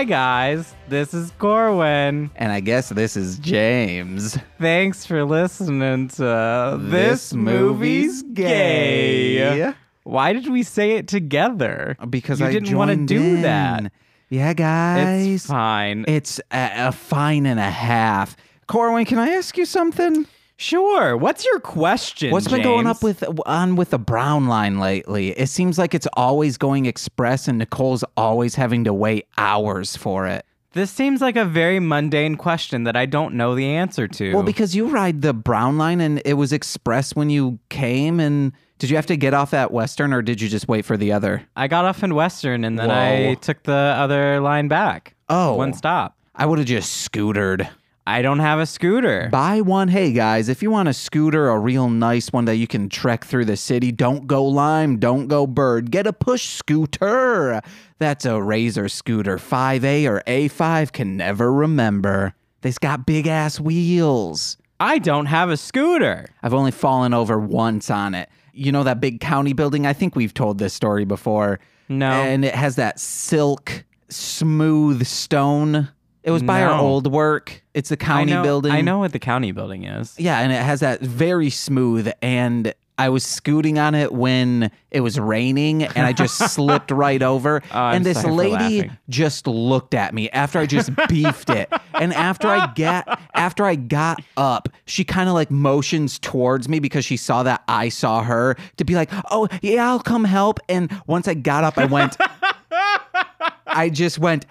Hi, 0.00 0.04
guys. 0.04 0.74
This 0.88 1.12
is 1.12 1.30
Corwin. 1.38 2.30
And 2.34 2.50
I 2.50 2.60
guess 2.60 2.88
this 2.88 3.18
is 3.18 3.38
James. 3.38 4.38
Thanks 4.58 5.04
for 5.04 5.26
listening 5.26 6.08
to 6.08 6.78
This, 6.80 7.34
Movie's 7.34 8.22
Gay. 8.22 9.74
Why 10.04 10.32
did 10.32 10.48
we 10.48 10.62
say 10.62 10.92
it 10.92 11.06
together? 11.06 11.98
Because 12.08 12.40
you 12.40 12.46
I 12.46 12.50
didn't 12.50 12.74
want 12.78 12.90
to 12.92 13.04
do 13.04 13.42
that. 13.42 13.92
Yeah, 14.30 14.54
guys. 14.54 15.26
It's 15.26 15.44
fine. 15.44 16.06
It's 16.08 16.40
a, 16.50 16.86
a 16.86 16.92
fine 16.92 17.44
and 17.44 17.60
a 17.60 17.70
half. 17.70 18.38
Corwin, 18.68 19.04
can 19.04 19.18
I 19.18 19.32
ask 19.32 19.58
you 19.58 19.66
something? 19.66 20.26
Sure. 20.60 21.16
What's 21.16 21.44
your 21.44 21.58
question? 21.60 22.30
What's 22.30 22.48
been 22.48 22.62
going 22.62 22.86
up 22.86 23.02
with 23.02 23.24
on 23.46 23.76
with 23.76 23.90
the 23.90 23.98
brown 23.98 24.46
line 24.46 24.78
lately? 24.78 25.30
It 25.30 25.48
seems 25.48 25.78
like 25.78 25.94
it's 25.94 26.08
always 26.14 26.56
going 26.56 26.86
express, 26.86 27.48
and 27.48 27.58
Nicole's 27.58 28.04
always 28.16 28.54
having 28.54 28.84
to 28.84 28.92
wait 28.92 29.26
hours 29.38 29.96
for 29.96 30.26
it. 30.26 30.44
This 30.72 30.92
seems 30.92 31.20
like 31.20 31.34
a 31.34 31.44
very 31.44 31.80
mundane 31.80 32.36
question 32.36 32.84
that 32.84 32.96
I 32.96 33.04
don't 33.04 33.34
know 33.34 33.56
the 33.56 33.66
answer 33.66 34.06
to. 34.06 34.34
Well, 34.34 34.44
because 34.44 34.76
you 34.76 34.86
ride 34.86 35.20
the 35.20 35.34
brown 35.34 35.78
line, 35.78 36.00
and 36.00 36.22
it 36.24 36.34
was 36.34 36.52
express 36.52 37.16
when 37.16 37.28
you 37.28 37.58
came. 37.70 38.20
And 38.20 38.52
did 38.78 38.88
you 38.88 38.94
have 38.94 39.06
to 39.06 39.16
get 39.16 39.34
off 39.34 39.52
at 39.52 39.72
Western, 39.72 40.12
or 40.12 40.22
did 40.22 40.40
you 40.40 40.48
just 40.48 40.68
wait 40.68 40.84
for 40.84 40.96
the 40.96 41.12
other? 41.12 41.42
I 41.56 41.66
got 41.66 41.86
off 41.86 42.04
in 42.04 42.14
Western 42.14 42.62
and 42.64 42.78
then 42.78 42.88
Whoa. 42.88 43.30
I 43.30 43.34
took 43.34 43.64
the 43.64 43.72
other 43.72 44.40
line 44.40 44.68
back. 44.68 45.16
Oh, 45.28 45.54
One 45.54 45.72
stop. 45.72 46.16
I 46.36 46.46
would 46.46 46.58
have 46.58 46.68
just 46.68 47.10
scootered. 47.10 47.68
I 48.06 48.22
don't 48.22 48.38
have 48.38 48.58
a 48.58 48.66
scooter. 48.66 49.28
Buy 49.30 49.60
one. 49.60 49.88
Hey 49.88 50.12
guys, 50.12 50.48
if 50.48 50.62
you 50.62 50.70
want 50.70 50.88
a 50.88 50.92
scooter, 50.92 51.48
a 51.48 51.58
real 51.58 51.88
nice 51.88 52.32
one 52.32 52.46
that 52.46 52.56
you 52.56 52.66
can 52.66 52.88
trek 52.88 53.24
through 53.24 53.44
the 53.44 53.56
city, 53.56 53.92
don't 53.92 54.26
go 54.26 54.44
Lime, 54.44 54.98
don't 54.98 55.28
go 55.28 55.46
Bird. 55.46 55.90
Get 55.90 56.06
a 56.06 56.12
push 56.12 56.48
scooter. 56.48 57.60
That's 57.98 58.24
a 58.24 58.42
Razor 58.42 58.88
scooter. 58.88 59.36
5A 59.36 60.08
or 60.08 60.22
A5 60.26 60.92
can 60.92 61.16
never 61.16 61.52
remember. 61.52 62.34
They's 62.62 62.78
got 62.78 63.06
big 63.06 63.26
ass 63.26 63.60
wheels. 63.60 64.56
I 64.80 64.98
don't 64.98 65.26
have 65.26 65.50
a 65.50 65.56
scooter. 65.58 66.26
I've 66.42 66.54
only 66.54 66.70
fallen 66.70 67.12
over 67.12 67.38
once 67.38 67.90
on 67.90 68.14
it. 68.14 68.30
You 68.52 68.72
know 68.72 68.82
that 68.82 69.00
big 69.00 69.20
county 69.20 69.52
building? 69.52 69.86
I 69.86 69.92
think 69.92 70.16
we've 70.16 70.34
told 70.34 70.58
this 70.58 70.72
story 70.72 71.04
before. 71.04 71.60
No. 71.88 72.10
And 72.10 72.44
it 72.44 72.54
has 72.54 72.76
that 72.76 72.98
silk, 72.98 73.84
smooth 74.08 75.06
stone. 75.06 75.90
It 76.22 76.30
was 76.32 76.42
by 76.42 76.62
our 76.62 76.76
No. 76.76 76.80
old 76.80 77.06
work. 77.10 77.62
It's 77.74 77.88
the 77.88 77.94
I 78.00 78.04
county 78.04 78.32
know, 78.32 78.42
building. 78.42 78.72
I 78.72 78.80
know 78.82 78.98
what 78.98 79.12
the 79.12 79.18
county 79.18 79.52
building 79.52 79.84
is. 79.84 80.14
Yeah, 80.18 80.38
and 80.40 80.52
it 80.52 80.62
has 80.62 80.80
that 80.80 81.00
very 81.00 81.48
smooth. 81.50 82.10
And 82.20 82.74
I 82.98 83.08
was 83.08 83.24
scooting 83.24 83.78
on 83.78 83.94
it 83.94 84.12
when 84.12 84.70
it 84.90 85.00
was 85.00 85.18
raining, 85.18 85.84
and 85.84 86.06
I 86.06 86.12
just 86.12 86.36
slipped 86.54 86.90
right 86.90 87.22
over. 87.22 87.62
Oh, 87.72 87.78
I'm 87.80 87.96
and 87.96 88.04
this 88.04 88.20
sorry 88.20 88.28
for 88.28 88.34
lady 88.34 88.52
laughing. 88.82 88.98
just 89.08 89.46
looked 89.46 89.94
at 89.94 90.12
me 90.12 90.28
after 90.30 90.58
I 90.58 90.66
just 90.66 90.90
beefed 91.08 91.48
it. 91.48 91.72
And 91.94 92.12
after 92.12 92.48
I 92.48 92.70
got 92.74 93.18
after 93.32 93.64
I 93.64 93.76
got 93.76 94.20
up, 94.36 94.68
she 94.84 95.02
kind 95.04 95.30
of 95.30 95.34
like 95.34 95.50
motions 95.50 96.18
towards 96.18 96.68
me 96.68 96.78
because 96.80 97.06
she 97.06 97.16
saw 97.16 97.42
that 97.44 97.62
I 97.66 97.88
saw 97.88 98.22
her 98.22 98.56
to 98.76 98.84
be 98.84 98.94
like, 98.94 99.08
"Oh 99.30 99.48
yeah, 99.62 99.88
I'll 99.88 100.00
come 100.00 100.24
help." 100.24 100.60
And 100.68 100.92
once 101.06 101.26
I 101.26 101.32
got 101.32 101.64
up, 101.64 101.78
I 101.78 101.86
went. 101.86 102.18
I 103.66 103.88
just 103.88 104.18
went. 104.18 104.44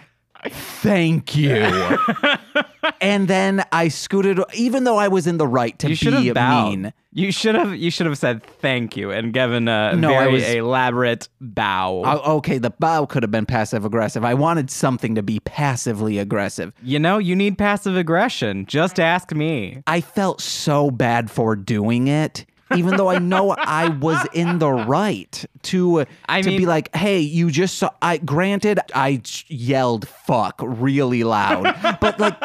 Thank 0.47 1.35
you. 1.35 1.53
and 3.01 3.27
then 3.27 3.63
I 3.71 3.89
scooted, 3.89 4.39
even 4.53 4.83
though 4.83 4.97
I 4.97 5.07
was 5.07 5.27
in 5.27 5.37
the 5.37 5.47
right 5.47 5.77
to 5.79 5.89
You 5.89 5.95
should 5.95 6.13
be 6.13 6.27
have 6.27 6.35
bowed. 6.35 6.69
mean. 6.69 6.93
You 7.11 7.31
should 7.31 7.55
have. 7.55 7.75
You 7.75 7.89
should 7.89 8.05
have 8.05 8.17
said 8.19 8.43
thank 8.43 8.95
you 8.95 9.09
and 9.09 9.33
given 9.33 9.67
a 9.67 9.95
No, 9.95 10.13
I 10.13 10.19
very 10.25 10.33
was- 10.33 10.47
elaborate 10.49 11.27
bow. 11.41 12.03
Oh, 12.05 12.35
okay, 12.37 12.59
the 12.59 12.69
bow 12.69 13.07
could 13.07 13.23
have 13.23 13.31
been 13.31 13.47
passive 13.47 13.83
aggressive. 13.83 14.23
I 14.23 14.35
wanted 14.35 14.69
something 14.69 15.15
to 15.15 15.23
be 15.23 15.39
passively 15.39 16.19
aggressive. 16.19 16.71
you 16.83 16.99
know, 16.99 17.17
you 17.17 17.35
need 17.35 17.57
passive 17.57 17.97
aggression. 17.97 18.65
Just 18.67 18.99
ask 18.99 19.33
me. 19.33 19.81
I 19.87 20.01
felt 20.01 20.39
so 20.39 20.91
bad 20.91 21.31
for 21.31 21.55
doing 21.55 22.07
it, 22.07 22.45
even 22.75 22.97
though 22.97 23.09
I 23.09 23.19
know 23.19 23.55
I 23.57 23.89
was 23.89 24.25
in 24.33 24.59
the 24.59 24.71
right 24.71 25.45
to 25.63 26.05
I 26.27 26.41
to 26.41 26.49
be 26.49 26.65
like, 26.65 26.95
"Hey, 26.95 27.19
you 27.19 27.51
just 27.51 27.77
saw." 27.77 27.91
I 28.01 28.17
granted, 28.17 28.79
I 28.93 29.21
yelled 29.47 30.07
"fuck" 30.07 30.59
really 30.63 31.23
loud, 31.23 31.63
but 31.99 32.19
like, 32.19 32.35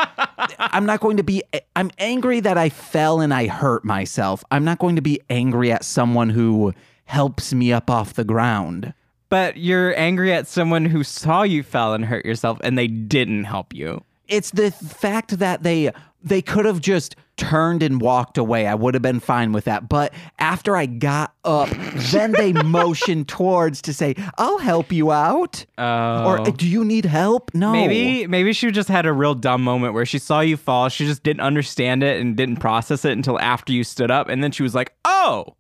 I'm 0.59 0.87
not 0.87 1.01
going 1.01 1.17
to 1.17 1.23
be. 1.23 1.43
I'm 1.77 1.91
angry 1.99 2.41
that 2.41 2.59
I 2.59 2.69
fell 2.69 3.21
and 3.21 3.33
I 3.33 3.47
hurt 3.47 3.85
myself. 3.85 4.45
I'm 4.51 4.65
not 4.65 4.79
going 4.79 4.97
to 4.97 5.03
be 5.03 5.21
angry 5.31 5.73
at 5.73 5.85
someone 5.85 6.31
who 6.31 6.73
helps 7.05 7.53
me 7.53 7.73
up 7.73 7.91
off 7.91 8.15
the 8.15 8.25
ground. 8.25 8.95
But 9.29 9.57
you're 9.57 9.99
angry 9.99 10.33
at 10.33 10.47
someone 10.47 10.85
who 10.85 11.03
saw 11.03 11.43
you 11.43 11.63
fell 11.63 11.93
and 11.95 12.05
hurt 12.05 12.25
yourself 12.25 12.59
and 12.63 12.79
they 12.79 12.87
didn't 12.87 13.45
help 13.45 13.75
you. 13.75 14.05
It's 14.29 14.51
the 14.51 14.71
fact 14.71 15.39
that 15.39 15.63
they 15.63 15.93
they 16.23 16.41
could 16.41 16.65
have 16.65 16.81
just 16.81 17.17
turned 17.37 17.83
and 17.83 18.01
walked 18.01 18.39
away. 18.39 18.67
I 18.67 18.75
would 18.75 18.95
have 18.95 19.03
been 19.03 19.21
fine 19.21 19.53
with 19.53 19.65
that. 19.65 19.89
But 19.89 20.15
after 20.39 20.77
I 20.77 20.87
got 20.87 21.35
up, 21.45 21.69
then 22.11 22.33
they 22.33 22.53
motioned 22.65 23.29
towards 23.29 23.83
to 23.83 23.93
say, 23.93 24.15
"I'll 24.39 24.59
help 24.59 24.91
you 24.91 25.13
out." 25.13 25.67
Oh. 25.77 26.25
Or 26.27 26.51
do 26.51 26.67
you 26.69 26.85
need 26.85 27.05
help? 27.05 27.51
No. 27.55 27.73
Maybe 27.73 28.27
maybe 28.27 28.53
she 28.53 28.71
just 28.71 28.89
had 28.89 29.07
a 29.07 29.13
real 29.13 29.35
dumb 29.35 29.63
moment 29.63 29.95
where 29.95 30.07
she 30.07 30.19
saw 30.19 30.41
you 30.41 30.57
fall, 30.57 30.89
she 30.89 31.05
just 31.07 31.23
didn't 31.23 31.43
understand 31.43 32.03
it 32.03 32.21
and 32.21 32.37
didn't 32.37 32.57
process 32.57 33.05
it 33.05 33.13
until 33.13 33.39
after 33.41 33.73
you 33.73 33.85
stood 33.85 34.11
up 34.11 34.29
and 34.29 34.43
then 34.43 34.51
she 34.51 34.63
was 34.63 34.75
like, 34.75 34.95
"Oh." 35.05 35.57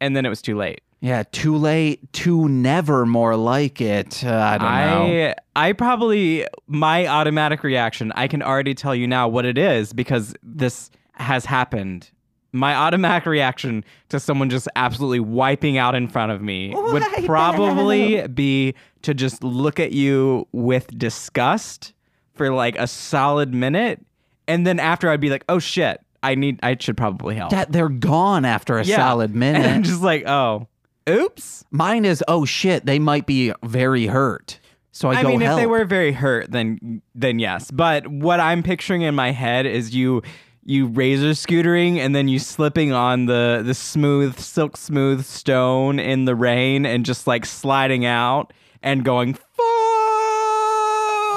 And 0.00 0.14
then 0.14 0.26
it 0.26 0.28
was 0.28 0.42
too 0.42 0.56
late. 0.56 0.80
Yeah, 1.06 1.22
too 1.30 1.56
late. 1.56 2.12
Too 2.12 2.48
never 2.48 3.06
more 3.06 3.36
like 3.36 3.80
it. 3.80 4.24
Uh, 4.24 4.34
I 4.36 4.58
don't 4.58 4.68
know. 4.68 5.34
I 5.54 5.68
I 5.68 5.72
probably 5.72 6.44
my 6.66 7.06
automatic 7.06 7.62
reaction, 7.62 8.10
I 8.16 8.26
can 8.26 8.42
already 8.42 8.74
tell 8.74 8.92
you 8.92 9.06
now 9.06 9.28
what 9.28 9.44
it 9.44 9.56
is 9.56 9.92
because 9.92 10.34
this 10.42 10.90
has 11.12 11.44
happened. 11.44 12.10
My 12.50 12.74
automatic 12.74 13.24
reaction 13.26 13.84
to 14.08 14.18
someone 14.18 14.50
just 14.50 14.66
absolutely 14.74 15.20
wiping 15.20 15.78
out 15.78 15.94
in 15.94 16.08
front 16.08 16.32
of 16.32 16.42
me 16.42 16.72
would 16.74 17.02
Wipe 17.02 17.24
probably 17.26 18.26
be 18.26 18.74
to 19.02 19.14
just 19.14 19.44
look 19.44 19.78
at 19.78 19.92
you 19.92 20.48
with 20.50 20.86
disgust 20.98 21.92
for 22.34 22.50
like 22.50 22.76
a 22.78 22.88
solid 22.88 23.54
minute 23.54 24.04
and 24.48 24.66
then 24.66 24.80
after 24.80 25.08
I'd 25.08 25.20
be 25.20 25.30
like, 25.30 25.44
"Oh 25.48 25.60
shit, 25.60 26.00
I 26.24 26.34
need 26.34 26.58
I 26.64 26.76
should 26.80 26.96
probably 26.96 27.36
help." 27.36 27.50
That 27.50 27.70
they're 27.70 27.88
gone 27.88 28.44
after 28.44 28.78
a 28.78 28.84
Yeah. 28.84 28.96
solid 28.96 29.34
And 29.42 29.66
I'm 29.66 29.82
just 29.84 30.02
like, 30.02 30.26
"Oh, 30.26 30.66
oops." 31.08 31.64
Mine 31.70 32.04
is, 32.04 32.22
oh 32.28 32.44
shit, 32.44 32.86
they 32.86 32.98
might 32.98 33.26
be 33.26 33.52
very 33.62 34.06
hurt. 34.06 34.60
So 34.92 35.10
I, 35.10 35.16
I 35.16 35.22
go 35.22 35.28
mean, 35.28 35.40
help. 35.42 35.58
if 35.58 35.62
they 35.62 35.66
were 35.66 35.84
very 35.84 36.12
hurt, 36.12 36.50
then 36.50 37.02
then 37.14 37.38
yes. 37.38 37.70
But 37.70 38.06
what 38.08 38.40
I'm 38.40 38.62
picturing 38.62 39.02
in 39.02 39.14
my 39.14 39.30
head 39.30 39.66
is 39.66 39.94
you 39.94 40.22
you 40.64 40.86
razor 40.86 41.30
scootering 41.30 41.98
and 41.98 42.14
then 42.14 42.28
you 42.28 42.38
slipping 42.38 42.92
on 42.92 43.26
the 43.26 43.62
the 43.64 43.74
smooth 43.74 44.38
silk 44.38 44.76
smooth 44.76 45.24
stone 45.24 45.98
in 45.98 46.24
the 46.24 46.34
rain 46.34 46.86
and 46.86 47.04
just 47.04 47.26
like 47.26 47.44
sliding 47.44 48.06
out 48.06 48.52
and 48.82 49.04
going 49.04 49.34
fuck. 49.34 49.66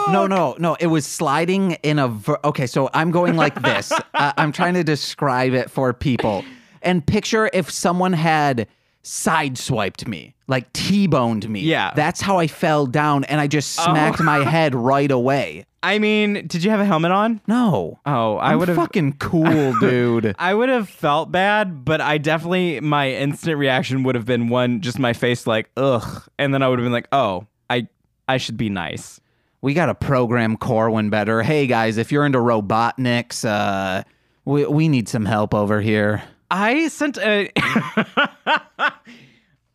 No, 0.07 0.25
no, 0.25 0.55
no. 0.57 0.75
It 0.79 0.87
was 0.87 1.05
sliding 1.05 1.73
in 1.83 1.99
a. 1.99 2.07
Ver- 2.07 2.39
okay, 2.43 2.65
so 2.65 2.89
I'm 2.93 3.11
going 3.11 3.35
like 3.35 3.61
this. 3.61 3.91
uh, 4.13 4.33
I'm 4.37 4.51
trying 4.51 4.73
to 4.75 4.83
describe 4.83 5.53
it 5.53 5.69
for 5.69 5.93
people. 5.93 6.43
And 6.81 7.05
picture 7.05 7.49
if 7.53 7.69
someone 7.69 8.13
had 8.13 8.67
sideswiped 9.03 10.07
me, 10.07 10.35
like 10.47 10.71
T-boned 10.73 11.49
me. 11.49 11.61
Yeah. 11.61 11.91
That's 11.95 12.21
how 12.21 12.37
I 12.37 12.47
fell 12.47 12.85
down 12.85 13.23
and 13.25 13.39
I 13.41 13.47
just 13.47 13.71
smacked 13.73 14.21
my 14.21 14.37
head 14.49 14.75
right 14.75 15.09
away. 15.09 15.65
I 15.81 15.97
mean, 15.97 16.45
did 16.47 16.63
you 16.63 16.71
have 16.71 16.81
a 16.81 16.85
helmet 16.85 17.11
on? 17.11 17.39
No. 17.47 17.99
Oh, 18.05 18.35
I 18.35 18.55
would 18.55 18.67
have 18.67 18.75
fucking 18.75 19.13
cool, 19.19 19.73
dude. 19.79 20.35
I 20.39 20.53
would 20.53 20.67
have 20.69 20.89
felt 20.89 21.31
bad, 21.31 21.85
but 21.85 22.01
I 22.01 22.17
definitely 22.17 22.81
my 22.81 23.11
instant 23.13 23.57
reaction 23.57 24.03
would 24.03 24.15
have 24.15 24.25
been 24.25 24.49
one 24.49 24.81
just 24.81 24.99
my 24.99 25.13
face 25.13 25.47
like 25.47 25.69
ugh, 25.77 26.27
and 26.37 26.53
then 26.53 26.61
I 26.61 26.67
would 26.67 26.79
have 26.79 26.85
been 26.85 26.91
like, 26.91 27.07
oh, 27.13 27.47
I 27.69 27.87
I 28.27 28.35
should 28.37 28.57
be 28.57 28.69
nice. 28.69 29.21
we 29.61 29.73
got 29.73 29.85
to 29.85 29.95
program 29.95 30.57
Corwin 30.57 31.09
better. 31.09 31.43
Hey 31.43 31.65
guys, 31.65 31.97
if 31.97 32.11
you're 32.11 32.25
into 32.25 32.39
robotniks, 32.39 33.45
uh, 33.45 34.03
we 34.43 34.65
we 34.65 34.89
need 34.89 35.07
some 35.07 35.23
help 35.23 35.53
over 35.53 35.79
here. 35.79 36.23
I 36.51 36.87
sent 36.87 37.17
a 37.17 37.49
uh, 38.47 38.91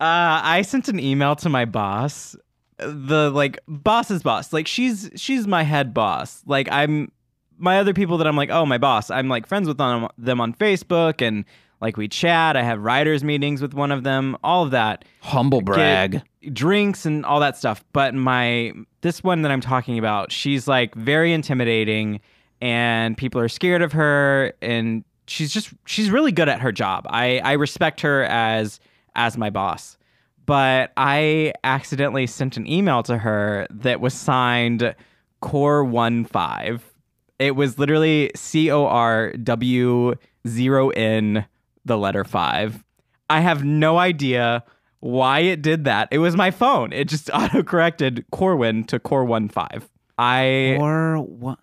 I 0.00 0.62
sent 0.62 0.88
an 0.88 0.98
email 0.98 1.36
to 1.36 1.48
my 1.48 1.64
boss. 1.64 2.36
The 2.78 3.30
like 3.30 3.58
boss's 3.68 4.22
boss. 4.22 4.52
Like 4.52 4.66
she's 4.66 5.10
she's 5.16 5.46
my 5.46 5.62
head 5.62 5.94
boss. 5.94 6.42
Like 6.46 6.68
I'm 6.70 7.12
my 7.56 7.78
other 7.78 7.94
people 7.94 8.18
that 8.18 8.26
I'm 8.26 8.36
like, 8.36 8.50
"Oh, 8.50 8.66
my 8.66 8.78
boss." 8.78 9.10
I'm 9.10 9.28
like 9.28 9.46
friends 9.46 9.68
with 9.68 9.78
them, 9.78 10.08
them 10.18 10.40
on 10.40 10.54
Facebook 10.54 11.22
and 11.22 11.44
like 11.80 11.96
we 11.96 12.08
chat. 12.08 12.56
I 12.56 12.62
have 12.62 12.80
writers 12.80 13.22
meetings 13.22 13.62
with 13.62 13.74
one 13.74 13.92
of 13.92 14.02
them. 14.02 14.36
All 14.42 14.64
of 14.64 14.70
that. 14.72 15.04
Humble 15.20 15.60
brag. 15.60 16.22
Get 16.42 16.54
drinks 16.54 17.06
and 17.06 17.24
all 17.24 17.40
that 17.40 17.56
stuff. 17.56 17.84
But 17.92 18.14
my 18.14 18.72
this 19.02 19.22
one 19.22 19.42
that 19.42 19.52
I'm 19.52 19.60
talking 19.60 19.98
about, 19.98 20.32
she's 20.32 20.66
like 20.66 20.94
very 20.94 21.32
intimidating 21.32 22.20
and 22.60 23.16
people 23.16 23.40
are 23.40 23.48
scared 23.48 23.82
of 23.82 23.92
her 23.92 24.54
and 24.62 25.04
she's 25.26 25.52
just 25.52 25.70
she's 25.86 26.10
really 26.10 26.32
good 26.32 26.48
at 26.48 26.60
her 26.60 26.72
job. 26.72 27.06
I 27.08 27.38
I 27.38 27.52
respect 27.52 28.00
her 28.02 28.24
as 28.24 28.80
as 29.14 29.36
my 29.36 29.50
boss. 29.50 29.96
But 30.46 30.92
I 30.96 31.54
accidentally 31.64 32.26
sent 32.26 32.56
an 32.58 32.66
email 32.70 33.02
to 33.04 33.16
her 33.18 33.66
that 33.70 34.00
was 34.00 34.12
signed 34.12 34.94
Core 35.40 35.84
One 35.84 36.24
Five. 36.24 36.84
It 37.38 37.56
was 37.56 37.78
literally 37.78 38.30
C 38.36 38.70
O 38.70 38.86
R 38.86 39.32
W 39.32 40.14
zero 40.46 40.90
N 40.90 41.46
the 41.84 41.96
letter 41.98 42.24
five. 42.24 42.84
I 43.30 43.40
have 43.40 43.64
no 43.64 43.98
idea 43.98 44.64
why 45.00 45.40
it 45.40 45.62
did 45.62 45.84
that. 45.84 46.08
It 46.10 46.18
was 46.18 46.36
my 46.36 46.50
phone. 46.50 46.92
It 46.92 47.08
just 47.08 47.26
autocorrected 47.28 48.24
Corwin 48.30 48.84
to 48.84 48.98
Core 48.98 49.24
One 49.24 49.48
Five. 49.48 49.88
I 50.18 50.76
Or 50.78 51.18
what? 51.18 51.58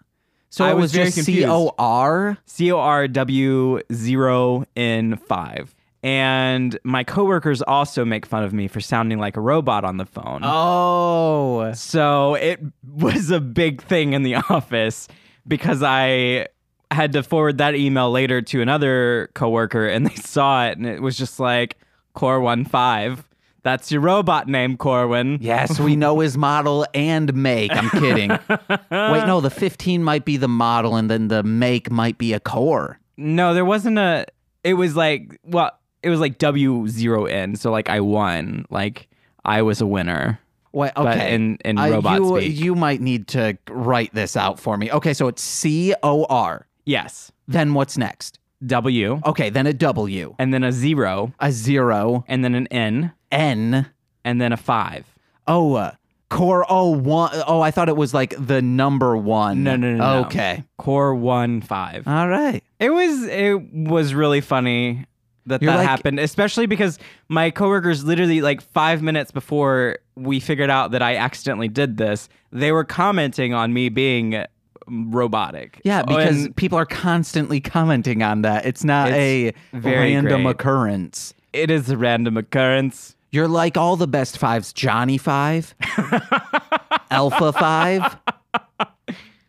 So 0.52 0.66
I 0.66 0.72
it 0.72 0.74
was 0.76 0.96
was 0.96 1.14
just. 1.14 1.26
C 1.26 1.46
O 1.46 1.74
R. 1.80 2.38
C 2.46 2.72
O 2.72 2.78
R 2.78 3.08
W 3.08 3.82
zero 3.92 4.66
N 4.76 5.16
five. 5.16 5.74
And 6.04 6.78
my 6.84 7.04
coworkers 7.04 7.62
also 7.62 8.04
make 8.04 8.26
fun 8.26 8.44
of 8.44 8.54
me 8.54 8.68
for 8.68 8.82
sounding 8.82 9.20
like 9.20 9.38
a 9.38 9.42
robot 9.42 9.86
on 9.86 9.98
the 9.98 10.06
phone. 10.06 10.42
Oh. 10.44 11.72
So 11.74 12.36
it 12.36 12.60
was 12.96 13.32
a 13.32 13.40
big 13.40 13.82
thing 13.82 14.14
in 14.14 14.24
the 14.24 14.36
office 14.50 15.08
because 15.48 15.82
I 15.82 16.48
had 16.92 17.14
to 17.14 17.24
forward 17.24 17.58
that 17.60 17.76
email 17.76 18.12
later 18.12 18.42
to 18.42 18.62
another 18.62 19.30
coworker 19.34 19.88
and 19.88 20.06
they 20.06 20.16
saw 20.16 20.68
it 20.68 20.78
and 20.78 20.86
it 20.86 21.02
was 21.02 21.18
just 21.18 21.40
like 21.40 21.78
Core 22.14 22.42
One 22.42 22.66
Five. 22.66 23.28
That's 23.64 23.92
your 23.92 24.02
robot 24.02 24.48
name, 24.48 24.76
Corwin. 24.78 25.38
Yes, 25.42 25.80
we 25.80 25.96
know 25.96 26.20
his 26.20 26.38
model 26.38 26.86
and 26.96 27.34
make. 27.36 27.72
I'm 27.72 27.90
kidding. 27.92 28.30
Wait, 28.50 29.26
no, 29.28 29.40
the 29.40 29.52
15 29.52 30.04
might 30.04 30.26
be 30.26 30.38
the 30.38 30.48
model 30.48 30.96
and 30.96 31.10
then 31.12 31.28
the 31.28 31.44
make 31.44 31.92
might 31.92 32.18
be 32.18 32.34
a 32.34 32.40
core. 32.40 33.00
No, 33.18 33.54
there 33.54 33.66
wasn't 33.66 34.00
a. 34.00 34.26
It 34.64 34.74
was 34.76 34.96
like 34.96 35.40
well, 35.44 35.72
it 36.02 36.10
was 36.10 36.20
like 36.20 36.38
W 36.40 36.88
zero 36.88 37.26
N. 37.26 37.56
So 37.56 37.72
like 37.72 37.90
I 37.90 38.00
won. 38.00 38.66
Like 38.72 39.08
I 39.46 39.62
was 39.62 39.80
a 39.82 39.86
winner. 39.86 40.40
Wait, 40.74 40.92
But 40.96 41.08
okay. 41.18 41.36
in 41.36 41.58
in 41.66 41.78
Uh, 41.78 41.90
robot 41.90 42.20
you, 42.20 42.38
speak. 42.40 42.56
you 42.60 42.76
might 42.76 43.02
need 43.02 43.28
to 43.30 43.58
write 43.70 44.14
this 44.14 44.36
out 44.38 44.60
for 44.60 44.78
me. 44.78 44.90
Okay, 44.92 45.14
so 45.14 45.28
it's 45.28 45.42
C 45.44 45.94
O 46.02 46.26
R. 46.30 46.66
yes. 46.86 47.32
Then 47.48 47.74
what's 47.74 47.98
next? 47.98 48.40
W 48.66 49.20
Okay, 49.26 49.50
then 49.50 49.68
a 49.68 49.74
W, 49.74 50.36
and 50.40 50.54
then 50.54 50.64
a 50.64 50.72
zero 50.72 51.34
a 51.40 51.52
zero, 51.52 52.24
and 52.28 52.44
then 52.46 52.56
an 52.56 52.68
N 52.68 53.12
N. 53.32 53.88
and 54.24 54.40
then 54.42 54.52
a 54.54 54.58
five. 54.58 55.06
Oh, 55.48 55.74
uh, 55.74 55.92
core. 56.30 56.66
Oh, 56.70 56.92
one. 56.92 57.32
Oh, 57.48 57.62
I 57.62 57.72
thought 57.72 57.90
it 57.90 57.96
was 57.98 58.14
like 58.14 58.36
the 58.38 58.62
number 58.62 59.18
one. 59.18 59.64
No, 59.64 59.76
no, 59.76 59.92
no, 59.94 59.98
no. 59.98 60.26
Okay. 60.28 60.64
Core 60.78 61.16
one 61.16 61.62
five. 61.62 62.08
All 62.08 62.28
right. 62.28 62.64
It 62.80 62.90
was 62.92 63.24
it 63.24 63.56
was 63.74 64.14
really 64.14 64.42
funny 64.42 65.06
that 65.48 65.62
You're 65.62 65.72
that 65.72 65.78
like- 65.80 65.88
happened, 65.88 66.20
especially 66.20 66.68
because 66.68 67.00
my 67.28 67.50
coworkers 67.50 68.04
literally 68.04 68.42
like 68.42 68.62
five 68.62 69.02
minutes 69.02 69.32
before 69.32 69.98
we 70.16 70.40
figured 70.40 70.70
out 70.70 70.92
that 70.92 71.02
I 71.02 71.16
accidentally 71.16 71.68
did 71.68 71.98
this, 71.98 72.30
they 72.52 72.72
were 72.72 72.84
commenting 72.84 73.54
on 73.56 73.74
me 73.74 73.90
being 73.90 74.46
robotic. 74.88 75.82
Yeah, 75.84 76.04
because 76.04 76.46
And 76.46 76.56
people 76.56 76.78
are 76.78 76.86
constantly 76.86 77.60
commenting 77.60 78.22
on 78.24 78.42
that. 78.44 78.66
It's 78.66 78.84
not 78.84 79.10
It's 79.10 79.18
a 79.18 79.78
very 79.78 80.14
random 80.14 80.44
great. 80.44 80.52
occurrence. 80.52 81.34
it 81.54 81.70
is 81.72 81.90
a 81.90 81.98
random 81.98 82.38
occurrence. 82.38 83.16
You're 83.32 83.48
like 83.48 83.78
all 83.78 83.96
the 83.96 84.08
best 84.08 84.38
fives 84.38 84.74
Johnny 84.74 85.18
Five, 85.18 85.74
Alpha 87.12 87.54
Five. 87.54 88.18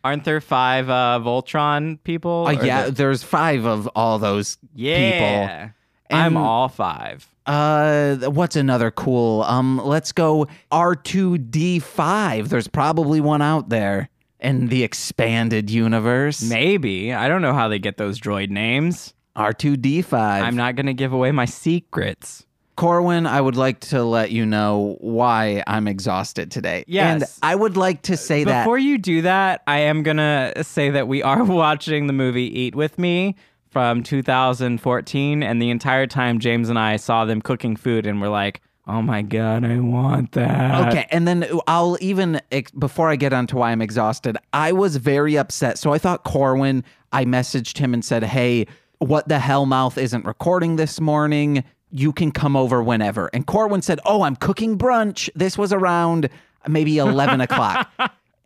Aren't 0.05 0.23
there 0.25 0.41
five 0.41 0.89
uh, 0.89 1.19
Voltron 1.23 1.97
people? 2.03 2.45
Uh, 2.47 2.51
yeah, 2.63 2.85
the- 2.85 2.91
there's 2.91 3.23
five 3.23 3.65
of 3.65 3.87
all 3.95 4.19
those 4.19 4.55
people. 4.57 4.79
yeah. 4.81 5.69
I'm 6.09 6.37
all 6.37 6.67
five. 6.69 7.27
Uh, 7.45 8.15
what's 8.29 8.55
another 8.55 8.91
cool? 8.91 9.41
Um, 9.43 9.81
let's 9.83 10.11
go 10.11 10.47
R2D5. 10.71 12.49
There's 12.49 12.67
probably 12.67 13.19
one 13.21 13.41
out 13.41 13.69
there 13.69 14.09
in 14.39 14.67
the 14.67 14.83
expanded 14.83 15.69
universe. 15.69 16.41
Maybe 16.43 17.13
I 17.13 17.27
don't 17.27 17.41
know 17.41 17.53
how 17.53 17.67
they 17.67 17.79
get 17.79 17.97
those 17.97 18.19
droid 18.19 18.49
names. 18.49 19.13
R2D5. 19.35 20.13
I'm 20.13 20.55
not 20.55 20.75
gonna 20.75 20.93
give 20.93 21.13
away 21.13 21.31
my 21.31 21.45
secrets. 21.45 22.45
Corwin, 22.75 23.27
I 23.27 23.39
would 23.39 23.55
like 23.55 23.79
to 23.81 24.03
let 24.03 24.31
you 24.31 24.45
know 24.45 24.97
why 24.99 25.63
I'm 25.67 25.87
exhausted 25.87 26.51
today. 26.51 26.83
Yes. 26.87 27.13
And 27.13 27.39
I 27.43 27.55
would 27.55 27.77
like 27.77 28.03
to 28.03 28.17
say 28.17 28.43
that 28.43 28.63
Before 28.63 28.77
you 28.77 28.97
do 28.97 29.21
that, 29.23 29.61
I 29.67 29.79
am 29.79 30.03
gonna 30.03 30.53
say 30.63 30.89
that 30.89 31.07
we 31.07 31.21
are 31.21 31.43
watching 31.61 32.07
the 32.07 32.13
movie 32.13 32.59
Eat 32.59 32.75
with 32.75 32.97
Me 32.97 33.35
from 33.69 34.03
2014, 34.03 35.43
and 35.43 35.61
the 35.61 35.69
entire 35.69 36.07
time 36.07 36.39
James 36.39 36.69
and 36.69 36.77
I 36.77 36.97
saw 36.97 37.25
them 37.25 37.41
cooking 37.41 37.75
food, 37.75 38.05
and 38.05 38.21
we're 38.21 38.29
like, 38.29 38.61
"Oh 38.87 39.01
my 39.01 39.21
god, 39.23 39.65
I 39.65 39.79
want 39.79 40.33
that." 40.33 40.87
Okay, 40.87 41.07
and 41.11 41.27
then 41.27 41.45
I'll 41.67 41.97
even 42.01 42.39
before 42.77 43.09
I 43.09 43.15
get 43.15 43.33
onto 43.33 43.57
why 43.57 43.71
I'm 43.71 43.81
exhausted, 43.81 44.37
I 44.51 44.71
was 44.71 44.97
very 44.97 45.37
upset. 45.37 45.77
So 45.77 45.91
I 45.93 45.97
thought 45.97 46.23
Corwin, 46.23 46.83
I 47.11 47.25
messaged 47.25 47.77
him 47.77 47.93
and 47.93 48.05
said, 48.05 48.23
"Hey, 48.23 48.67
what 48.99 49.27
the 49.27 49.39
hell 49.39 49.65
mouth 49.65 49.97
isn't 49.97 50.25
recording 50.25 50.75
this 50.75 50.99
morning? 51.01 51.63
You 51.93 52.11
can 52.11 52.31
come 52.31 52.55
over 52.55 52.83
whenever." 52.83 53.29
And 53.33 53.47
Corwin 53.47 53.81
said, 53.81 53.99
"Oh, 54.05 54.23
I'm 54.23 54.35
cooking 54.35 54.77
brunch." 54.77 55.29
This 55.35 55.57
was 55.57 55.71
around 55.71 56.29
maybe 56.67 56.97
11 56.99 57.41
o'clock 57.41 57.89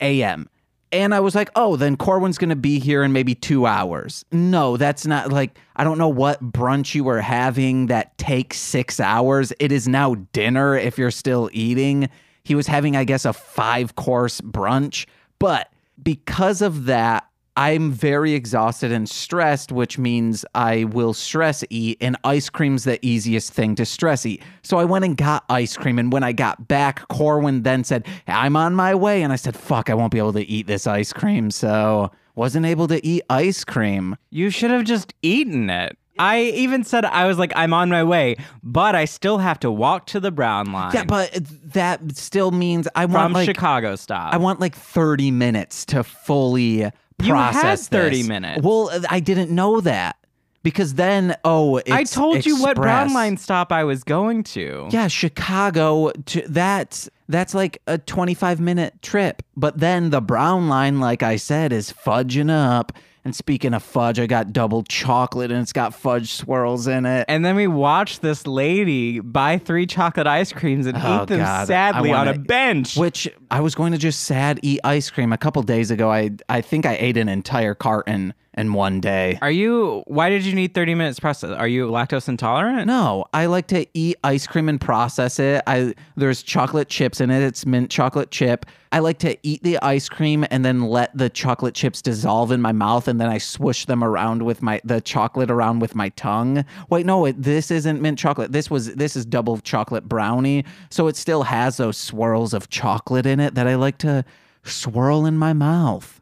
a.m. 0.01 0.49
And 0.91 1.13
I 1.13 1.19
was 1.19 1.35
like, 1.35 1.49
oh, 1.55 1.75
then 1.75 1.97
Corwin's 1.97 2.37
going 2.37 2.49
to 2.49 2.55
be 2.55 2.79
here 2.79 3.03
in 3.03 3.11
maybe 3.11 3.35
two 3.35 3.65
hours. 3.65 4.23
No, 4.31 4.77
that's 4.77 5.05
not 5.05 5.31
like, 5.31 5.57
I 5.75 5.83
don't 5.83 5.97
know 5.97 6.07
what 6.07 6.41
brunch 6.41 6.95
you 6.95 7.03
were 7.03 7.19
having 7.19 7.87
that 7.87 8.17
takes 8.17 8.57
six 8.57 8.99
hours. 8.99 9.51
It 9.59 9.73
is 9.73 9.87
now 9.87 10.15
dinner 10.31 10.77
if 10.77 10.97
you're 10.97 11.11
still 11.11 11.49
eating. 11.51 12.09
He 12.43 12.55
was 12.55 12.67
having, 12.67 12.95
I 12.95 13.03
guess, 13.03 13.25
a 13.25 13.33
five 13.33 13.95
course 13.95 14.39
brunch. 14.39 15.05
But 15.39 15.69
because 16.01 16.61
of 16.61 16.85
that, 16.85 17.27
I'm 17.57 17.91
very 17.91 18.33
exhausted 18.33 18.91
and 18.91 19.09
stressed, 19.09 19.71
which 19.71 19.97
means 19.97 20.45
I 20.53 20.83
will 20.83 21.15
stress 21.15 21.63
eat, 21.71 21.97
and 21.99 22.15
ice 22.23 22.51
cream's 22.51 22.83
the 22.83 23.03
easiest 23.03 23.51
thing 23.51 23.73
to 23.75 23.85
stress 23.85 24.27
eat. 24.27 24.43
So 24.61 24.77
I 24.77 24.85
went 24.85 25.05
and 25.05 25.17
got 25.17 25.43
ice 25.49 25.75
cream, 25.75 25.97
and 25.97 26.13
when 26.13 26.23
I 26.23 26.33
got 26.33 26.67
back, 26.67 27.07
Corwin 27.07 27.63
then 27.63 27.83
said, 27.83 28.05
I'm 28.27 28.55
on 28.55 28.75
my 28.75 28.93
way. 28.93 29.23
And 29.23 29.33
I 29.33 29.37
said, 29.37 29.57
fuck, 29.57 29.89
I 29.89 29.95
won't 29.95 30.11
be 30.11 30.19
able 30.19 30.33
to 30.33 30.45
eat 30.45 30.67
this 30.67 30.85
ice 30.85 31.11
cream. 31.11 31.49
So 31.49 32.11
wasn't 32.35 32.67
able 32.67 32.87
to 32.89 33.03
eat 33.03 33.23
ice 33.27 33.63
cream. 33.63 34.15
You 34.29 34.51
should 34.51 34.69
have 34.69 34.83
just 34.83 35.15
eaten 35.23 35.71
it. 35.71 35.97
I 36.19 36.41
even 36.41 36.83
said 36.83 37.05
I 37.05 37.27
was 37.27 37.37
like, 37.37 37.53
"I'm 37.55 37.75
on 37.75 37.89
my 37.89 38.03
way," 38.03 38.37
but 38.63 38.95
I 38.95 39.05
still 39.05 39.37
have 39.37 39.59
to 39.59 39.69
walk 39.71 40.07
to 40.07 40.19
the 40.19 40.31
Brown 40.31 40.71
Line. 40.71 40.91
Yeah, 40.91 41.03
but 41.03 41.29
that 41.73 42.17
still 42.17 42.49
means 42.49 42.87
I 42.95 43.03
from 43.03 43.13
want 43.13 43.33
like 43.33 43.45
Chicago 43.45 43.95
stop. 43.95 44.33
I 44.33 44.37
want 44.37 44.59
like 44.59 44.75
30 44.75 45.29
minutes 45.29 45.85
to 45.85 46.03
fully 46.03 46.89
had 47.19 47.29
process 47.29 47.87
30 47.87 48.17
this. 48.17 48.27
minutes. 48.27 48.61
Well, 48.63 48.91
I 49.09 49.19
didn't 49.19 49.51
know 49.51 49.81
that 49.81 50.17
because 50.63 50.95
then 50.95 51.35
oh, 51.45 51.77
it's 51.77 51.91
I 51.91 52.03
told 52.03 52.45
you 52.45 52.59
what 52.61 52.75
Brown. 52.75 53.13
Line 53.13 53.37
stop 53.37 53.71
I 53.71 53.83
was 53.83 54.03
going 54.03 54.43
to. 54.43 54.87
Yeah, 54.91 55.07
Chicago 55.07 56.11
to 56.11 56.41
that's 56.47 57.09
that's 57.29 57.53
like 57.53 57.81
a 57.87 57.97
25 57.97 58.59
minute 58.59 59.01
trip. 59.01 59.43
But 59.55 59.79
then 59.79 60.09
the 60.09 60.21
brown 60.21 60.67
line 60.67 60.99
like 60.99 61.23
I 61.23 61.35
said 61.37 61.71
is 61.71 61.91
fudging 61.91 62.49
up. 62.51 62.91
And 63.25 63.35
speaking 63.35 63.73
of 63.73 63.83
fudge, 63.83 64.21
I 64.21 64.25
got 64.25 64.53
double 64.53 64.83
chocolate 64.83 65.51
and 65.51 65.61
it's 65.61 65.73
got 65.73 65.93
fudge 65.93 66.31
swirls 66.31 66.87
in 66.87 67.05
it. 67.05 67.25
And 67.27 67.43
then 67.43 67.57
we 67.57 67.67
watched 67.67 68.21
this 68.21 68.47
lady 68.47 69.19
buy 69.19 69.57
three 69.57 69.85
chocolate 69.85 70.27
ice 70.27 70.53
creams 70.53 70.85
and 70.85 70.97
Oh, 70.97 71.23
eat 71.23 71.27
them 71.27 71.39
God. 71.39 71.67
sadly 71.67 72.13
on 72.13 72.27
a 72.29 72.31
wanna- 72.31 72.39
bench. 72.39 72.95
Which 72.95 73.27
I 73.51 73.59
was 73.59 73.75
going 73.75 73.91
to 73.91 73.97
just 73.97 74.21
sad 74.23 74.61
eat 74.63 74.79
ice 74.85 75.09
cream 75.09 75.33
a 75.33 75.37
couple 75.37 75.61
days 75.63 75.91
ago. 75.91 76.09
I 76.09 76.31
I 76.47 76.61
think 76.61 76.85
I 76.85 76.95
ate 76.97 77.17
an 77.17 77.27
entire 77.27 77.75
carton 77.75 78.33
in 78.57 78.73
one 78.73 78.99
day. 78.99 79.37
Are 79.41 79.51
you? 79.51 80.03
Why 80.07 80.29
did 80.29 80.43
you 80.43 80.53
need 80.53 80.73
thirty 80.73 80.95
minutes 80.95 81.19
process? 81.19 81.51
Are 81.51 81.67
you 81.67 81.87
lactose 81.87 82.27
intolerant? 82.27 82.87
No, 82.87 83.25
I 83.33 83.45
like 83.45 83.67
to 83.67 83.85
eat 83.93 84.17
ice 84.23 84.47
cream 84.47 84.67
and 84.67 84.81
process 84.81 85.39
it. 85.39 85.61
I 85.67 85.93
there's 86.15 86.41
chocolate 86.43 86.89
chips 86.89 87.21
in 87.21 87.29
it. 87.29 87.43
It's 87.43 87.65
mint 87.65 87.91
chocolate 87.91 88.31
chip. 88.31 88.65
I 88.91 88.99
like 88.99 89.19
to 89.19 89.37
eat 89.43 89.63
the 89.63 89.77
ice 89.81 90.09
cream 90.09 90.45
and 90.49 90.63
then 90.63 90.81
let 90.87 91.15
the 91.15 91.29
chocolate 91.29 91.75
chips 91.75 92.01
dissolve 92.01 92.51
in 92.51 92.61
my 92.61 92.71
mouth 92.71 93.07
and 93.07 93.19
then 93.19 93.27
I 93.27 93.37
swoosh 93.37 93.85
them 93.85 94.03
around 94.03 94.43
with 94.43 94.61
my 94.61 94.81
the 94.83 95.01
chocolate 95.01 95.51
around 95.51 95.79
with 95.79 95.93
my 95.93 96.09
tongue. 96.09 96.65
Wait, 96.89 97.05
no, 97.05 97.25
it, 97.25 97.41
this 97.41 97.69
isn't 97.69 98.01
mint 98.01 98.17
chocolate. 98.17 98.53
This 98.53 98.71
was 98.71 98.95
this 98.95 99.15
is 99.15 99.25
double 99.25 99.57
chocolate 99.59 100.07
brownie. 100.07 100.65
So 100.89 101.07
it 101.07 101.15
still 101.15 101.43
has 101.43 101.77
those 101.77 101.97
swirls 101.97 102.53
of 102.53 102.69
chocolate 102.69 103.25
in 103.25 103.39
it 103.39 103.55
that 103.55 103.67
I 103.67 103.75
like 103.75 103.97
to 103.99 104.25
swirl 104.63 105.25
in 105.25 105.37
my 105.37 105.53
mouth. 105.53 106.16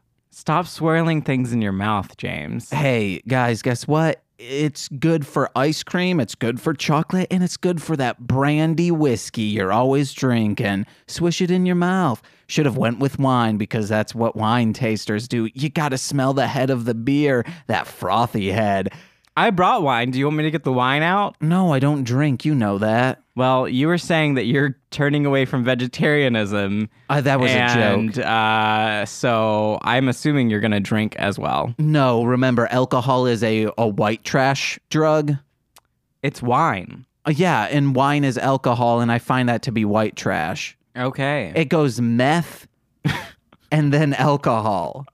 Stop 0.46 0.68
swirling 0.68 1.22
things 1.22 1.52
in 1.52 1.60
your 1.60 1.72
mouth, 1.72 2.16
James. 2.18 2.70
Hey, 2.70 3.20
guys, 3.26 3.62
guess 3.62 3.88
what? 3.88 4.22
It's 4.38 4.86
good 4.86 5.26
for 5.26 5.50
ice 5.56 5.82
cream, 5.82 6.20
it's 6.20 6.36
good 6.36 6.60
for 6.60 6.72
chocolate, 6.72 7.26
and 7.32 7.42
it's 7.42 7.56
good 7.56 7.82
for 7.82 7.96
that 7.96 8.20
brandy 8.20 8.92
whiskey 8.92 9.42
you're 9.42 9.72
always 9.72 10.12
drinking. 10.12 10.86
Swish 11.08 11.40
it 11.40 11.50
in 11.50 11.66
your 11.66 11.74
mouth. 11.74 12.22
Should 12.46 12.64
have 12.64 12.76
went 12.76 13.00
with 13.00 13.18
wine 13.18 13.56
because 13.56 13.88
that's 13.88 14.14
what 14.14 14.36
wine 14.36 14.72
tasters 14.72 15.26
do. 15.26 15.50
You 15.52 15.68
got 15.68 15.88
to 15.88 15.98
smell 15.98 16.32
the 16.32 16.46
head 16.46 16.70
of 16.70 16.84
the 16.84 16.94
beer, 16.94 17.44
that 17.66 17.88
frothy 17.88 18.52
head. 18.52 18.92
I 19.36 19.50
brought 19.50 19.82
wine. 19.82 20.10
Do 20.10 20.18
you 20.18 20.24
want 20.26 20.38
me 20.38 20.44
to 20.44 20.50
get 20.50 20.64
the 20.64 20.72
wine 20.72 21.02
out? 21.02 21.36
No, 21.42 21.72
I 21.72 21.78
don't 21.78 22.04
drink. 22.04 22.44
You 22.44 22.54
know 22.54 22.78
that. 22.78 23.22
Well, 23.34 23.68
you 23.68 23.86
were 23.86 23.98
saying 23.98 24.34
that 24.34 24.46
you're 24.46 24.78
turning 24.90 25.26
away 25.26 25.44
from 25.44 25.62
vegetarianism. 25.62 26.88
Uh, 27.10 27.20
that 27.20 27.38
was 27.38 27.50
a 27.50 27.54
and, 27.54 28.14
joke. 28.14 28.24
uh, 28.24 29.04
so 29.04 29.78
I'm 29.82 30.08
assuming 30.08 30.48
you're 30.48 30.60
going 30.60 30.70
to 30.70 30.80
drink 30.80 31.16
as 31.16 31.38
well. 31.38 31.74
No, 31.78 32.24
remember, 32.24 32.66
alcohol 32.68 33.26
is 33.26 33.42
a, 33.42 33.68
a 33.76 33.86
white 33.86 34.24
trash 34.24 34.78
drug. 34.88 35.34
It's 36.22 36.40
wine. 36.40 37.04
Uh, 37.26 37.32
yeah, 37.36 37.64
and 37.64 37.94
wine 37.94 38.24
is 38.24 38.38
alcohol, 38.38 39.00
and 39.00 39.12
I 39.12 39.18
find 39.18 39.50
that 39.50 39.60
to 39.62 39.72
be 39.72 39.84
white 39.84 40.16
trash. 40.16 40.78
Okay. 40.96 41.52
It 41.54 41.66
goes 41.66 42.00
meth 42.00 42.66
and 43.70 43.92
then 43.92 44.14
alcohol. 44.14 45.04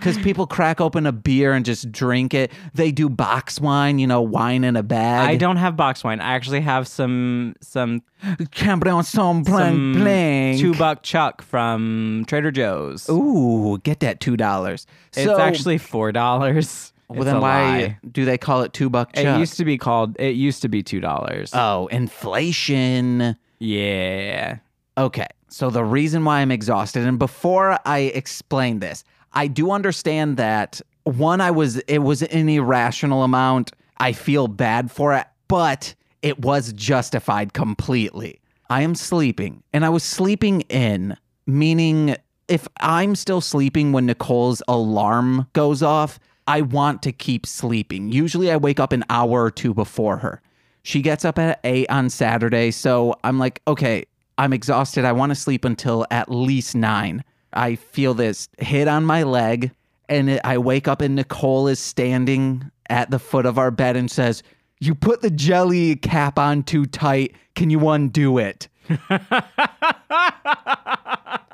Because 0.00 0.16
people 0.18 0.46
crack 0.46 0.80
open 0.80 1.06
a 1.06 1.12
beer 1.12 1.52
and 1.52 1.64
just 1.64 1.92
drink 1.92 2.32
it. 2.32 2.50
They 2.72 2.90
do 2.90 3.10
box 3.10 3.60
wine, 3.60 3.98
you 3.98 4.06
know, 4.06 4.22
wine 4.22 4.64
in 4.64 4.74
a 4.74 4.82
bag. 4.82 5.28
I 5.28 5.36
don't 5.36 5.58
have 5.58 5.76
box 5.76 6.02
wine. 6.02 6.20
I 6.20 6.32
actually 6.34 6.62
have 6.62 6.88
some 6.88 7.54
some 7.60 8.02
Cabernet 8.24 9.04
Sauvignon 9.04 9.04
some 9.04 9.42
Blanc 9.42 9.96
Blanc. 9.98 10.58
two 10.60 10.74
buck 10.74 11.02
chuck 11.02 11.42
from 11.42 12.24
Trader 12.26 12.50
Joe's. 12.50 13.08
Ooh, 13.10 13.78
get 13.84 14.00
that 14.00 14.20
two 14.20 14.36
dollars. 14.36 14.86
it's 15.14 15.30
actually 15.30 15.76
four 15.78 16.12
dollars. 16.12 16.92
well. 17.08 17.24
Then 17.24 17.40
why 17.40 17.98
do 18.10 18.24
they 18.24 18.38
call 18.38 18.62
it 18.62 18.72
two 18.72 18.88
buck 18.88 19.12
chuck? 19.12 19.36
It 19.36 19.38
used 19.38 19.58
to 19.58 19.64
be 19.64 19.76
called. 19.76 20.16
It 20.18 20.34
used 20.34 20.62
to 20.62 20.68
be 20.68 20.82
two 20.82 21.00
dollars. 21.00 21.50
oh, 21.54 21.88
inflation. 21.88 23.36
yeah. 23.58 24.58
Okay, 24.98 25.28
so 25.48 25.70
the 25.70 25.84
reason 25.84 26.24
why 26.24 26.40
I'm 26.40 26.50
exhausted, 26.50 27.06
and 27.06 27.18
before 27.18 27.78
I 27.86 27.98
explain 28.14 28.80
this, 28.80 29.02
I 29.32 29.46
do 29.46 29.70
understand 29.70 30.36
that 30.36 30.80
one, 31.04 31.40
I 31.40 31.50
was 31.50 31.78
it 31.78 31.98
was 31.98 32.22
an 32.22 32.48
irrational 32.48 33.22
amount. 33.22 33.72
I 33.98 34.12
feel 34.12 34.48
bad 34.48 34.90
for 34.90 35.14
it, 35.14 35.26
but 35.48 35.94
it 36.22 36.40
was 36.40 36.72
justified 36.72 37.52
completely. 37.52 38.40
I 38.68 38.82
am 38.82 38.94
sleeping, 38.94 39.62
and 39.72 39.84
I 39.84 39.88
was 39.88 40.04
sleeping 40.04 40.62
in, 40.62 41.16
meaning 41.46 42.16
if 42.48 42.68
I'm 42.80 43.14
still 43.14 43.40
sleeping 43.40 43.92
when 43.92 44.06
Nicole's 44.06 44.62
alarm 44.68 45.46
goes 45.52 45.82
off, 45.82 46.18
I 46.46 46.62
want 46.62 47.02
to 47.02 47.12
keep 47.12 47.46
sleeping. 47.46 48.10
Usually 48.10 48.50
I 48.50 48.56
wake 48.56 48.80
up 48.80 48.92
an 48.92 49.04
hour 49.08 49.44
or 49.44 49.50
two 49.50 49.72
before 49.72 50.16
her. 50.18 50.42
She 50.82 51.02
gets 51.02 51.24
up 51.24 51.38
at 51.38 51.60
8 51.62 51.88
on 51.90 52.10
Saturday, 52.10 52.70
so 52.70 53.14
I'm 53.22 53.38
like, 53.38 53.62
okay, 53.68 54.04
I'm 54.38 54.52
exhausted. 54.52 55.04
I 55.04 55.12
want 55.12 55.30
to 55.30 55.36
sleep 55.36 55.64
until 55.64 56.06
at 56.10 56.30
least 56.30 56.74
9. 56.74 57.22
I 57.52 57.76
feel 57.76 58.14
this 58.14 58.48
hit 58.58 58.88
on 58.88 59.04
my 59.04 59.22
leg, 59.22 59.72
and 60.08 60.30
it, 60.30 60.40
I 60.44 60.58
wake 60.58 60.88
up, 60.88 61.00
and 61.00 61.16
Nicole 61.16 61.68
is 61.68 61.78
standing 61.78 62.70
at 62.88 63.10
the 63.10 63.18
foot 63.18 63.46
of 63.46 63.58
our 63.58 63.70
bed 63.70 63.96
and 63.96 64.10
says, 64.10 64.42
You 64.80 64.94
put 64.94 65.22
the 65.22 65.30
jelly 65.30 65.96
cap 65.96 66.38
on 66.38 66.62
too 66.62 66.86
tight. 66.86 67.34
Can 67.54 67.70
you 67.70 67.88
undo 67.88 68.38
it? 68.38 68.68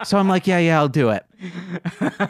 so 0.05 0.19
I'm 0.19 0.29
like, 0.29 0.47
Yeah, 0.47 0.59
yeah, 0.59 0.79
I'll 0.79 0.89
do 0.89 1.11
it. 1.11 1.25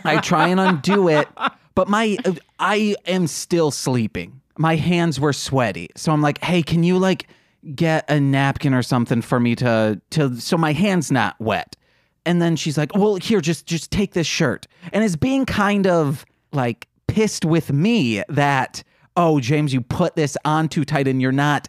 I 0.04 0.20
try 0.20 0.48
and 0.48 0.60
undo 0.60 1.08
it, 1.08 1.28
but 1.74 1.88
my 1.88 2.16
I 2.58 2.96
am 3.06 3.26
still 3.26 3.70
sleeping. 3.70 4.40
My 4.58 4.76
hands 4.76 5.20
were 5.20 5.32
sweaty. 5.32 5.90
So 5.96 6.12
I'm 6.12 6.22
like, 6.22 6.42
"Hey, 6.42 6.62
can 6.62 6.82
you 6.82 6.98
like 6.98 7.28
get 7.74 8.08
a 8.10 8.18
napkin 8.18 8.72
or 8.72 8.82
something 8.82 9.20
for 9.20 9.38
me 9.38 9.54
to 9.56 10.00
to 10.10 10.40
so 10.40 10.56
my 10.56 10.72
hands 10.72 11.12
not 11.12 11.36
wet?" 11.38 11.76
And 12.26 12.42
then 12.42 12.56
she's 12.56 12.76
like, 12.76 12.94
"Well, 12.94 13.14
here, 13.14 13.40
just 13.40 13.64
just 13.66 13.90
take 13.90 14.12
this 14.12 14.26
shirt." 14.26 14.66
And 14.92 15.02
is 15.02 15.16
being 15.16 15.46
kind 15.46 15.86
of 15.86 16.26
like 16.52 16.88
pissed 17.06 17.44
with 17.44 17.72
me 17.72 18.22
that, 18.28 18.82
"Oh, 19.16 19.40
James, 19.40 19.72
you 19.72 19.80
put 19.80 20.16
this 20.16 20.36
on 20.44 20.68
too 20.68 20.84
tight 20.84 21.08
and 21.08 21.22
you're 21.22 21.32
not 21.32 21.68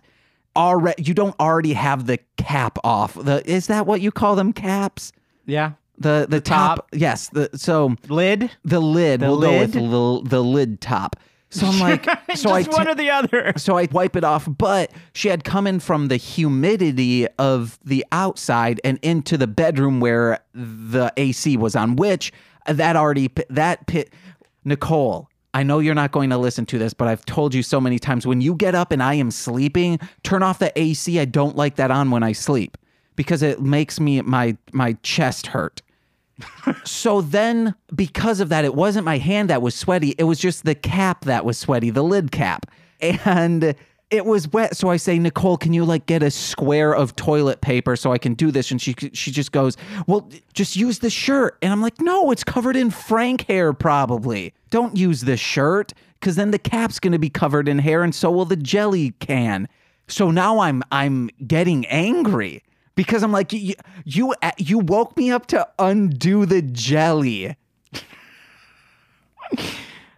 already 0.56 1.04
you 1.04 1.14
don't 1.14 1.40
already 1.40 1.74
have 1.74 2.08
the 2.08 2.18
cap 2.38 2.78
off." 2.84 3.14
The 3.14 3.48
is 3.50 3.68
that 3.68 3.86
what 3.86 4.02
you 4.02 4.12
call 4.12 4.36
them 4.36 4.52
caps? 4.52 5.14
Yeah. 5.46 5.74
The 6.00 6.28
the, 6.30 6.42
top, 6.42 6.78
top. 6.78 6.90
yes. 6.92 7.30
The 7.30 7.50
so 7.56 7.96
Lid. 8.08 8.52
the 8.66 8.80
lid. 8.80 9.22
The 9.22 9.28
we'll 9.28 9.42
go 9.42 9.60
with 9.60 9.76
lid? 9.76 10.26
the, 10.26 10.30
the 10.30 10.44
lid 10.44 10.82
top. 10.82 11.16
So 11.50 11.66
I'm 11.66 11.80
like, 11.80 12.06
so 12.36 12.52
I 12.52 12.64
Just 12.64 12.78
one 12.78 12.88
or 12.88 12.96
the 12.96 13.10
other. 13.10 13.54
so 13.58 13.78
I 13.78 13.88
wipe 13.92 14.16
it 14.16 14.24
off, 14.24 14.48
but 14.58 14.92
she 15.14 15.30
had 15.30 15.44
come 15.44 15.66
in 15.68 15.80
from 15.80 16.08
the 16.08 16.18
humidity 16.18 17.28
of 17.40 17.80
the 17.84 18.06
outside 18.12 18.82
and 18.84 19.00
into 19.02 19.38
the 19.38 19.48
bedroom 19.48 20.00
where 20.00 20.40
the 20.54 21.12
AC 21.18 21.56
was 21.58 21.76
on, 21.76 21.96
which 21.96 22.34
that 22.68 22.96
already 22.96 23.32
that 23.50 23.88
pit 23.88 24.12
Nicole. 24.66 25.30
I 25.54 25.64
know 25.64 25.80
you're 25.80 25.96
not 25.96 26.12
going 26.12 26.30
to 26.30 26.38
listen 26.38 26.66
to 26.68 26.78
this, 26.78 26.94
but 26.94 27.08
I've 27.08 27.26
told 27.26 27.54
you 27.56 27.64
so 27.64 27.82
many 27.82 27.98
times 27.98 28.28
when 28.28 28.42
you 28.42 28.54
get 28.54 28.76
up 28.76 28.92
and 28.92 29.02
I 29.02 29.16
am 29.16 29.32
sleeping, 29.32 30.00
turn 30.22 30.44
off 30.44 30.60
the 30.60 30.78
AC. 30.78 31.20
I 31.20 31.26
don't 31.26 31.56
like 31.56 31.78
that 31.78 31.90
on 31.90 32.12
when 32.12 32.22
I 32.22 32.34
sleep 32.34 32.78
because 33.16 33.42
it 33.42 33.62
makes 33.62 34.00
me 34.00 34.22
my 34.22 34.58
my 34.74 34.94
chest 35.02 35.48
hurt. 35.48 35.82
So 36.84 37.22
then, 37.22 37.76
because 37.96 38.40
of 38.40 38.50
that, 38.50 38.66
it 38.66 38.76
wasn't 38.76 39.06
my 39.06 39.18
hand 39.18 39.50
that 39.50 39.62
was 39.62 39.76
sweaty. 39.76 40.16
It 40.18 40.24
was 40.26 40.40
just 40.40 40.66
the 40.66 40.76
cap 40.76 41.26
that 41.26 41.46
was 41.46 41.58
sweaty, 41.58 41.90
the 41.90 42.04
lid 42.04 42.32
cap. 42.32 42.70
And 43.00 43.76
it 44.10 44.26
was 44.26 44.48
wet. 44.48 44.76
So 44.78 44.90
I 44.90 44.98
say, 44.98 45.20
Nicole, 45.20 45.58
can 45.58 45.74
you 45.74 45.84
like 45.84 46.06
get 46.06 46.24
a 46.24 46.32
square 46.32 46.96
of 46.96 47.16
toilet 47.16 47.62
paper 47.62 47.96
so 47.96 48.14
I 48.14 48.18
can 48.18 48.34
do 48.34 48.52
this? 48.52 48.72
And 48.72 48.82
she 48.82 48.96
she 49.14 49.32
just 49.32 49.52
goes, 49.52 49.76
Well, 50.08 50.30
just 50.54 50.76
use 50.76 51.00
the 51.00 51.10
shirt. 51.10 51.58
And 51.62 51.72
I'm 51.72 51.82
like, 51.82 52.00
No, 52.00 52.32
it's 52.32 52.44
covered 52.44 52.76
in 52.76 52.90
Frank 52.90 53.46
hair, 53.48 53.74
probably. 53.74 54.54
Don't 54.70 54.96
use 54.98 55.22
the 55.22 55.38
shirt, 55.38 55.94
because 56.20 56.36
then 56.36 56.52
the 56.52 56.60
cap's 56.60 57.00
gonna 57.00 57.20
be 57.20 57.30
covered 57.30 57.68
in 57.68 57.80
hair, 57.80 58.04
and 58.04 58.16
so 58.16 58.32
will 58.32 58.46
the 58.46 58.56
jelly 58.56 59.12
can. 59.20 59.68
So 60.08 60.32
now 60.32 60.60
I'm 60.60 60.84
I'm 60.92 61.30
getting 61.46 61.86
angry 61.88 62.64
because 62.98 63.24
I'm 63.24 63.32
like 63.32 63.54
you 63.54 63.76
you 64.04 64.34
you 64.58 64.80
woke 64.80 65.16
me 65.16 65.32
up 65.32 65.46
to 65.48 65.66
undo 65.80 66.46
the 66.46 66.62
jelly. 66.62 67.56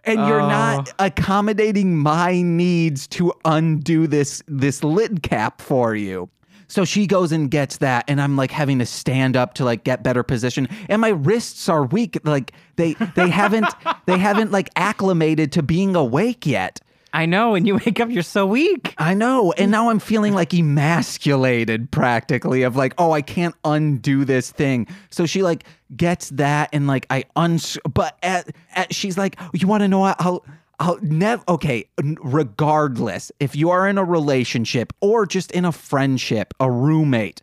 And 0.02 0.26
you're 0.26 0.40
not 0.40 0.88
oh. 0.98 1.06
accommodating 1.06 1.96
my 1.96 2.40
needs 2.42 3.06
to 3.08 3.32
undo 3.44 4.08
this 4.08 4.42
this 4.48 4.82
lid 4.82 5.22
cap 5.22 5.60
for 5.60 5.94
you. 5.94 6.28
So 6.66 6.84
she 6.84 7.06
goes 7.06 7.32
and 7.32 7.50
gets 7.50 7.76
that 7.78 8.04
and 8.08 8.20
I'm 8.20 8.36
like 8.36 8.50
having 8.50 8.78
to 8.78 8.86
stand 8.86 9.36
up 9.36 9.54
to 9.54 9.64
like 9.64 9.84
get 9.84 10.02
better 10.02 10.22
position 10.22 10.66
and 10.88 11.00
my 11.00 11.10
wrists 11.10 11.68
are 11.68 11.84
weak 11.84 12.18
like 12.24 12.52
they 12.76 12.94
they 13.14 13.28
haven't 13.28 13.68
they 14.06 14.18
haven't 14.18 14.52
like 14.52 14.70
acclimated 14.74 15.52
to 15.52 15.62
being 15.62 15.94
awake 15.94 16.46
yet. 16.46 16.80
I 17.12 17.26
know. 17.26 17.52
When 17.52 17.66
you 17.66 17.74
wake 17.86 18.00
up, 18.00 18.10
you're 18.10 18.22
so 18.22 18.46
weak. 18.46 18.94
I 18.98 19.14
know. 19.14 19.52
And 19.52 19.70
now 19.70 19.90
I'm 19.90 19.98
feeling 19.98 20.34
like 20.34 20.52
emasculated 20.52 21.90
practically 21.90 22.62
of 22.62 22.76
like, 22.76 22.94
oh, 22.98 23.12
I 23.12 23.22
can't 23.22 23.54
undo 23.64 24.24
this 24.24 24.50
thing. 24.50 24.86
So 25.10 25.26
she 25.26 25.42
like 25.42 25.64
gets 25.96 26.30
that 26.30 26.70
and 26.72 26.86
like 26.86 27.06
I 27.10 27.24
uns 27.34 27.76
but 27.92 28.16
at, 28.22 28.54
at 28.74 28.94
she's 28.94 29.18
like, 29.18 29.38
you 29.52 29.66
want 29.66 29.82
to 29.82 29.88
know 29.88 30.00
what? 30.00 30.16
I'll 30.20 30.44
I'll 30.78 30.98
never 31.02 31.42
okay, 31.46 31.84
regardless 32.22 33.30
if 33.38 33.54
you 33.54 33.68
are 33.68 33.86
in 33.86 33.98
a 33.98 34.04
relationship 34.04 34.94
or 35.00 35.26
just 35.26 35.50
in 35.52 35.66
a 35.66 35.72
friendship, 35.72 36.54
a 36.58 36.70
roommate, 36.70 37.42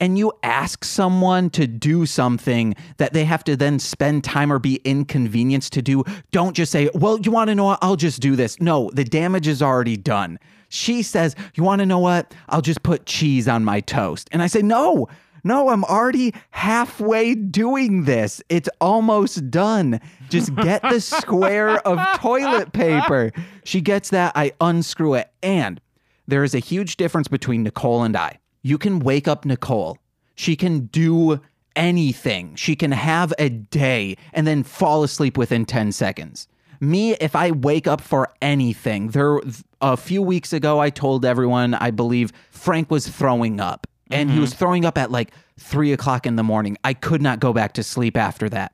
and 0.00 0.18
you 0.18 0.32
ask 0.42 0.84
someone 0.84 1.50
to 1.50 1.66
do 1.66 2.06
something 2.06 2.74
that 2.96 3.12
they 3.12 3.24
have 3.24 3.44
to 3.44 3.56
then 3.56 3.78
spend 3.78 4.24
time 4.24 4.52
or 4.52 4.58
be 4.58 4.76
inconvenienced 4.84 5.72
to 5.74 5.82
do, 5.82 6.04
don't 6.30 6.54
just 6.54 6.72
say, 6.72 6.90
Well, 6.94 7.18
you 7.20 7.30
want 7.30 7.48
to 7.48 7.54
know 7.54 7.64
what? 7.64 7.78
I'll 7.82 7.96
just 7.96 8.20
do 8.20 8.36
this. 8.36 8.60
No, 8.60 8.90
the 8.92 9.04
damage 9.04 9.46
is 9.46 9.62
already 9.62 9.96
done. 9.96 10.38
She 10.68 11.02
says, 11.02 11.36
You 11.54 11.62
want 11.62 11.80
to 11.80 11.86
know 11.86 11.98
what? 11.98 12.34
I'll 12.48 12.62
just 12.62 12.82
put 12.82 13.06
cheese 13.06 13.48
on 13.48 13.64
my 13.64 13.80
toast. 13.80 14.28
And 14.32 14.42
I 14.42 14.46
say, 14.46 14.62
No, 14.62 15.08
no, 15.44 15.68
I'm 15.68 15.84
already 15.84 16.34
halfway 16.50 17.34
doing 17.34 18.04
this. 18.04 18.42
It's 18.48 18.68
almost 18.80 19.50
done. 19.50 20.00
Just 20.30 20.54
get 20.56 20.80
the 20.82 21.00
square 21.00 21.86
of 21.86 21.98
toilet 22.18 22.72
paper. 22.72 23.30
She 23.64 23.82
gets 23.82 24.08
that. 24.10 24.32
I 24.34 24.52
unscrew 24.60 25.14
it. 25.14 25.30
And 25.42 25.82
there 26.26 26.44
is 26.44 26.54
a 26.54 26.58
huge 26.58 26.96
difference 26.96 27.28
between 27.28 27.62
Nicole 27.62 28.02
and 28.02 28.16
I. 28.16 28.38
You 28.64 28.78
can 28.78 28.98
wake 28.98 29.28
up 29.28 29.44
Nicole. 29.44 29.98
She 30.34 30.56
can 30.56 30.86
do 30.86 31.38
anything. 31.76 32.54
She 32.56 32.74
can 32.74 32.92
have 32.92 33.32
a 33.38 33.50
day 33.50 34.16
and 34.32 34.46
then 34.46 34.62
fall 34.62 35.04
asleep 35.04 35.36
within 35.36 35.66
10 35.66 35.92
seconds. 35.92 36.48
Me, 36.80 37.12
if 37.14 37.36
I 37.36 37.50
wake 37.50 37.86
up 37.86 38.00
for 38.00 38.32
anything, 38.40 39.08
there 39.08 39.38
a 39.82 39.98
few 39.98 40.22
weeks 40.22 40.52
ago 40.54 40.80
I 40.80 40.88
told 40.88 41.26
everyone 41.26 41.74
I 41.74 41.90
believe 41.90 42.32
Frank 42.50 42.90
was 42.90 43.06
throwing 43.06 43.60
up. 43.60 43.86
And 44.10 44.30
he 44.30 44.34
mm-hmm. 44.34 44.40
was 44.42 44.54
throwing 44.54 44.86
up 44.86 44.96
at 44.96 45.10
like 45.10 45.32
three 45.58 45.92
o'clock 45.92 46.26
in 46.26 46.36
the 46.36 46.42
morning. 46.42 46.78
I 46.84 46.94
could 46.94 47.20
not 47.20 47.40
go 47.40 47.52
back 47.52 47.74
to 47.74 47.82
sleep 47.82 48.16
after 48.16 48.48
that. 48.48 48.72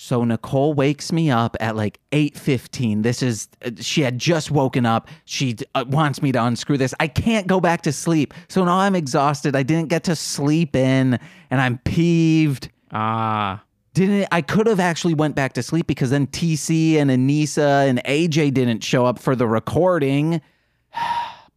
So 0.00 0.22
Nicole 0.22 0.74
wakes 0.74 1.10
me 1.10 1.28
up 1.28 1.56
at 1.58 1.74
like 1.74 1.98
8:15. 2.12 3.02
This 3.02 3.20
is 3.20 3.48
uh, 3.64 3.72
she 3.80 4.02
had 4.02 4.16
just 4.16 4.48
woken 4.48 4.86
up. 4.86 5.08
She 5.24 5.56
uh, 5.74 5.86
wants 5.88 6.22
me 6.22 6.30
to 6.30 6.44
unscrew 6.44 6.78
this. 6.78 6.94
I 7.00 7.08
can't 7.08 7.48
go 7.48 7.58
back 7.58 7.82
to 7.82 7.92
sleep. 7.92 8.32
So 8.46 8.64
now 8.64 8.78
I'm 8.78 8.94
exhausted. 8.94 9.56
I 9.56 9.64
didn't 9.64 9.88
get 9.88 10.04
to 10.04 10.14
sleep 10.14 10.76
in 10.76 11.18
and 11.50 11.60
I'm 11.60 11.78
peeved. 11.78 12.70
Ah. 12.92 13.64
Didn't 13.94 14.28
I 14.30 14.40
could 14.40 14.68
have 14.68 14.78
actually 14.78 15.14
went 15.14 15.34
back 15.34 15.54
to 15.54 15.64
sleep 15.64 15.88
because 15.88 16.10
then 16.10 16.28
TC 16.28 16.94
and 16.94 17.10
Anissa 17.10 17.88
and 17.88 18.00
AJ 18.04 18.54
didn't 18.54 18.84
show 18.84 19.04
up 19.04 19.18
for 19.18 19.34
the 19.34 19.48
recording. 19.48 20.40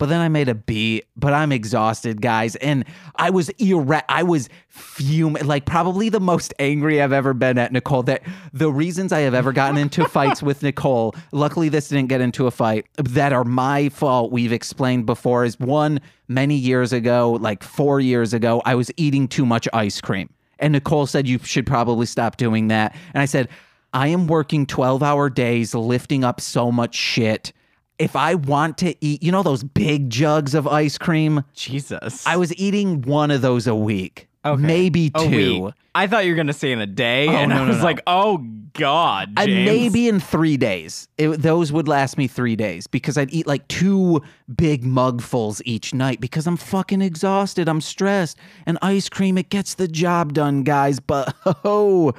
But 0.01 0.09
then 0.09 0.19
I 0.19 0.29
made 0.29 0.49
a 0.49 0.55
beat, 0.55 1.05
but 1.15 1.31
I'm 1.31 1.51
exhausted, 1.51 2.23
guys. 2.23 2.55
And 2.55 2.85
I 3.17 3.29
was 3.29 3.49
erect. 3.59 4.09
I 4.09 4.23
was 4.23 4.49
fuming, 4.67 5.45
like 5.45 5.67
probably 5.67 6.09
the 6.09 6.19
most 6.19 6.55
angry 6.57 6.99
I've 6.99 7.13
ever 7.13 7.35
been 7.35 7.59
at 7.59 7.71
Nicole. 7.71 8.01
That 8.01 8.23
the 8.51 8.71
reasons 8.71 9.13
I 9.13 9.19
have 9.19 9.35
ever 9.35 9.53
gotten 9.53 9.77
into 9.77 10.03
fights 10.09 10.41
with 10.41 10.63
Nicole, 10.63 11.13
luckily 11.31 11.69
this 11.69 11.89
didn't 11.89 12.09
get 12.09 12.19
into 12.19 12.47
a 12.47 12.51
fight, 12.51 12.87
that 12.97 13.31
are 13.31 13.43
my 13.43 13.89
fault, 13.89 14.31
we've 14.31 14.51
explained 14.51 15.05
before, 15.05 15.45
is 15.45 15.59
one, 15.59 16.01
many 16.27 16.55
years 16.55 16.93
ago, 16.93 17.33
like 17.39 17.61
four 17.61 17.99
years 17.99 18.33
ago, 18.33 18.59
I 18.65 18.73
was 18.73 18.89
eating 18.97 19.27
too 19.27 19.45
much 19.45 19.67
ice 19.71 20.01
cream. 20.01 20.31
And 20.57 20.73
Nicole 20.73 21.05
said, 21.05 21.27
You 21.27 21.37
should 21.43 21.67
probably 21.67 22.07
stop 22.07 22.37
doing 22.37 22.69
that. 22.69 22.95
And 23.13 23.21
I 23.21 23.25
said, 23.25 23.49
I 23.93 24.07
am 24.07 24.25
working 24.25 24.65
12 24.65 25.03
hour 25.03 25.29
days, 25.29 25.75
lifting 25.75 26.23
up 26.23 26.41
so 26.41 26.71
much 26.71 26.95
shit 26.95 27.53
if 28.01 28.15
I 28.15 28.35
want 28.35 28.77
to 28.79 28.95
eat, 29.05 29.21
you 29.23 29.31
know, 29.31 29.43
those 29.43 29.63
big 29.63 30.09
jugs 30.09 30.53
of 30.55 30.67
ice 30.67 30.97
cream, 30.97 31.43
Jesus. 31.53 32.25
I 32.27 32.37
was 32.37 32.53
eating 32.55 33.01
one 33.03 33.31
of 33.31 33.41
those 33.41 33.67
a 33.67 33.75
week, 33.75 34.27
Okay. 34.45 34.61
maybe 34.61 35.09
two. 35.11 35.71
I 35.93 36.07
thought 36.07 36.25
you 36.25 36.31
were 36.31 36.37
gonna 36.37 36.53
say 36.53 36.71
in 36.71 36.79
a 36.79 36.87
day, 36.87 37.27
Oh, 37.27 37.31
and 37.31 37.49
no, 37.49 37.63
I 37.63 37.67
was 37.67 37.77
no. 37.79 37.83
like, 37.83 38.01
"Oh 38.07 38.37
God, 38.73 39.33
and 39.35 39.49
James. 39.49 39.65
maybe 39.65 40.07
in 40.07 40.21
three 40.21 40.55
days. 40.55 41.09
It, 41.17 41.27
those 41.41 41.73
would 41.73 41.89
last 41.89 42.17
me 42.17 42.27
three 42.27 42.55
days 42.55 42.87
because 42.87 43.17
I'd 43.17 43.31
eat 43.33 43.45
like 43.45 43.67
two 43.67 44.21
big 44.55 44.83
mugfuls 44.85 45.61
each 45.65 45.93
night 45.93 46.21
because 46.21 46.47
I'm 46.47 46.55
fucking 46.55 47.01
exhausted. 47.01 47.67
I'm 47.67 47.81
stressed. 47.81 48.37
And 48.65 48.77
ice 48.81 49.09
cream, 49.09 49.37
it 49.37 49.49
gets 49.49 49.73
the 49.73 49.89
job 49.89 50.31
done, 50.33 50.63
guys. 50.63 51.01
But 51.01 51.35
oh, 51.65 52.13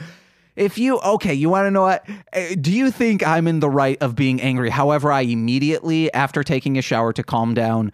if 0.57 0.79
you, 0.79 0.99
okay, 1.01 1.35
you 1.35 1.49
want 1.49 1.67
to 1.67 1.71
know 1.71 1.83
what? 1.83 2.09
Uh, 2.33 2.55
Do 2.61 2.73
you 2.73 2.91
think 2.91 3.27
I'm 3.27 3.47
in 3.47 3.61
the 3.61 3.71
right 3.71 4.01
of 4.03 4.15
being 4.15 4.41
angry? 4.41 4.71
However, 4.71 5.11
I 5.11 5.23
immediately, 5.23 6.13
after 6.13 6.43
taking 6.43 6.79
a 6.79 6.83
shower 6.83 7.13
to 7.15 7.23
calm 7.23 7.55
down, 7.55 7.93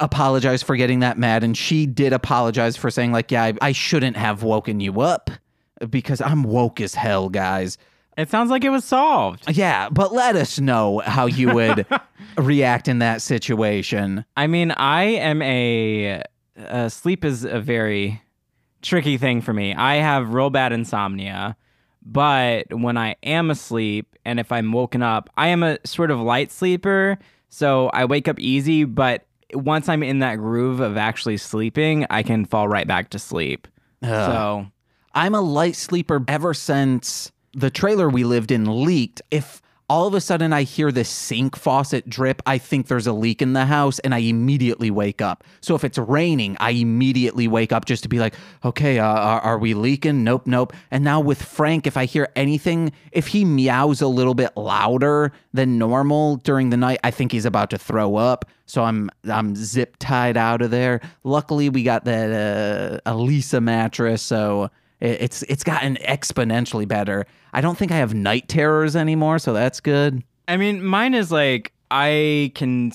apologized 0.00 0.64
for 0.64 0.76
getting 0.76 1.00
that 1.00 1.18
mad. 1.18 1.44
And 1.44 1.56
she 1.56 1.86
did 1.86 2.12
apologize 2.12 2.76
for 2.76 2.90
saying, 2.90 3.12
like, 3.12 3.30
yeah, 3.30 3.44
I, 3.44 3.54
I 3.60 3.72
shouldn't 3.72 4.16
have 4.16 4.42
woken 4.42 4.80
you 4.80 5.00
up 5.00 5.30
because 5.90 6.20
I'm 6.20 6.42
woke 6.42 6.80
as 6.80 6.94
hell, 6.94 7.28
guys. 7.28 7.78
It 8.16 8.28
sounds 8.30 8.50
like 8.50 8.64
it 8.64 8.70
was 8.70 8.84
solved. 8.84 9.44
Yeah, 9.56 9.88
but 9.90 10.12
let 10.12 10.34
us 10.34 10.58
know 10.58 10.98
how 11.04 11.26
you 11.26 11.54
would 11.54 11.86
react 12.36 12.88
in 12.88 12.98
that 12.98 13.22
situation. 13.22 14.24
I 14.36 14.48
mean, 14.48 14.72
I 14.72 15.04
am 15.04 15.40
a 15.40 16.24
uh, 16.58 16.88
sleep 16.88 17.24
is 17.24 17.44
a 17.44 17.60
very 17.60 18.20
tricky 18.82 19.18
thing 19.18 19.40
for 19.40 19.52
me. 19.52 19.72
I 19.72 19.96
have 19.96 20.34
real 20.34 20.50
bad 20.50 20.72
insomnia, 20.72 21.56
but 22.10 22.72
when 22.72 22.96
I 22.96 23.16
am 23.22 23.50
asleep 23.50 24.16
and 24.24 24.40
if 24.40 24.50
I'm 24.50 24.72
woken 24.72 25.02
up, 25.02 25.28
I 25.36 25.48
am 25.48 25.62
a 25.62 25.78
sort 25.84 26.10
of 26.10 26.18
light 26.18 26.50
sleeper, 26.50 27.18
so 27.50 27.88
I 27.88 28.06
wake 28.06 28.28
up 28.28 28.40
easy, 28.40 28.84
but 28.84 29.26
once 29.52 29.88
I'm 29.90 30.02
in 30.02 30.20
that 30.20 30.36
groove 30.36 30.80
of 30.80 30.96
actually 30.96 31.36
sleeping, 31.36 32.06
I 32.08 32.22
can 32.22 32.46
fall 32.46 32.66
right 32.66 32.86
back 32.86 33.10
to 33.10 33.18
sleep. 33.18 33.68
So, 34.32 34.66
I'm 35.14 35.34
a 35.34 35.40
light 35.40 35.76
sleeper 35.76 36.24
ever 36.28 36.54
since 36.54 37.30
the 37.52 37.70
trailer 37.70 38.08
we 38.08 38.24
lived 38.24 38.50
in 38.52 38.84
leaked. 38.84 39.20
If 39.30 39.60
all 39.88 40.06
of 40.06 40.14
a 40.14 40.20
sudden 40.20 40.52
I 40.52 40.64
hear 40.64 40.92
the 40.92 41.04
sink 41.04 41.56
faucet 41.56 42.08
drip, 42.08 42.42
I 42.44 42.58
think 42.58 42.88
there's 42.88 43.06
a 43.06 43.12
leak 43.12 43.40
in 43.40 43.54
the 43.54 43.66
house 43.66 43.98
and 44.00 44.14
I 44.14 44.18
immediately 44.18 44.90
wake 44.90 45.22
up. 45.22 45.44
So 45.60 45.74
if 45.74 45.82
it's 45.82 45.96
raining, 45.96 46.56
I 46.60 46.70
immediately 46.70 47.48
wake 47.48 47.72
up 47.72 47.86
just 47.86 48.02
to 48.02 48.08
be 48.08 48.18
like, 48.18 48.34
okay, 48.64 48.98
uh, 48.98 49.06
are, 49.06 49.40
are 49.40 49.58
we 49.58 49.74
leaking? 49.74 50.24
Nope, 50.24 50.46
nope. 50.46 50.74
And 50.90 51.04
now 51.04 51.20
with 51.20 51.42
Frank, 51.42 51.86
if 51.86 51.96
I 51.96 52.04
hear 52.04 52.28
anything, 52.36 52.92
if 53.12 53.28
he 53.28 53.44
meows 53.44 54.02
a 54.02 54.08
little 54.08 54.34
bit 54.34 54.54
louder 54.56 55.32
than 55.54 55.78
normal 55.78 56.36
during 56.36 56.70
the 56.70 56.76
night, 56.76 57.00
I 57.02 57.10
think 57.10 57.32
he's 57.32 57.46
about 57.46 57.70
to 57.70 57.78
throw 57.78 58.16
up. 58.16 58.44
So 58.66 58.84
I'm 58.84 59.10
I'm 59.30 59.56
zip 59.56 59.96
tied 59.98 60.36
out 60.36 60.60
of 60.60 60.70
there. 60.70 61.00
Luckily, 61.24 61.70
we 61.70 61.82
got 61.82 62.04
that 62.04 63.00
uh, 63.06 63.12
Leesa 63.14 63.62
mattress, 63.62 64.20
so 64.20 64.70
it's 65.00 65.42
it's 65.44 65.64
gotten 65.64 65.96
exponentially 65.96 66.86
better. 66.86 67.26
I 67.52 67.60
don't 67.60 67.78
think 67.78 67.92
I 67.92 67.96
have 67.96 68.14
night 68.14 68.48
terrors 68.48 68.96
anymore, 68.96 69.38
so 69.38 69.52
that's 69.52 69.80
good. 69.80 70.22
I 70.46 70.56
mean, 70.56 70.84
mine 70.84 71.14
is 71.14 71.30
like 71.30 71.72
I 71.90 72.52
can. 72.54 72.92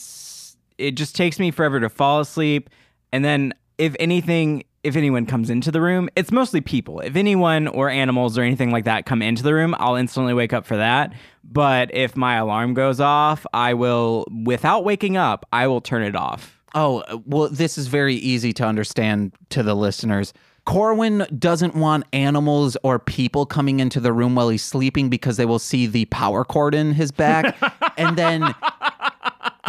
It 0.78 0.92
just 0.92 1.16
takes 1.16 1.39
me 1.39 1.52
forever 1.52 1.80
to 1.80 1.89
fall 1.89 2.20
asleep, 2.20 2.70
and 3.12 3.24
then 3.24 3.54
if 3.78 3.96
anything, 4.00 4.63
if 4.84 4.96
anyone 4.96 5.26
comes 5.26 5.50
into 5.50 5.72
the 5.72 5.82
room, 5.82 6.10
it's 6.16 6.32
mostly 6.32 6.62
people. 6.62 7.00
If 7.00 7.16
anyone 7.16 7.68
or 7.68 7.89
animals 7.89 8.38
or 8.38 8.42
anything 8.42 8.72
like 8.72 8.86
that 8.86 9.06
come 9.06 9.22
into 9.22 9.44
the 9.44 9.54
room, 9.54 9.76
I'll 9.80 9.96
instantly 9.96 10.34
wake 10.34 10.54
up 10.54 10.66
for 10.66 10.78
that. 10.78 11.13
But 11.44 11.94
if 11.94 12.16
my 12.16 12.36
alarm 12.36 12.74
goes 12.74 13.00
off, 13.00 13.46
I 13.54 13.74
will, 13.74 14.26
without 14.46 14.84
waking 14.84 15.18
up, 15.18 15.46
I 15.54 15.68
will 15.68 15.82
turn 15.82 16.04
it 16.04 16.16
off. 16.16 16.60
Oh, 16.76 17.04
well, 17.26 17.50
this 17.50 17.78
is 17.78 17.88
very 17.88 18.16
easy 18.16 18.52
to 18.54 18.66
understand 18.66 19.34
to 19.50 19.62
the 19.63 19.76
listeners. 19.76 20.34
Corwin 20.65 21.26
doesn't 21.38 21.76
want 21.76 22.06
animals 22.13 22.78
or 22.84 22.99
people 22.99 23.45
coming 23.45 23.80
into 23.80 23.99
the 23.99 24.13
room 24.13 24.36
while 24.36 24.49
he's 24.49 24.63
sleeping 24.63 25.10
because 25.10 25.38
they 25.38 25.45
will 25.45 25.60
see 25.60 25.88
the 25.88 26.06
power 26.06 26.45
cord 26.45 26.73
in 26.73 26.93
his 26.93 27.12
back. 27.12 27.58
and 27.97 28.17
then 28.17 28.56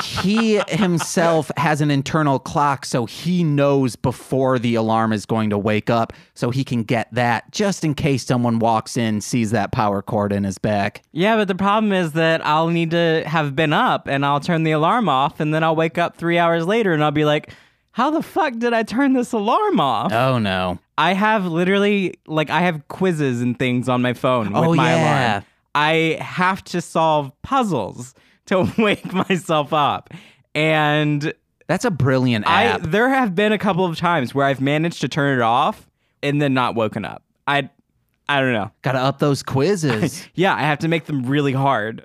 he 0.02 0.61
himself 0.68 1.50
has 1.57 1.80
an 1.80 1.90
internal 1.90 2.38
clock, 2.38 2.85
so 2.85 3.07
he 3.07 3.44
knows 3.44 3.96
before 3.96 4.59
the 4.59 4.74
alarm 4.74 5.12
is 5.12 5.24
going 5.24 5.50
to 5.50 5.59
wake 5.59 5.88
up, 5.88 6.12
so 6.35 6.50
he 6.50 6.64
can 6.64 6.83
get 6.83 7.12
that 7.12 7.50
just 7.52 7.85
in 7.85 7.94
case 7.94 8.24
someone 8.24 8.59
walks 8.59 8.96
in, 8.96 9.20
sees 9.20 9.50
that 9.52 9.72
power 9.72 10.02
cord 10.02 10.33
in 10.33 10.44
his 10.44 10.59
back. 10.59 11.02
Yeah, 11.12 11.37
but 11.37 11.48
the 11.48 11.54
problem 11.54 11.92
is 11.92 12.12
that 12.12 12.44
I'll 12.44 12.68
need 12.68 12.90
to 12.90 13.22
have 13.26 13.54
been 13.54 13.72
up 13.72 14.09
and 14.09 14.26
I'll 14.26 14.40
turn 14.40 14.64
the 14.64 14.72
alarm 14.72 15.09
off 15.09 15.40
and 15.40 15.54
then 15.54 15.62
I'll 15.62 15.76
wake 15.76 15.98
up 15.98 16.16
three 16.16 16.38
hours 16.38 16.66
later 16.66 16.92
and 16.92 17.02
I'll 17.02 17.11
be 17.11 17.24
like, 17.24 17.50
how 17.94 18.11
the 18.11 18.22
fuck 18.22 18.54
did 18.59 18.72
I 18.72 18.83
turn 18.83 19.12
this 19.12 19.33
alarm 19.33 19.78
off? 19.80 20.12
Oh 20.12 20.38
no. 20.38 20.78
I 20.98 21.12
have 21.14 21.46
literally 21.46 22.14
like 22.26 22.50
I 22.50 22.61
have 22.62 22.87
quizzes 22.88 23.40
and 23.40 23.59
things 23.59 23.88
on 23.88 24.02
my 24.02 24.12
phone 24.14 24.52
with 24.52 24.57
Oh, 24.62 24.74
my 24.74 24.94
yeah. 24.94 25.30
alarm. 25.33 25.44
I 25.74 26.18
have 26.20 26.62
to 26.64 26.80
solve 26.80 27.30
puzzles 27.42 28.14
to 28.46 28.70
wake 28.78 29.12
myself 29.12 29.72
up. 29.72 30.12
And 30.54 31.33
That's 31.66 31.85
a 31.85 31.90
brilliant 31.90 32.46
I 32.46 32.64
app. 32.64 32.83
there 32.83 33.09
have 33.09 33.35
been 33.35 33.52
a 33.52 33.59
couple 33.59 33.85
of 33.85 33.96
times 33.96 34.35
where 34.35 34.46
I've 34.46 34.61
managed 34.61 35.00
to 35.00 35.09
turn 35.09 35.38
it 35.38 35.42
off 35.42 35.88
and 36.22 36.40
then 36.42 36.54
not 36.54 36.74
woken 36.74 37.04
up. 37.04 37.22
I 37.46 37.70
I 38.28 38.40
don't 38.40 38.52
know. 38.54 38.70
Gotta 38.83 38.98
up 39.00 39.18
those 39.18 39.42
quizzes. 39.42 40.26
Yeah, 40.35 40.54
I 40.54 40.61
have 40.61 40.78
to 40.80 40.88
make 40.88 41.04
them 41.04 41.24
really 41.24 41.52
hard. 41.52 42.04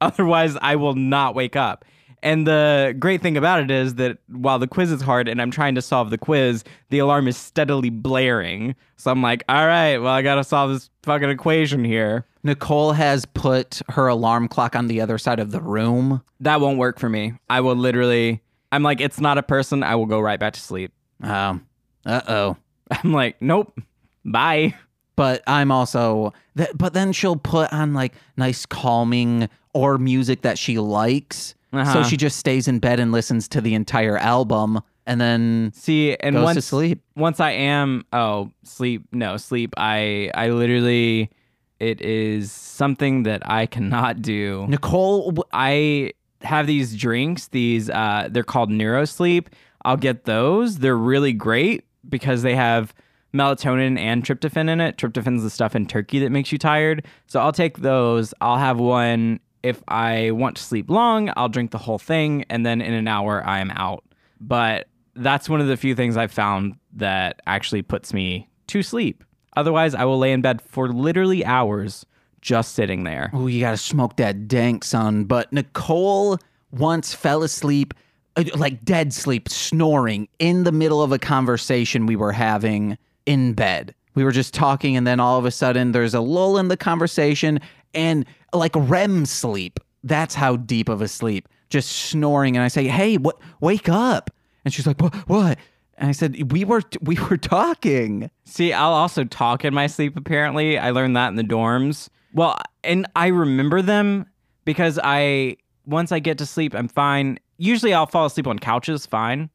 Otherwise, 0.00 0.56
I 0.60 0.76
will 0.76 0.94
not 0.94 1.34
wake 1.34 1.56
up. 1.56 1.84
And 2.22 2.46
the 2.46 2.94
great 2.98 3.22
thing 3.22 3.36
about 3.36 3.62
it 3.62 3.70
is 3.70 3.94
that 3.94 4.18
while 4.28 4.58
the 4.58 4.66
quiz 4.66 4.90
is 4.92 5.00
hard 5.00 5.28
and 5.28 5.40
I'm 5.40 5.50
trying 5.50 5.74
to 5.74 5.82
solve 5.82 6.10
the 6.10 6.18
quiz, 6.18 6.64
the 6.90 6.98
alarm 6.98 7.28
is 7.28 7.36
steadily 7.36 7.90
blaring. 7.90 8.74
So 8.96 9.10
I'm 9.10 9.22
like, 9.22 9.44
all 9.48 9.66
right, 9.66 9.98
well, 9.98 10.12
I 10.12 10.22
got 10.22 10.34
to 10.36 10.44
solve 10.44 10.70
this 10.70 10.90
fucking 11.02 11.30
equation 11.30 11.84
here. 11.84 12.26
Nicole 12.42 12.92
has 12.92 13.24
put 13.26 13.80
her 13.90 14.08
alarm 14.08 14.48
clock 14.48 14.74
on 14.76 14.86
the 14.86 15.00
other 15.00 15.18
side 15.18 15.40
of 15.40 15.50
the 15.50 15.60
room. 15.60 16.22
That 16.40 16.60
won't 16.60 16.78
work 16.78 16.98
for 16.98 17.08
me. 17.08 17.34
I 17.48 17.60
will 17.60 17.76
literally, 17.76 18.42
I'm 18.72 18.82
like, 18.82 19.00
it's 19.00 19.20
not 19.20 19.38
a 19.38 19.42
person. 19.42 19.82
I 19.82 19.94
will 19.94 20.06
go 20.06 20.20
right 20.20 20.40
back 20.40 20.54
to 20.54 20.60
sleep. 20.60 20.92
Um, 21.22 21.66
uh 22.06 22.22
oh. 22.28 22.56
I'm 22.90 23.12
like, 23.12 23.40
nope, 23.40 23.78
bye. 24.24 24.74
But 25.16 25.42
I'm 25.46 25.70
also, 25.70 26.32
th- 26.56 26.70
but 26.74 26.94
then 26.94 27.12
she'll 27.12 27.36
put 27.36 27.72
on 27.72 27.92
like 27.92 28.14
nice 28.36 28.64
calming 28.64 29.48
or 29.74 29.98
music 29.98 30.42
that 30.42 30.58
she 30.58 30.78
likes. 30.78 31.54
So 31.72 31.78
Uh-huh. 31.78 32.04
she 32.04 32.16
just 32.16 32.36
stays 32.38 32.66
in 32.68 32.78
bed 32.80 32.98
and 33.00 33.12
listens 33.12 33.46
to 33.48 33.60
the 33.60 33.74
entire 33.74 34.16
album 34.18 34.80
and 35.06 35.20
then 35.20 35.70
See, 35.74 36.16
and 36.16 36.34
goes 36.36 36.44
once 36.44 36.56
to 36.56 36.62
sleep. 36.62 37.02
once 37.16 37.38
I 37.40 37.52
am 37.52 38.04
oh 38.12 38.50
sleep 38.64 39.04
no 39.12 39.36
sleep 39.36 39.72
I 39.76 40.30
I 40.34 40.50
literally 40.50 41.30
it 41.78 42.00
is 42.02 42.50
something 42.52 43.22
that 43.22 43.48
I 43.48 43.66
cannot 43.66 44.20
do. 44.20 44.66
Nicole, 44.68 45.46
I 45.52 46.12
have 46.42 46.66
these 46.66 46.96
drinks 46.96 47.48
these 47.48 47.88
uh 47.88 48.28
they're 48.30 48.42
called 48.42 48.70
neurosleep. 48.70 49.46
I'll 49.84 49.96
get 49.96 50.24
those. 50.24 50.78
They're 50.78 50.96
really 50.96 51.32
great 51.32 51.84
because 52.08 52.42
they 52.42 52.54
have 52.56 52.92
melatonin 53.32 53.98
and 53.98 54.24
tryptophan 54.24 54.68
in 54.68 54.80
it. 54.80 54.96
Tryptophan's 54.96 55.42
the 55.42 55.50
stuff 55.50 55.74
in 55.76 55.86
turkey 55.86 56.18
that 56.18 56.30
makes 56.30 56.50
you 56.52 56.58
tired. 56.58 57.06
So 57.26 57.40
I'll 57.40 57.52
take 57.52 57.78
those. 57.78 58.34
I'll 58.40 58.58
have 58.58 58.78
one 58.78 59.40
if 59.62 59.82
I 59.88 60.30
want 60.30 60.56
to 60.56 60.62
sleep 60.62 60.90
long, 60.90 61.30
I'll 61.36 61.48
drink 61.48 61.70
the 61.70 61.78
whole 61.78 61.98
thing 61.98 62.44
and 62.48 62.64
then 62.64 62.80
in 62.80 62.92
an 62.92 63.08
hour 63.08 63.46
I 63.46 63.60
am 63.60 63.70
out. 63.72 64.04
But 64.40 64.88
that's 65.14 65.48
one 65.48 65.60
of 65.60 65.66
the 65.66 65.76
few 65.76 65.94
things 65.94 66.16
I've 66.16 66.32
found 66.32 66.76
that 66.94 67.40
actually 67.46 67.82
puts 67.82 68.14
me 68.14 68.48
to 68.68 68.82
sleep. 68.82 69.24
Otherwise, 69.56 69.94
I 69.94 70.04
will 70.04 70.18
lay 70.18 70.32
in 70.32 70.42
bed 70.42 70.62
for 70.62 70.88
literally 70.88 71.44
hours 71.44 72.06
just 72.40 72.74
sitting 72.74 73.04
there. 73.04 73.30
oh, 73.34 73.46
you 73.46 73.60
gotta 73.60 73.76
smoke 73.76 74.16
that 74.16 74.48
dank, 74.48 74.84
son. 74.84 75.24
But 75.24 75.52
Nicole 75.52 76.38
once 76.70 77.12
fell 77.12 77.42
asleep, 77.42 77.92
uh, 78.36 78.44
like 78.54 78.84
dead 78.84 79.12
sleep, 79.12 79.48
snoring 79.48 80.28
in 80.38 80.64
the 80.64 80.72
middle 80.72 81.02
of 81.02 81.12
a 81.12 81.18
conversation 81.18 82.06
we 82.06 82.16
were 82.16 82.32
having 82.32 82.96
in 83.26 83.52
bed. 83.52 83.94
We 84.14 84.24
were 84.24 84.32
just 84.32 84.54
talking, 84.54 84.96
and 84.96 85.06
then 85.06 85.20
all 85.20 85.38
of 85.38 85.44
a 85.44 85.50
sudden 85.50 85.92
there's 85.92 86.14
a 86.14 86.20
lull 86.20 86.56
in 86.56 86.68
the 86.68 86.76
conversation 86.76 87.60
and 87.94 88.24
like 88.52 88.72
REM 88.74 89.26
sleep. 89.26 89.80
That's 90.04 90.34
how 90.34 90.56
deep 90.56 90.88
of 90.88 91.02
a 91.02 91.08
sleep. 91.08 91.48
just 91.68 91.90
snoring. 91.92 92.56
And 92.56 92.64
I 92.64 92.68
say, 92.68 92.88
"Hey, 92.88 93.16
what? 93.16 93.38
Wake 93.60 93.88
up!" 93.88 94.30
And 94.64 94.74
she's 94.74 94.86
like, 94.88 95.00
"What? 95.00 95.14
What?" 95.28 95.56
And 95.96 96.08
I 96.08 96.12
said, 96.12 96.50
"We 96.52 96.64
were 96.64 96.82
we 97.00 97.16
were 97.30 97.36
talking." 97.36 98.28
See, 98.44 98.72
I'll 98.72 98.92
also 98.92 99.22
talk 99.24 99.64
in 99.64 99.72
my 99.72 99.86
sleep, 99.86 100.16
apparently. 100.16 100.78
I 100.78 100.90
learned 100.90 101.14
that 101.16 101.28
in 101.28 101.36
the 101.36 101.44
dorms. 101.44 102.08
Well, 102.34 102.58
and 102.82 103.06
I 103.14 103.28
remember 103.28 103.82
them 103.82 104.26
because 104.64 104.98
I, 105.02 105.56
once 105.86 106.10
I 106.12 106.18
get 106.18 106.38
to 106.38 106.46
sleep, 106.46 106.74
I'm 106.74 106.88
fine. 106.88 107.38
Usually 107.58 107.92
I'll 107.94 108.06
fall 108.06 108.26
asleep 108.26 108.46
on 108.46 108.58
couches, 108.58 109.06
fine. 109.06 109.50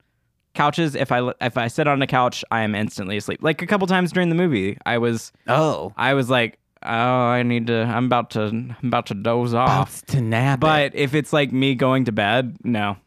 Couches, 0.54 0.96
if 0.96 1.12
I 1.12 1.34
if 1.42 1.58
I 1.58 1.68
sit 1.68 1.86
on 1.88 2.02
a 2.02 2.08
couch, 2.08 2.46
I 2.50 2.62
am 2.62 2.76
instantly 2.76 3.18
asleep. 3.18 3.40
Like 3.42 3.62
a 3.62 3.68
couple 3.68 3.88
times 3.88 4.14
during 4.14 4.30
the 4.30 4.36
movie, 4.36 4.78
I 4.86 5.00
was 5.00 5.34
Oh, 5.48 5.92
I 5.98 6.14
was 6.14 6.30
like, 6.30 6.60
oh, 6.86 7.28
I 7.28 7.44
need 7.44 7.68
to. 7.68 7.84
I'm 7.84 8.06
about 8.06 8.32
to. 8.32 8.42
I'm 8.42 8.76
about 8.84 9.08
to 9.08 9.14
doze 9.14 9.54
off. 9.54 10.00
About 10.00 10.08
to 10.14 10.22
nap. 10.22 10.60
it. 10.60 10.62
But 10.62 10.96
if 10.96 11.14
it's 11.14 11.34
like 11.34 11.52
me 11.52 11.76
going 11.76 12.06
to 12.06 12.12
bed, 12.12 12.58
no. 12.64 12.98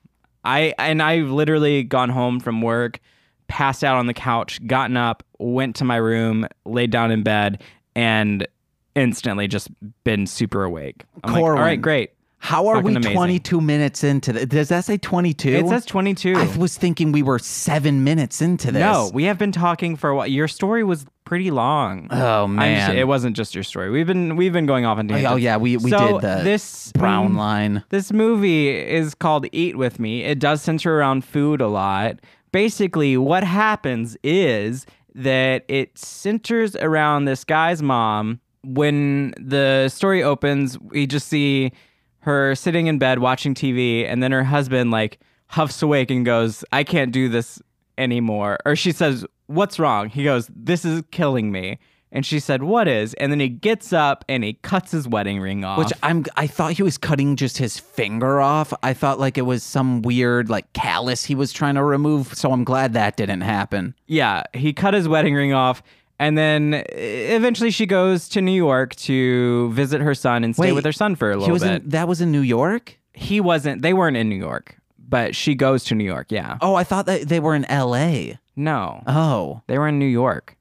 I 0.44 0.74
and 0.78 1.02
I've 1.02 1.30
literally 1.30 1.82
gone 1.82 2.08
home 2.10 2.40
from 2.40 2.62
work, 2.62 3.00
passed 3.48 3.82
out 3.84 3.96
on 3.96 4.06
the 4.06 4.14
couch, 4.14 4.64
gotten 4.66 4.96
up, 4.96 5.22
went 5.38 5.76
to 5.76 5.84
my 5.84 5.96
room, 5.96 6.46
laid 6.64 6.90
down 6.90 7.10
in 7.10 7.22
bed, 7.22 7.62
and 7.94 8.46
instantly 8.94 9.48
just 9.48 9.68
been 10.04 10.26
super 10.26 10.64
awake. 10.64 11.04
I'm 11.22 11.32
like, 11.32 11.40
all 11.40 11.46
Corwin, 11.48 11.62
right, 11.62 11.80
great. 11.80 12.10
how 12.38 12.68
are 12.68 12.76
we 12.76 12.94
fucking 12.94 12.96
amazing. 12.96 13.16
22 13.16 13.60
minutes 13.60 14.04
into 14.04 14.32
this? 14.32 14.46
Does 14.46 14.68
that 14.68 14.84
say 14.84 14.96
22? 14.96 15.48
It 15.50 15.68
says 15.68 15.84
22. 15.84 16.34
I 16.36 16.56
was 16.56 16.76
thinking 16.76 17.12
we 17.12 17.22
were 17.22 17.38
seven 17.38 18.04
minutes 18.04 18.40
into 18.40 18.72
this. 18.72 18.80
no, 18.80 19.10
we 19.12 19.24
have 19.24 19.38
been 19.38 19.52
talking 19.52 19.96
for 19.96 20.10
a 20.10 20.16
while. 20.16 20.26
Your 20.26 20.48
story 20.48 20.82
was 20.84 21.04
pretty 21.28 21.50
long. 21.50 22.08
Oh 22.10 22.46
man. 22.46 22.88
just- 22.88 22.98
it 22.98 23.04
wasn't 23.04 23.36
just 23.36 23.54
your 23.54 23.62
story. 23.62 23.90
We've 23.90 24.06
been 24.06 24.34
we've 24.36 24.52
been 24.52 24.64
going 24.66 24.86
off 24.86 24.98
on 24.98 25.08
tangents. 25.08 25.30
oh 25.30 25.36
yeah, 25.36 25.58
we 25.58 25.76
we 25.76 25.90
so 25.90 26.20
did 26.20 26.22
the 26.22 26.40
this 26.42 26.90
brown 26.92 27.34
line. 27.36 27.84
This 27.90 28.12
movie 28.12 28.68
is 28.70 29.14
called 29.14 29.46
Eat 29.52 29.76
With 29.76 30.00
Me. 30.00 30.24
It 30.24 30.38
does 30.38 30.62
center 30.62 30.98
around 30.98 31.24
food 31.24 31.60
a 31.60 31.68
lot. 31.68 32.18
Basically, 32.50 33.18
what 33.18 33.44
happens 33.44 34.16
is 34.22 34.86
that 35.14 35.64
it 35.68 35.98
centers 35.98 36.74
around 36.76 37.26
this 37.26 37.44
guy's 37.44 37.82
mom. 37.82 38.40
When 38.64 39.34
the 39.38 39.88
story 39.90 40.22
opens, 40.22 40.78
we 40.78 41.06
just 41.06 41.28
see 41.28 41.72
her 42.20 42.54
sitting 42.54 42.86
in 42.86 42.98
bed 42.98 43.18
watching 43.18 43.54
TV, 43.54 44.06
and 44.06 44.22
then 44.22 44.32
her 44.32 44.44
husband 44.44 44.90
like 44.90 45.18
huffs 45.48 45.82
awake 45.82 46.10
and 46.10 46.24
goes, 46.24 46.64
I 46.72 46.84
can't 46.84 47.12
do 47.12 47.28
this 47.28 47.60
anymore. 47.98 48.58
Or 48.66 48.76
she 48.76 48.92
says, 48.92 49.24
What's 49.48 49.78
wrong? 49.78 50.08
He 50.08 50.22
goes, 50.24 50.48
This 50.54 50.84
is 50.84 51.02
killing 51.10 51.50
me. 51.50 51.78
And 52.10 52.24
she 52.24 52.40
said, 52.40 52.62
What 52.62 52.88
is? 52.88 53.12
And 53.14 53.30
then 53.30 53.38
he 53.40 53.48
gets 53.50 53.92
up 53.92 54.24
and 54.30 54.42
he 54.42 54.54
cuts 54.54 54.92
his 54.92 55.06
wedding 55.06 55.40
ring 55.40 55.62
off. 55.64 55.78
Which 55.78 55.92
I'm 56.02 56.24
I 56.36 56.46
thought 56.46 56.72
he 56.72 56.82
was 56.82 56.96
cutting 56.96 57.36
just 57.36 57.58
his 57.58 57.78
finger 57.78 58.40
off. 58.40 58.72
I 58.82 58.94
thought 58.94 59.18
like 59.18 59.36
it 59.36 59.42
was 59.42 59.62
some 59.62 60.00
weird 60.00 60.48
like 60.48 60.72
callus 60.72 61.24
he 61.24 61.34
was 61.34 61.52
trying 61.52 61.74
to 61.74 61.82
remove. 61.82 62.32
So 62.34 62.50
I'm 62.52 62.64
glad 62.64 62.92
that 62.94 63.16
didn't 63.16 63.42
happen. 63.42 63.94
yeah, 64.06 64.44
he 64.54 64.72
cut 64.72 64.94
his 64.94 65.06
wedding 65.08 65.34
ring 65.34 65.52
off. 65.52 65.82
And 66.20 66.36
then 66.36 66.82
eventually 66.94 67.70
she 67.70 67.86
goes 67.86 68.28
to 68.30 68.40
New 68.40 68.50
York 68.56 68.96
to 68.96 69.70
visit 69.72 70.00
her 70.00 70.14
son 70.14 70.42
and 70.44 70.54
stay 70.54 70.68
Wait, 70.68 70.72
with 70.72 70.84
her 70.84 70.92
son 70.92 71.14
for 71.14 71.30
a 71.30 71.36
little 71.36 71.58
bit. 71.58 71.82
in 71.82 71.88
that 71.90 72.08
was 72.08 72.20
in 72.20 72.32
New 72.32 72.40
York? 72.40 72.98
he 73.12 73.40
wasn't, 73.40 73.82
they 73.82 73.92
weren't 73.92 74.16
in 74.16 74.28
New 74.28 74.36
York, 74.36 74.77
but 75.08 75.34
she 75.34 75.54
goes 75.54 75.84
to 75.84 75.94
New 75.94 76.04
York. 76.04 76.26
Yeah. 76.30 76.58
Oh, 76.60 76.74
I 76.74 76.84
thought 76.84 77.06
that 77.06 77.28
they 77.28 77.40
were 77.40 77.54
in 77.54 77.64
LA. 77.70 78.34
No, 78.56 79.02
Oh. 79.06 79.62
they 79.66 79.78
were 79.78 79.88
in 79.88 79.98
New 79.98 80.06
York, 80.06 80.56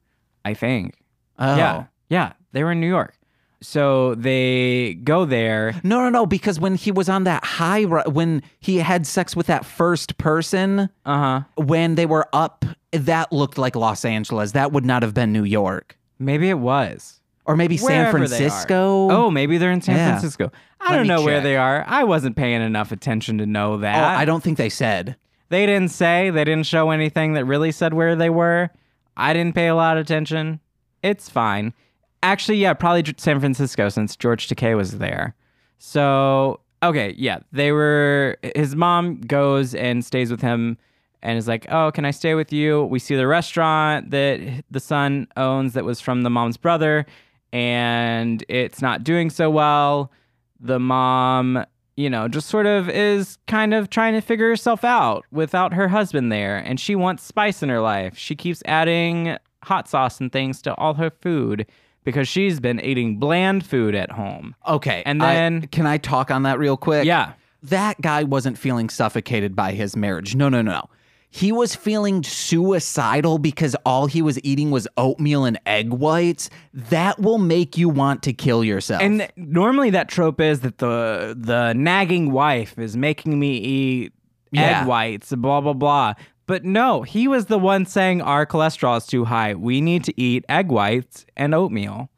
I 0.45 0.53
think. 0.53 0.95
Oh. 1.39 1.55
Yeah. 1.55 1.83
Yeah. 2.09 2.33
They 2.53 2.63
were 2.63 2.71
in 2.71 2.79
New 2.79 2.87
York. 2.87 3.13
So 3.59 4.13
they 4.15 4.93
go 5.03 5.25
there. 5.25 5.73
No, 5.83 5.99
no, 6.01 6.09
no. 6.09 6.25
Because 6.27 6.59
when 6.59 6.75
he 6.75 6.91
was 6.91 7.09
on 7.09 7.23
that 7.23 7.43
high, 7.43 7.81
ri- 7.81 8.03
when 8.05 8.43
he 8.59 8.77
had 8.77 9.07
sex 9.07 9.35
with 9.35 9.47
that 9.47 9.65
first 9.65 10.17
person, 10.19 10.89
Uh 11.05 11.17
huh. 11.17 11.41
when 11.55 11.95
they 11.95 12.05
were 12.05 12.27
up, 12.33 12.65
that 12.91 13.33
looked 13.33 13.57
like 13.57 13.75
Los 13.75 14.05
Angeles. 14.05 14.51
That 14.51 14.71
would 14.71 14.85
not 14.85 15.01
have 15.01 15.13
been 15.15 15.33
New 15.33 15.43
York, 15.43 15.97
Maybe 16.19 16.49
it 16.49 16.59
was. 16.59 17.16
Or 17.47 17.55
maybe 17.55 17.77
San 17.77 17.87
Wherever 17.87 18.19
they 18.19 18.23
are. 18.25 18.27
Francisco. 18.49 19.09
Oh, 19.09 19.31
maybe 19.31 19.57
they're 19.57 19.71
in 19.71 19.81
San 19.81 19.95
Yeah. 19.95 20.09
Francisco. 20.11 20.51
I 20.79 20.91
Let 20.91 20.95
don't 20.97 21.01
me 21.03 21.07
know 21.07 21.21
where 21.23 21.37
check. 21.37 21.43
they 21.43 21.57
are. 21.57 21.83
I 21.87 22.03
wasn't 22.03 22.35
paying 22.35 22.61
enough 22.61 22.91
attention 22.91 23.37
to 23.39 23.45
know 23.45 23.73
Oh, 23.73 23.77
that. 23.77 24.17
I 24.17 24.25
don't 24.25 24.43
think 24.43 24.57
they 24.57 24.69
said. 24.69 25.15
They 25.49 25.65
didn't 25.65 25.89
say. 25.91 26.29
They 26.29 26.43
didn't 26.43 26.65
show 26.67 26.91
anything 26.91 27.33
that 27.33 27.45
really 27.45 27.71
said 27.71 27.93
where 27.93 28.15
they 28.15 28.29
were. 28.29 28.69
I 29.15 29.33
didn't 29.33 29.55
pay 29.55 29.67
a 29.67 29.75
lot 29.75 29.97
of 29.97 30.01
attention. 30.03 30.59
It's 31.01 31.29
fine. 31.29 31.73
Actually, 32.21 32.57
yeah, 32.57 32.73
probably 32.73 33.01
J- 33.03 33.13
San 33.17 33.39
Francisco 33.39 33.89
since 33.89 34.15
George 34.15 34.47
Takei 34.49 34.75
was 34.75 34.97
there. 34.97 35.35
So, 35.79 36.59
okay, 36.83 37.15
yeah, 37.17 37.39
they 37.51 37.71
were. 37.71 38.37
His 38.55 38.75
mom 38.75 39.21
goes 39.21 39.73
and 39.75 40.03
stays 40.03 40.29
with 40.31 40.41
him 40.41 40.77
and 41.23 41.37
is 41.37 41.47
like, 41.47 41.65
Oh, 41.71 41.91
can 41.91 42.03
I 42.05 42.11
stay 42.11 42.35
with 42.35 42.51
you? 42.51 42.83
We 42.85 42.99
see 42.99 43.15
the 43.15 43.27
restaurant 43.27 44.11
that 44.11 44.63
the 44.69 44.79
son 44.79 45.27
owns 45.37 45.73
that 45.73 45.85
was 45.85 46.01
from 46.01 46.23
the 46.23 46.29
mom's 46.29 46.57
brother, 46.57 47.05
and 47.53 48.43
it's 48.49 48.81
not 48.81 49.03
doing 49.03 49.29
so 49.29 49.49
well. 49.49 50.11
The 50.59 50.79
mom 50.79 51.65
you 51.99 52.11
know, 52.11 52.27
just 52.27 52.47
sort 52.47 52.67
of 52.67 52.87
is 52.89 53.39
kind 53.47 53.73
of 53.73 53.89
trying 53.89 54.13
to 54.13 54.21
figure 54.21 54.47
herself 54.49 54.83
out 54.83 55.25
without 55.31 55.73
her 55.73 55.87
husband 55.87 56.31
there. 56.31 56.57
And 56.57 56.79
she 56.79 56.93
wants 56.93 57.23
spice 57.23 57.63
in 57.63 57.69
her 57.69 57.79
life. 57.81 58.15
She 58.15 58.35
keeps 58.35 58.61
adding 58.67 59.35
hot 59.63 59.89
sauce 59.89 60.19
and 60.21 60.31
things 60.31 60.61
to 60.61 60.75
all 60.75 60.93
her 60.93 61.09
food 61.09 61.65
because 62.03 62.27
she's 62.27 62.59
been 62.59 62.79
eating 62.81 63.17
bland 63.17 63.65
food 63.65 63.95
at 63.95 64.11
home. 64.11 64.53
Okay, 64.67 65.01
And 65.07 65.23
I- 65.23 65.33
then- 65.33 65.61
can 65.71 65.87
I 65.87 65.97
talk 65.97 66.29
on 66.29 66.43
that 66.43 66.59
real 66.59 66.77
quick? 66.77 67.03
Yeah. 67.05 67.33
that 67.63 67.99
guy 67.99 68.23
wasn't 68.23 68.59
feeling 68.59 68.87
suffocated 68.89 69.55
by 69.55 69.71
his 69.71 69.95
marriage. 69.95 70.35
No, 70.35 70.47
no, 70.49 70.61
no, 70.61 70.73
no. 70.73 70.89
He 71.29 71.51
was 71.51 71.75
feeling 71.75 72.23
suicidal 72.23 73.37
because 73.37 73.75
all 73.85 74.07
he 74.07 74.21
was 74.21 74.39
eating 74.43 74.71
was 74.71 74.87
oatmeal 74.97 75.43
and 75.45 75.59
egg 75.65 75.91
whites. 75.91 76.49
That 76.73 77.19
will 77.19 77.37
make 77.37 77.77
you 77.77 77.89
want 77.89 78.23
to 78.23 78.33
kill 78.33 78.63
yourself. 78.63 79.01
And 79.01 79.27
normally 79.35 79.89
that 79.91 80.07
trope 80.09 80.39
is 80.39 80.61
that 80.61 80.77
the 80.77 81.35
the 81.37 81.73
nagging 81.73 82.31
wife 82.31 82.77
is 82.79 82.95
making 82.95 83.37
me 83.39 83.57
eat 83.57 84.13
Yeah. 84.51 84.81
egg 84.81 84.87
whites, 84.87 85.33
blah 85.35 85.61
blah 85.61 85.73
blah. 85.73 86.13
But 86.45 86.63
no, 86.63 87.01
he 87.01 87.27
was 87.27 87.47
the 87.47 87.59
one 87.59 87.85
saying 87.85 88.21
our 88.21 88.45
cholesterol 88.45 88.97
is 88.97 89.05
too 89.05 89.25
high. 89.25 89.53
We 89.53 89.81
need 89.81 90.05
to 90.05 90.13
eat 90.19 90.45
egg 90.47 90.69
whites 90.71 91.25
and 91.35 91.53
oatmeal. 91.53 92.09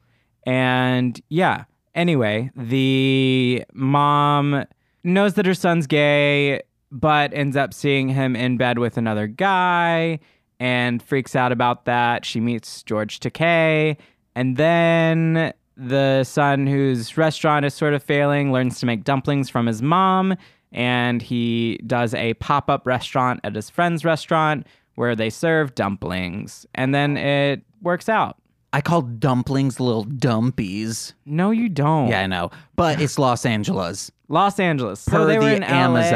And 0.46 1.20
yeah. 1.30 1.64
Anyway, 1.96 2.52
the 2.56 3.66
mom 3.74 4.64
knows 5.04 5.34
that 5.34 5.48
her 5.48 5.56
son's 5.56 5.88
gay, 5.88 6.62
but 6.92 7.34
ends 7.34 7.56
up 7.56 7.74
seeing 7.74 8.10
him 8.10 8.36
in 8.36 8.58
bed 8.58 8.80
with 8.80 8.98
another 8.98 9.28
guy 9.28 10.20
and 10.60 11.02
freaks 11.02 11.36
out 11.36 11.52
about 11.52 11.86
that. 11.86 12.26
She 12.26 12.40
meets 12.40 12.84
George 12.84 13.20
Takei, 13.20 13.98
and 14.36 14.58
then 14.58 15.54
the 15.78 16.24
son, 16.24 16.68
whose 16.68 17.18
restaurant 17.18 17.66
is 17.66 17.74
sort 17.74 17.94
of 17.94 18.04
failing, 18.04 18.52
learns 18.52 18.80
to 18.80 18.86
make 18.86 19.04
dumplings 19.04 19.50
from 19.50 19.66
his 19.66 19.82
mom, 19.82 20.36
and 20.72 21.22
he 21.22 21.80
does 21.88 22.14
a 22.14 22.34
pop 22.36 22.70
up 22.70 22.86
restaurant 22.86 23.40
at 23.44 23.56
his 23.56 23.70
friend's 23.70 24.04
restaurant 24.04 24.68
where 24.96 25.16
they 25.16 25.30
serve 25.30 25.76
dumplings, 25.76 26.66
and 26.76 26.94
then 26.94 27.16
it 27.16 27.62
works 27.82 28.10
out. 28.10 28.36
I 28.74 28.82
call 28.82 29.02
dumplings 29.02 29.80
little 29.80 30.06
dumpies. 30.06 31.14
No, 31.26 31.52
you 31.52 31.70
don't. 31.70 32.10
Yeah, 32.10 32.22
I 32.22 32.28
know. 32.28 32.52
But 32.76 33.02
it's 33.02 33.18
Los 33.18 33.46
Angeles. 33.46 34.12
Los 34.30 34.60
Angeles. 34.60 35.04
Per 35.06 35.12
so 35.12 35.26
they 35.26 35.38
the 35.38 35.44
were 35.46 35.52
in 35.52 35.64
Amazon. 35.64 36.14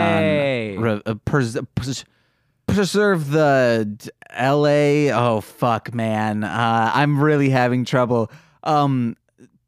LA. 0.78 0.82
re- 0.94 1.02
uh, 1.06 1.16
pres- 1.26 1.58
pres- 1.76 2.06
preserve 2.68 3.32
the 3.32 4.12
LA. 4.40 5.12
Oh, 5.14 5.42
fuck, 5.42 5.94
man. 5.94 6.44
Uh, 6.44 6.92
I'm 6.94 7.22
really 7.22 7.50
having 7.50 7.84
trouble. 7.86 8.32
Um, 8.64 9.18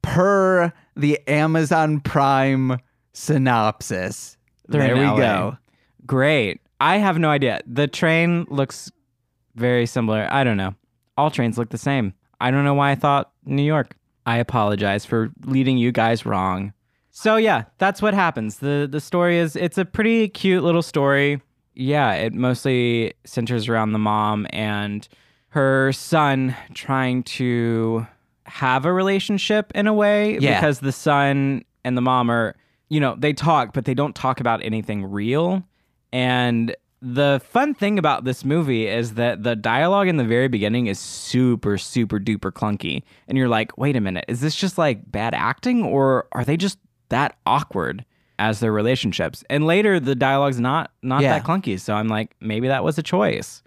per 0.02 0.72
the 0.96 1.20
Amazon 1.28 2.00
Prime 2.00 2.78
synopsis. 3.14 4.38
They're 4.68 4.82
there 4.82 4.96
we 4.96 5.06
LA. 5.06 5.18
go. 5.18 5.58
Great. 6.06 6.62
I 6.80 6.98
have 6.98 7.18
no 7.18 7.30
idea. 7.30 7.62
The 7.66 7.88
train 7.88 8.46
looks 8.50 8.92
very 9.56 9.86
similar. 9.86 10.28
I 10.32 10.44
don't 10.44 10.58
know. 10.58 10.76
All 11.18 11.32
trains 11.32 11.58
look 11.58 11.70
the 11.70 11.78
same. 11.78 12.14
I 12.40 12.52
don't 12.52 12.64
know 12.66 12.74
why 12.74 12.92
I 12.92 12.96
thought 12.96 13.32
New 13.46 13.64
York. 13.64 13.96
I 14.26 14.38
apologize 14.38 15.06
for 15.06 15.32
leading 15.46 15.78
you 15.78 15.92
guys 15.92 16.26
wrong. 16.26 16.74
So 17.18 17.38
yeah, 17.38 17.64
that's 17.78 18.02
what 18.02 18.14
happens. 18.14 18.58
The 18.58 18.90
the 18.92 19.00
story 19.00 19.38
is 19.40 19.56
it's 19.56 19.78
a 19.78 19.86
pretty 19.86 20.28
cute 20.28 20.66
little 20.66 20.82
story. 20.82 21.42
Yeah, 21.74 22.12
it 22.12 22.34
mostly 22.34 23.14
centers 23.26 23.70
around 23.70 23.94
the 23.94 24.00
mom 24.00 24.48
and 24.50 25.08
her 25.50 25.94
son 25.94 26.54
trying 26.74 27.24
to 27.24 28.06
have 28.44 28.84
a 28.86 28.92
relationship 28.92 29.72
in 29.76 29.88
a 29.88 29.94
way 29.94 30.38
Yeah. 30.40 30.60
because 30.60 30.82
the 30.82 30.92
son 30.92 31.64
and 31.86 31.96
the 31.96 32.02
mom 32.02 32.30
are, 32.30 32.54
you 32.90 33.00
know, 33.00 33.16
they 33.18 33.32
talk 33.32 33.72
but 33.74 33.86
they 33.86 33.94
don't 33.94 34.14
talk 34.14 34.42
about 34.42 34.62
anything 34.62 35.06
real. 35.06 35.64
And 36.12 36.76
the 37.02 37.42
fun 37.50 37.74
thing 37.74 37.98
about 37.98 38.26
this 38.26 38.44
movie 38.44 38.88
is 38.88 39.14
that 39.14 39.44
the 39.44 39.56
dialogue 39.56 40.10
in 40.10 40.18
the 40.18 40.26
very 40.26 40.50
beginning 40.50 40.88
is 40.88 41.00
super, 41.00 41.78
super 41.78 42.20
duper 42.20 42.52
clunky. 42.52 43.04
And 43.30 43.38
you're 43.38 43.48
like, 43.50 43.78
wait 43.78 43.96
a 43.96 44.02
minute, 44.02 44.26
is 44.28 44.42
this 44.42 44.56
just 44.56 44.78
like 44.78 45.10
bad 45.10 45.34
acting 45.34 45.82
or 45.84 46.28
are 46.34 46.44
they 46.44 46.58
just 46.58 46.78
that 47.10 47.38
awkward? 47.46 48.06
as 48.38 48.60
their 48.60 48.74
relationships. 48.74 49.46
And 49.50 49.66
later 49.66 49.98
the 49.98 50.14
dialogue's 50.14 50.60
not 50.60 50.92
not 51.02 51.22
Yeah. 51.22 51.40
that 51.40 51.46
clunky. 51.46 51.80
So 51.80 51.94
I'm 51.94 52.10
like, 52.10 52.36
maybe 52.42 52.68
that 52.68 52.84
was 52.84 52.98
a 52.98 53.02
choice. 53.02 53.64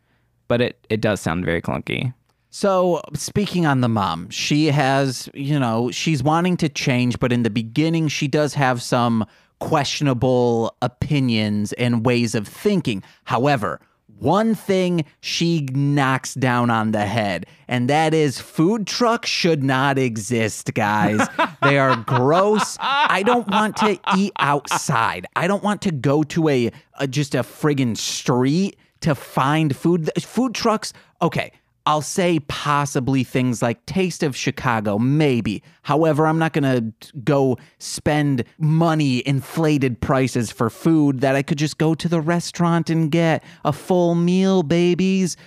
But 0.47 0.61
it 0.61 0.87
it 0.91 1.01
does 1.01 1.23
sound 1.23 1.47
very 1.47 1.63
clunky. 1.63 2.13
So, 2.51 3.01
speaking 3.15 3.65
on 3.65 3.81
the 3.81 3.89
mom, 3.89 4.29
she 4.29 4.67
has, 4.67 5.29
you 5.33 5.59
know, 5.59 5.91
she's 5.91 6.23
wanting 6.23 6.59
to 6.59 6.69
change, 6.69 7.19
but 7.19 7.33
in 7.33 7.45
the 7.45 7.51
beginning, 7.51 8.09
she 8.09 8.29
does 8.29 8.53
have 8.55 8.83
some 8.83 9.25
questionable 9.59 10.75
opinions 10.83 11.73
and 11.75 12.05
ways 12.05 12.35
of 12.35 12.47
thinking. 12.49 13.03
However, 13.25 13.81
one 14.19 14.55
thing 14.55 15.05
she 15.21 15.69
knocks 15.73 16.35
down 16.35 16.71
on 16.71 16.93
the 16.93 17.07
head, 17.07 17.47
and 17.69 17.89
that 17.89 18.15
is 18.15 18.41
food 18.41 18.87
trucks 18.87 19.29
should 19.29 19.63
not 19.63 19.99
exist, 19.99 20.75
guys. 20.75 21.27
they 21.63 21.79
are 21.79 21.97
gross. 21.97 22.77
I 22.81 23.23
don't 23.23 23.49
want 23.49 23.77
to 23.79 23.99
eat 24.17 24.33
outside. 24.39 25.27
I 25.37 25.47
don't 25.47 25.63
want 25.63 25.83
to 25.83 25.93
go 25.93 26.23
to 26.25 26.49
a, 26.49 26.71
a 26.99 27.07
just 27.07 27.35
a 27.35 27.41
friggin' 27.41 27.97
street 27.97 28.77
to 29.01 29.15
find 29.15 29.75
food. 29.75 30.11
Food 30.19 30.55
trucks, 30.55 30.93
okay. 31.23 31.53
I'll 31.89 32.03
say 32.03 32.39
possibly 32.41 33.25
things 33.25 33.63
like 33.63 33.87
Taste 33.87 34.23
of 34.23 34.37
Chicago, 34.37 34.99
maybe. 34.99 35.63
However, 35.85 36.27
I'm 36.27 36.39
not 36.39 36.53
going 36.53 36.65
to 36.65 37.15
go 37.25 37.57
spend 37.79 38.45
money, 38.59 39.27
inflated 39.27 39.99
prices 40.03 40.53
for 40.53 40.69
food 40.69 41.23
that 41.23 41.35
I 41.35 41.41
could 41.43 41.57
just 41.57 41.79
go 41.79 41.95
to 41.95 42.07
the 42.07 42.21
restaurant 42.21 42.91
and 42.91 43.11
get 43.11 43.43
a 43.65 43.73
full 43.73 44.15
meal, 44.15 44.63
babies. 44.63 45.39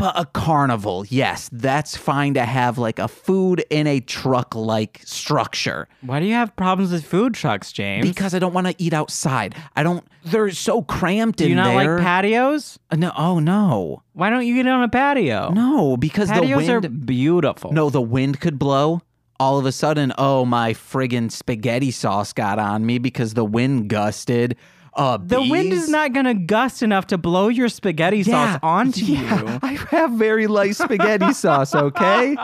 But 0.00 0.18
a 0.18 0.24
carnival, 0.24 1.04
yes, 1.08 1.50
that's 1.52 1.94
fine 1.94 2.32
to 2.34 2.44
have 2.46 2.78
like 2.78 2.98
a 2.98 3.06
food 3.06 3.62
in 3.68 3.86
a 3.86 4.00
truck 4.00 4.54
like 4.54 5.02
structure 5.04 5.88
Why 6.00 6.20
do 6.20 6.26
you 6.26 6.32
have 6.32 6.56
problems 6.56 6.90
with 6.90 7.04
food 7.04 7.34
trucks, 7.34 7.70
James? 7.70 8.06
because 8.06 8.34
I 8.34 8.38
don't 8.38 8.54
want 8.54 8.66
to 8.66 8.74
eat 8.78 8.94
outside. 8.94 9.54
I 9.76 9.82
don't, 9.82 10.02
they're 10.24 10.50
so 10.52 10.80
cramped 10.80 11.38
do 11.40 11.44
in 11.44 11.56
there. 11.56 11.64
Do 11.64 11.70
you 11.70 11.76
not 11.86 11.96
like 11.96 12.02
patios? 12.02 12.78
Uh, 12.90 12.96
no, 12.96 13.12
oh 13.14 13.40
no. 13.40 14.02
Why 14.14 14.30
don't 14.30 14.46
you 14.46 14.54
get 14.54 14.66
on 14.66 14.82
a 14.82 14.88
patio? 14.88 15.50
No, 15.50 15.98
because 15.98 16.30
the 16.30 16.40
wind. 16.56 16.70
are 16.70 16.88
beautiful. 16.88 17.70
No, 17.70 17.90
the 17.90 18.00
wind 18.00 18.40
could 18.40 18.58
blow. 18.58 19.02
All 19.38 19.58
of 19.58 19.66
a 19.66 19.72
sudden, 19.72 20.12
oh, 20.18 20.44
my 20.44 20.72
friggin' 20.72 21.30
spaghetti 21.30 21.90
sauce 21.90 22.32
got 22.32 22.58
on 22.58 22.84
me 22.86 22.98
because 22.98 23.34
the 23.34 23.44
wind 23.44 23.88
gusted. 23.88 24.56
Uh, 24.94 25.18
the 25.18 25.40
wind 25.40 25.72
is 25.72 25.88
not 25.88 26.12
gonna 26.12 26.34
gust 26.34 26.82
enough 26.82 27.06
to 27.08 27.18
blow 27.18 27.48
your 27.48 27.68
spaghetti 27.68 28.22
sauce 28.22 28.58
onto 28.62 29.04
yeah, 29.04 29.40
you. 29.40 29.58
I 29.62 29.72
have 29.90 30.12
very 30.12 30.46
light 30.46 30.76
spaghetti 30.76 31.32
sauce, 31.34 31.74
okay? 31.74 32.36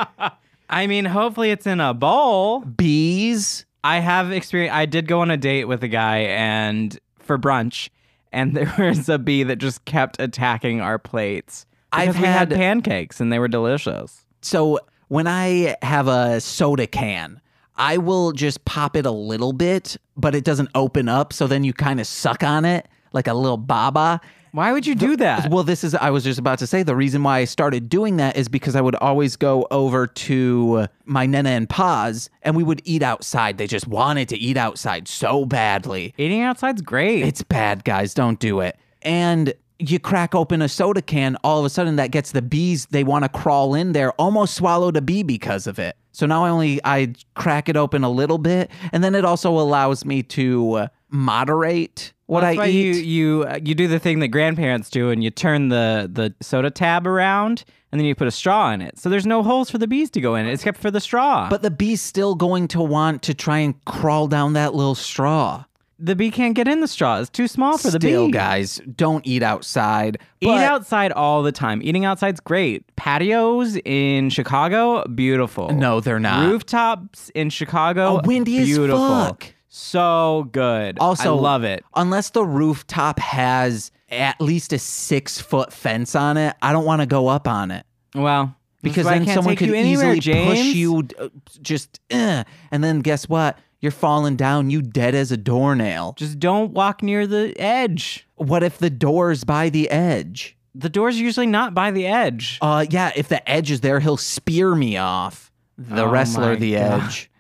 I 0.69 0.87
mean, 0.87 1.05
hopefully 1.05 1.51
it's 1.51 1.67
in 1.67 1.81
a 1.81 1.93
bowl. 1.95 2.61
Bees. 2.61 3.65
I 3.85 4.01
have 4.01 4.33
experience. 4.33 4.75
I 4.75 4.87
did 4.87 5.07
go 5.07 5.21
on 5.21 5.31
a 5.31 5.37
date 5.37 5.67
with 5.67 5.83
a 5.85 5.89
guy 5.89 6.19
and 6.19 6.99
for 7.21 7.39
brunch, 7.39 7.89
and 8.33 8.55
there 8.57 8.73
was 8.79 9.09
a 9.09 9.19
bee 9.19 9.43
that 9.45 9.57
just 9.57 9.85
kept 9.85 10.21
attacking 10.21 10.81
our 10.81 10.99
plates. 10.99 11.67
I've 11.93 12.15
had 12.17 12.51
had- 12.51 12.51
pancakes 12.51 13.21
and 13.21 13.33
they 13.33 13.39
were 13.39 13.49
delicious. 13.49 14.25
So 14.43 14.81
when 15.09 15.27
I 15.27 15.77
have 15.83 16.09
a 16.09 16.41
soda 16.41 16.87
can, 16.87 17.41
I 17.77 17.99
will 17.99 18.33
just 18.33 18.65
pop 18.65 18.97
it 18.97 19.07
a 19.07 19.11
little 19.11 19.53
bit, 19.53 19.97
but 20.17 20.35
it 20.35 20.45
doesn't 20.45 20.71
open 20.75 21.09
up. 21.09 21.33
So 21.33 21.47
then 21.47 21.65
you 21.65 21.73
kind 21.73 22.01
of 22.01 22.07
suck 22.07 22.43
on 22.43 22.65
it 22.65 22.89
like 23.12 23.27
a 23.27 23.35
little 23.35 23.57
baba. 23.57 24.21
Why 24.53 24.73
would 24.73 24.87
you 24.87 24.95
do 24.95 25.17
that? 25.19 25.51
Well, 25.51 25.65
this 25.65 25.85
is, 25.85 25.95
I 25.95 26.09
was 26.09 26.25
just 26.25 26.39
about 26.39 26.59
to 26.61 26.67
say, 26.67 26.83
the 26.83 26.97
reason 26.97 27.23
why 27.23 27.41
I 27.41 27.45
started 27.45 27.91
doing 27.91 28.17
that 28.17 28.39
is 28.39 28.49
because 28.49 28.75
I 28.75 28.81
would 28.81 28.95
always 28.95 29.37
go 29.37 29.67
over 29.71 30.07
to 30.07 30.87
my 31.05 31.27
Nana 31.27 31.51
and 31.51 31.69
Pa's 31.69 32.31
and 32.43 32.57
we 32.57 32.62
would 32.62 32.81
eat 32.85 33.03
outside. 33.03 33.59
They 33.59 33.67
just 33.67 33.87
wanted 33.87 34.31
to 34.31 34.39
eat 34.39 34.57
outside 34.57 35.09
so 35.09 35.45
badly. 35.45 36.15
Eating 36.17 36.41
outside's 36.41 36.81
great. 36.81 37.23
It's 37.25 37.43
bad, 37.43 37.85
guys. 37.85 38.15
Don't 38.15 38.41
do 38.41 38.61
it. 38.61 38.79
And 39.03 39.53
you 39.79 39.99
crack 39.99 40.35
open 40.35 40.62
a 40.62 40.69
soda 40.69 41.03
can, 41.03 41.37
all 41.45 41.59
of 41.59 41.65
a 41.65 41.71
sudden 41.71 41.97
that 41.97 42.11
gets 42.11 42.33
the 42.33 42.43
bees. 42.43 42.87
They 42.87 43.05
want 43.05 43.25
to 43.25 43.29
crawl 43.29 43.75
in 43.75 43.93
there, 43.93 44.12
almost 44.12 44.55
swallowed 44.55 44.97
a 44.97 45.03
bee 45.03 45.23
because 45.23 45.67
of 45.67 45.79
it. 45.79 45.97
So 46.12 46.25
now 46.25 46.45
I 46.45 46.51
only 46.51 46.81
I 46.83 47.12
crack 47.35 47.69
it 47.69 47.77
open 47.77 48.03
a 48.03 48.11
little 48.11 48.39
bit, 48.39 48.71
and 48.93 49.05
then 49.05 49.15
it 49.15 49.25
also 49.25 49.51
allows 49.59 50.05
me 50.07 50.23
to 50.23 50.73
uh, 50.73 50.89
moderate 51.11 52.15
what 52.25 52.41
That's 52.41 52.59
I 52.59 52.69
eat. 52.69 52.97
you 52.97 53.43
you 53.43 53.47
you 53.62 53.75
do 53.75 53.87
the 53.87 53.99
thing 53.99 54.21
that 54.21 54.29
grandparents 54.29 54.89
do, 54.89 55.11
and 55.11 55.23
you 55.23 55.31
turn 55.31 55.69
the 55.69 56.09
the 56.11 56.35
soda 56.41 56.71
tab 56.71 57.07
around, 57.07 57.65
and 57.93 58.01
then 58.01 58.07
you 58.07 58.15
put 58.15 58.29
a 58.29 58.31
straw 58.33 58.73
in 58.73 58.81
it. 58.81 58.99
So 58.99 59.11
there's 59.11 59.27
no 59.27 59.43
holes 59.43 59.71
for 59.71 59.77
the 59.77 59.87
bees 59.87 60.09
to 60.12 60.21
go 60.23 60.37
in, 60.37 60.47
except 60.47 60.79
for 60.79 60.91
the 60.91 61.01
straw. 61.01 61.51
But 61.51 61.61
the 61.61 61.71
bee's 61.71 62.01
still 62.01 62.35
going 62.35 62.69
to 62.69 62.81
want 62.81 63.23
to 63.25 63.35
try 63.35 63.59
and 63.59 63.85
crawl 63.85 64.27
down 64.27 64.55
that 64.55 64.75
little 64.75 64.95
straw. 64.95 65.66
The 65.99 66.15
bee 66.15 66.31
can't 66.31 66.55
get 66.55 66.69
in 66.69 66.81
the 66.81 66.89
straw; 66.89 67.19
it's 67.21 67.31
too 67.31 67.49
small 67.49 67.79
for 67.79 67.91
the 67.91 67.99
bee. 67.99 68.09
Still, 68.09 68.27
bee. 68.27 68.33
guys, 68.33 68.81
don't 68.97 69.27
eat 69.27 69.43
outside. 69.43 70.19
Eat 70.41 70.47
But- 70.47 70.63
outside 70.65 71.13
all 71.13 71.43
the 71.43 71.53
time. 71.53 71.81
Eating 71.83 72.05
outside's 72.05 72.41
great. 72.41 72.85
Patios 72.97 73.77
in 73.85 74.31
Chicago, 74.31 75.05
beautiful. 75.09 75.71
No, 75.71 76.01
they're 76.01 76.21
not. 76.21 76.47
Rooftops 76.49 77.31
in 77.35 77.51
Chicago, 77.51 78.19
Oh, 78.19 78.27
windy 78.27 78.59
as 78.59 78.67
beautiful. 78.67 78.99
fuck. 79.09 79.47
So 79.69 80.49
good. 80.53 80.99
Also, 81.01 81.37
I 81.37 81.41
love 81.41 81.65
it. 81.65 81.85
Unless 81.95 82.31
the 82.31 82.45
rooftop 82.45 83.19
has 83.19 83.91
at 84.11 84.41
least 84.41 84.73
a 84.73 84.79
six 84.79 85.41
foot 85.41 85.73
fence 85.73 86.15
on 86.15 86.37
it, 86.37 86.55
I 86.63 86.73
don't 86.73 86.85
want 86.87 87.03
to 87.03 87.07
go 87.07 87.29
up 87.29 87.47
on 87.49 87.71
it 87.71 87.85
Well, 88.15 88.55
because 88.83 89.05
why 89.05 89.13
I 89.13 89.19
then 89.19 89.25
can't 89.27 89.35
someone 89.37 89.53
take 89.53 89.59
could 89.59 89.69
you 89.69 89.75
anywhere, 89.75 90.15
easily 90.15 90.21
James. 90.21 90.59
push 90.59 90.75
you, 90.75 91.09
uh, 91.21 91.29
just, 91.61 92.01
uh, 92.11 92.45
and 92.71 92.85
then 92.85 93.01
guess 93.01 93.29
what? 93.29 93.59
You're 93.81 93.93
falling 93.93 94.37
down. 94.37 94.71
You 94.71 94.83
dead 94.83 95.15
as 95.15 95.31
a 95.33 95.37
doornail. 95.37 96.15
Just 96.17 96.39
don't 96.39 96.73
walk 96.73 97.03
near 97.03 97.27
the 97.27 97.55
edge. 97.61 98.27
What 98.37 98.62
if 98.62 98.79
the 98.79 98.91
door's 98.91 99.45
by 99.45 99.69
the 99.71 99.91
edge? 99.91 100.57
The 100.75 100.89
door's 100.89 101.19
usually 101.21 101.47
not 101.47 101.75
by 101.75 101.91
the 101.91 102.07
edge. 102.07 102.59
Uh, 102.61 102.85
yeah. 102.91 103.12
If 103.15 103.29
the 103.29 103.49
edge 103.49 103.71
is 103.71 103.81
there, 103.83 104.01
he'll 104.01 104.17
spear 104.17 104.75
me 104.75 104.97
off. 104.97 105.51
The 105.79 106.05
Oh 106.05 106.11
wrestler, 106.11 106.57
the 106.57 106.75
God. 106.75 107.03
edge. 107.03 107.31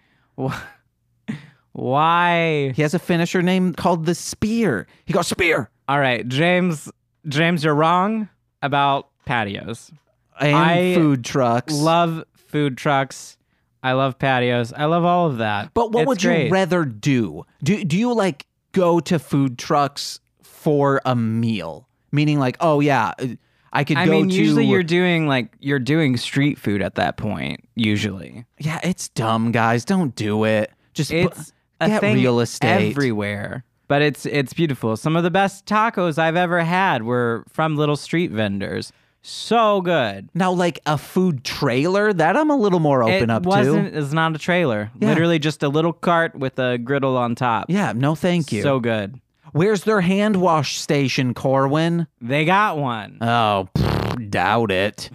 Why? 1.72 2.72
He 2.74 2.82
has 2.82 2.94
a 2.94 2.98
finisher 2.98 3.42
name 3.42 3.74
called 3.74 4.06
the 4.06 4.14
Spear. 4.14 4.86
He 5.04 5.12
goes 5.12 5.26
Spear 5.28 5.70
All 5.88 5.98
right, 5.98 6.26
James. 6.26 6.90
James, 7.28 7.64
you're 7.64 7.74
wrong 7.74 8.28
about 8.62 9.08
patios. 9.26 9.90
and 10.40 10.56
I 10.56 10.94
food 10.94 11.24
trucks. 11.24 11.74
Love 11.74 12.24
food 12.34 12.78
trucks. 12.78 13.35
I 13.86 13.92
love 13.92 14.18
patios. 14.18 14.72
I 14.76 14.86
love 14.86 15.04
all 15.04 15.26
of 15.28 15.38
that. 15.38 15.72
But 15.74 15.92
what 15.92 16.02
It's 16.02 16.08
would 16.08 16.18
great. 16.20 16.46
you 16.46 16.52
rather 16.52 16.84
do? 16.84 17.44
Do 17.62 17.84
do 17.84 17.96
you 17.96 18.12
like 18.14 18.46
go 18.72 19.00
to 19.00 19.18
food 19.18 19.58
trucks 19.58 20.20
for 20.42 21.00
a 21.04 21.14
meal? 21.14 21.88
Meaning 22.12 22.38
like, 22.38 22.56
oh 22.60 22.80
yeah, 22.80 23.12
I 23.72 23.84
could 23.84 23.96
I 23.96 24.06
go 24.06 24.12
mean, 24.12 24.28
to 24.30 24.34
usually 24.34 24.64
you're 24.66 24.82
doing 24.82 25.26
like 25.28 25.52
you're 25.60 25.78
doing 25.78 26.16
street 26.16 26.58
food 26.58 26.82
at 26.82 26.94
that 26.96 27.16
point. 27.16 27.60
Usually, 27.74 28.44
Yeah, 28.58 28.80
it's 28.82 29.08
dumb, 29.10 29.52
guys. 29.52 29.84
Don't 29.84 30.14
do 30.14 30.44
it. 30.44 30.70
Just 30.94 31.10
bu- 31.10 31.26
it's 31.26 31.52
a 31.80 31.88
get 31.88 32.00
thing 32.00 32.16
real 32.16 32.40
estate. 32.40 32.90
everywhere. 32.90 33.64
But 33.88 34.02
it's 34.02 34.26
it's 34.26 34.52
beautiful. 34.52 34.96
Some 34.96 35.14
of 35.14 35.22
the 35.22 35.30
best 35.30 35.66
tacos 35.66 36.18
I've 36.18 36.36
ever 36.36 36.64
had 36.64 37.02
were 37.04 37.44
from 37.48 37.76
little 37.76 37.96
street 37.96 38.30
vendors. 38.32 38.92
So 39.28 39.80
good. 39.80 40.28
now 40.34 40.52
like 40.52 40.78
a 40.86 40.96
food 40.96 41.42
trailer, 41.42 42.12
that 42.12 42.36
I'm 42.36 42.48
a 42.48 42.56
little 42.56 42.78
more 42.78 43.02
open 43.02 43.24
it 43.24 43.30
up 43.30 43.44
wasn't. 43.44 43.92
to. 43.92 43.98
It's 43.98 44.12
not 44.12 44.36
a 44.36 44.38
trailer. 44.38 44.92
Yeah. 45.00 45.08
Literally 45.08 45.40
just 45.40 45.64
a 45.64 45.68
little 45.68 45.92
cart 45.92 46.36
with 46.36 46.60
a 46.60 46.78
griddle 46.78 47.16
on 47.16 47.34
top. 47.34 47.66
Yeah, 47.68 47.92
no 47.92 48.14
thank 48.14 48.52
you. 48.52 48.62
So 48.62 48.78
good. 48.78 49.20
Where's 49.50 49.82
their 49.82 50.00
hand 50.00 50.36
wash 50.36 50.78
station, 50.78 51.34
Corwin? 51.34 52.06
They 52.20 52.44
got 52.44 52.78
one. 52.78 53.18
Oh, 53.20 53.68
pfft, 53.74 54.30
doubt 54.30 54.70
it. 54.70 55.10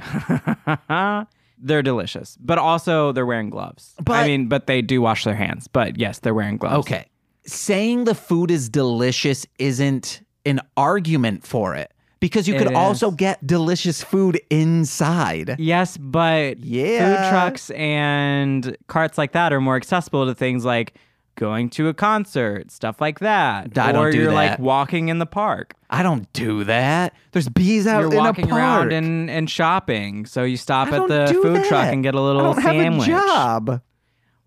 they're 1.58 1.82
delicious, 1.82 2.38
but 2.42 2.58
also 2.58 3.14
they're 3.14 3.26
wearing 3.26 3.50
gloves. 3.50 3.94
I 4.08 4.28
mean, 4.28 4.50
but 4.50 4.68
they 4.68 4.82
do 4.82 5.02
wash 5.02 5.24
their 5.24 5.36
hands. 5.36 5.70
But 5.70 5.98
yes, 5.98 6.20
they're 6.20 6.34
wearing 6.34 6.58
gloves. 6.58 6.80
Okay. 6.80 7.06
Saying 7.46 8.04
the 8.04 8.16
food 8.16 8.52
is 8.52 8.68
delicious 8.68 9.46
isn't 9.58 10.22
an 10.46 10.60
argument 10.76 11.46
for 11.46 11.76
it 11.76 11.94
because 12.22 12.48
you 12.48 12.56
It 12.56 12.60
could 12.60 12.74
also 12.74 13.10
is. 13.10 13.16
get 13.16 13.46
delicious 13.46 14.02
food 14.02 14.40
inside. 14.50 15.56
Yes, 15.60 15.98
but 15.98 16.60
Yeah. 16.60 17.24
food 17.24 17.30
trucks 17.30 17.70
and 17.72 18.78
carts 18.88 19.18
like 19.18 19.34
that 19.34 19.52
are 19.52 19.60
more 19.60 19.76
accessible 19.76 20.26
to 20.26 20.34
things 20.34 20.64
like 20.64 20.94
going 21.36 21.70
to 21.72 21.88
a 21.88 21.94
concert, 21.94 22.72
stuff 22.72 23.02
like 23.02 23.20
that. 23.20 23.78
I 23.78 23.92
or 23.98 24.12
you're 24.12 24.32
like 24.34 24.60
walking 24.60 25.10
in 25.10 25.18
the 25.20 25.26
park. 25.26 25.74
I 25.90 26.04
don't 26.04 26.32
do 26.34 26.64
that. 26.66 27.14
There's 27.32 27.50
bees 27.50 27.88
out 27.88 28.02
You're 28.02 28.12
in 28.12 28.18
walking 28.18 28.46
a 28.46 28.50
park. 28.50 28.60
around 28.62 28.92
and, 28.94 29.30
and 29.30 29.50
shopping. 29.50 30.26
So 30.26 30.44
you 30.44 30.58
stop 30.58 30.90
I 30.92 30.98
at 30.98 31.08
the 31.08 31.40
food 31.42 31.66
truck 31.66 31.88
and 31.92 32.04
get 32.04 32.16
a 32.16 32.22
little 32.22 32.54
don't 32.54 32.62
sandwich. 32.62 33.08
have 33.08 33.18
a 33.18 33.28
job. 33.28 33.82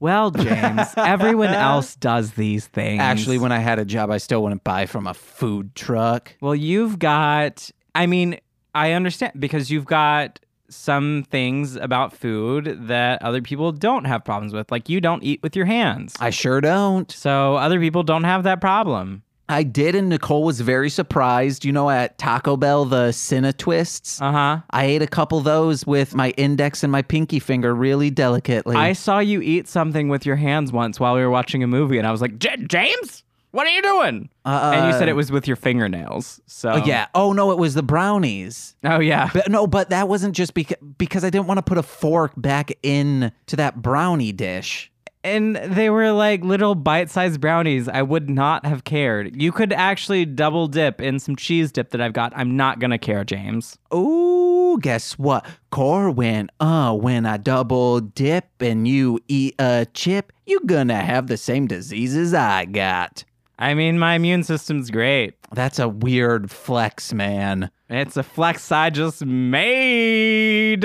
Well, 0.00 0.30
James, 0.30 0.88
everyone 0.96 1.48
else 1.54 1.96
does 1.96 2.32
these 2.32 2.66
things. 2.66 3.00
Actually, 3.00 3.38
when 3.38 3.52
I 3.52 3.58
had 3.58 3.78
a 3.78 3.84
job, 3.84 4.10
I 4.10 4.18
still 4.18 4.42
wouldn't 4.42 4.64
buy 4.64 4.86
from 4.86 5.06
a 5.06 5.14
food 5.14 5.74
truck. 5.74 6.34
Well, 6.40 6.54
you've 6.54 6.98
got, 6.98 7.70
I 7.94 8.06
mean, 8.06 8.38
I 8.74 8.92
understand 8.92 9.32
because 9.38 9.70
you've 9.70 9.86
got 9.86 10.40
some 10.68 11.24
things 11.30 11.76
about 11.76 12.12
food 12.12 12.88
that 12.88 13.22
other 13.22 13.42
people 13.42 13.72
don't 13.72 14.04
have 14.04 14.24
problems 14.24 14.52
with. 14.52 14.70
Like 14.70 14.88
you 14.88 15.00
don't 15.00 15.22
eat 15.22 15.42
with 15.42 15.56
your 15.56 15.66
hands. 15.66 16.14
I 16.20 16.30
sure 16.30 16.60
don't. 16.60 17.10
So 17.10 17.56
other 17.56 17.78
people 17.78 18.02
don't 18.02 18.24
have 18.24 18.42
that 18.44 18.60
problem. 18.60 19.22
I 19.48 19.62
did, 19.62 19.94
and 19.94 20.08
Nicole 20.08 20.42
was 20.44 20.60
very 20.60 20.88
surprised. 20.88 21.64
You 21.64 21.72
know, 21.72 21.90
at 21.90 22.16
Taco 22.18 22.56
Bell, 22.56 22.84
the 22.84 23.12
Cinna 23.12 23.52
Twists. 23.52 24.20
Uh 24.20 24.32
huh. 24.32 24.60
I 24.70 24.84
ate 24.86 25.02
a 25.02 25.06
couple 25.06 25.38
of 25.38 25.44
those 25.44 25.86
with 25.86 26.14
my 26.14 26.30
index 26.30 26.82
and 26.82 26.90
my 26.90 27.02
pinky 27.02 27.38
finger 27.38 27.74
really 27.74 28.10
delicately. 28.10 28.76
I 28.76 28.92
saw 28.94 29.18
you 29.18 29.40
eat 29.42 29.68
something 29.68 30.08
with 30.08 30.24
your 30.24 30.36
hands 30.36 30.72
once 30.72 30.98
while 30.98 31.14
we 31.14 31.20
were 31.20 31.30
watching 31.30 31.62
a 31.62 31.66
movie, 31.66 31.98
and 31.98 32.06
I 32.06 32.10
was 32.10 32.20
like, 32.22 32.38
"J- 32.38 32.56
James, 32.66 33.22
what 33.50 33.66
are 33.66 33.70
you 33.70 33.82
doing? 33.82 34.30
Uh, 34.44 34.72
and 34.74 34.86
you 34.92 34.98
said 34.98 35.08
it 35.08 35.12
was 35.14 35.30
with 35.30 35.46
your 35.46 35.56
fingernails. 35.56 36.40
So 36.46 36.70
Oh, 36.70 36.76
yeah. 36.84 37.06
Oh 37.14 37.32
no, 37.32 37.50
it 37.52 37.58
was 37.58 37.74
the 37.74 37.82
brownies. 37.82 38.74
Oh 38.82 38.98
yeah. 38.98 39.30
But 39.32 39.50
no, 39.50 39.66
but 39.66 39.90
that 39.90 40.08
wasn't 40.08 40.34
just 40.34 40.54
because 40.54 40.76
because 40.98 41.22
I 41.22 41.30
didn't 41.30 41.46
want 41.46 41.58
to 41.58 41.62
put 41.62 41.78
a 41.78 41.82
fork 41.82 42.32
back 42.36 42.72
in 42.82 43.30
to 43.46 43.56
that 43.56 43.80
brownie 43.82 44.32
dish. 44.32 44.90
And 45.24 45.56
they 45.56 45.88
were 45.88 46.12
like 46.12 46.44
little 46.44 46.74
bite-sized 46.74 47.40
brownies. 47.40 47.88
I 47.88 48.02
would 48.02 48.28
not 48.28 48.66
have 48.66 48.84
cared. 48.84 49.40
You 49.40 49.50
could 49.50 49.72
actually 49.72 50.26
double 50.26 50.68
dip 50.68 51.00
in 51.00 51.18
some 51.18 51.34
cheese 51.34 51.72
dip 51.72 51.90
that 51.90 52.00
I've 52.00 52.12
got. 52.12 52.32
I'm 52.36 52.56
not 52.56 52.78
gonna 52.78 52.98
care, 52.98 53.24
James. 53.24 53.78
Ooh, 53.92 54.78
guess 54.80 55.14
what? 55.14 55.46
Corwin, 55.70 56.50
uh, 56.60 56.94
when 56.94 57.24
I 57.24 57.38
double 57.38 58.00
dip 58.00 58.46
and 58.60 58.86
you 58.86 59.18
eat 59.26 59.54
a 59.58 59.86
chip, 59.94 60.32
you 60.46 60.60
gonna 60.66 61.02
have 61.02 61.26
the 61.26 61.38
same 61.38 61.66
diseases 61.66 62.34
I 62.34 62.66
got. 62.66 63.24
I 63.58 63.72
mean, 63.74 63.98
my 63.98 64.14
immune 64.14 64.42
system's 64.42 64.90
great. 64.90 65.34
That's 65.52 65.78
a 65.78 65.88
weird 65.88 66.50
flex, 66.50 67.14
man. 67.14 67.70
It's 67.88 68.16
a 68.16 68.22
flex 68.22 68.70
I 68.70 68.90
just 68.90 69.24
made. 69.24 70.84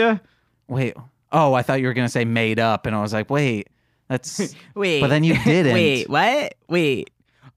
Wait. 0.68 0.96
Oh, 1.32 1.54
I 1.54 1.62
thought 1.62 1.82
you 1.82 1.88
were 1.88 1.94
gonna 1.94 2.10
say 2.10 2.26
made 2.26 2.60
up, 2.60 2.86
and 2.86 2.96
I 2.96 3.02
was 3.02 3.14
like, 3.14 3.30
wait, 3.30 3.70
that's 4.10 4.54
Wait. 4.76 5.00
But 5.02 5.08
then 5.08 5.24
you 5.24 5.36
didn't. 5.44 5.74
Wait, 5.74 6.10
what? 6.10 6.56
Wait. 6.68 7.10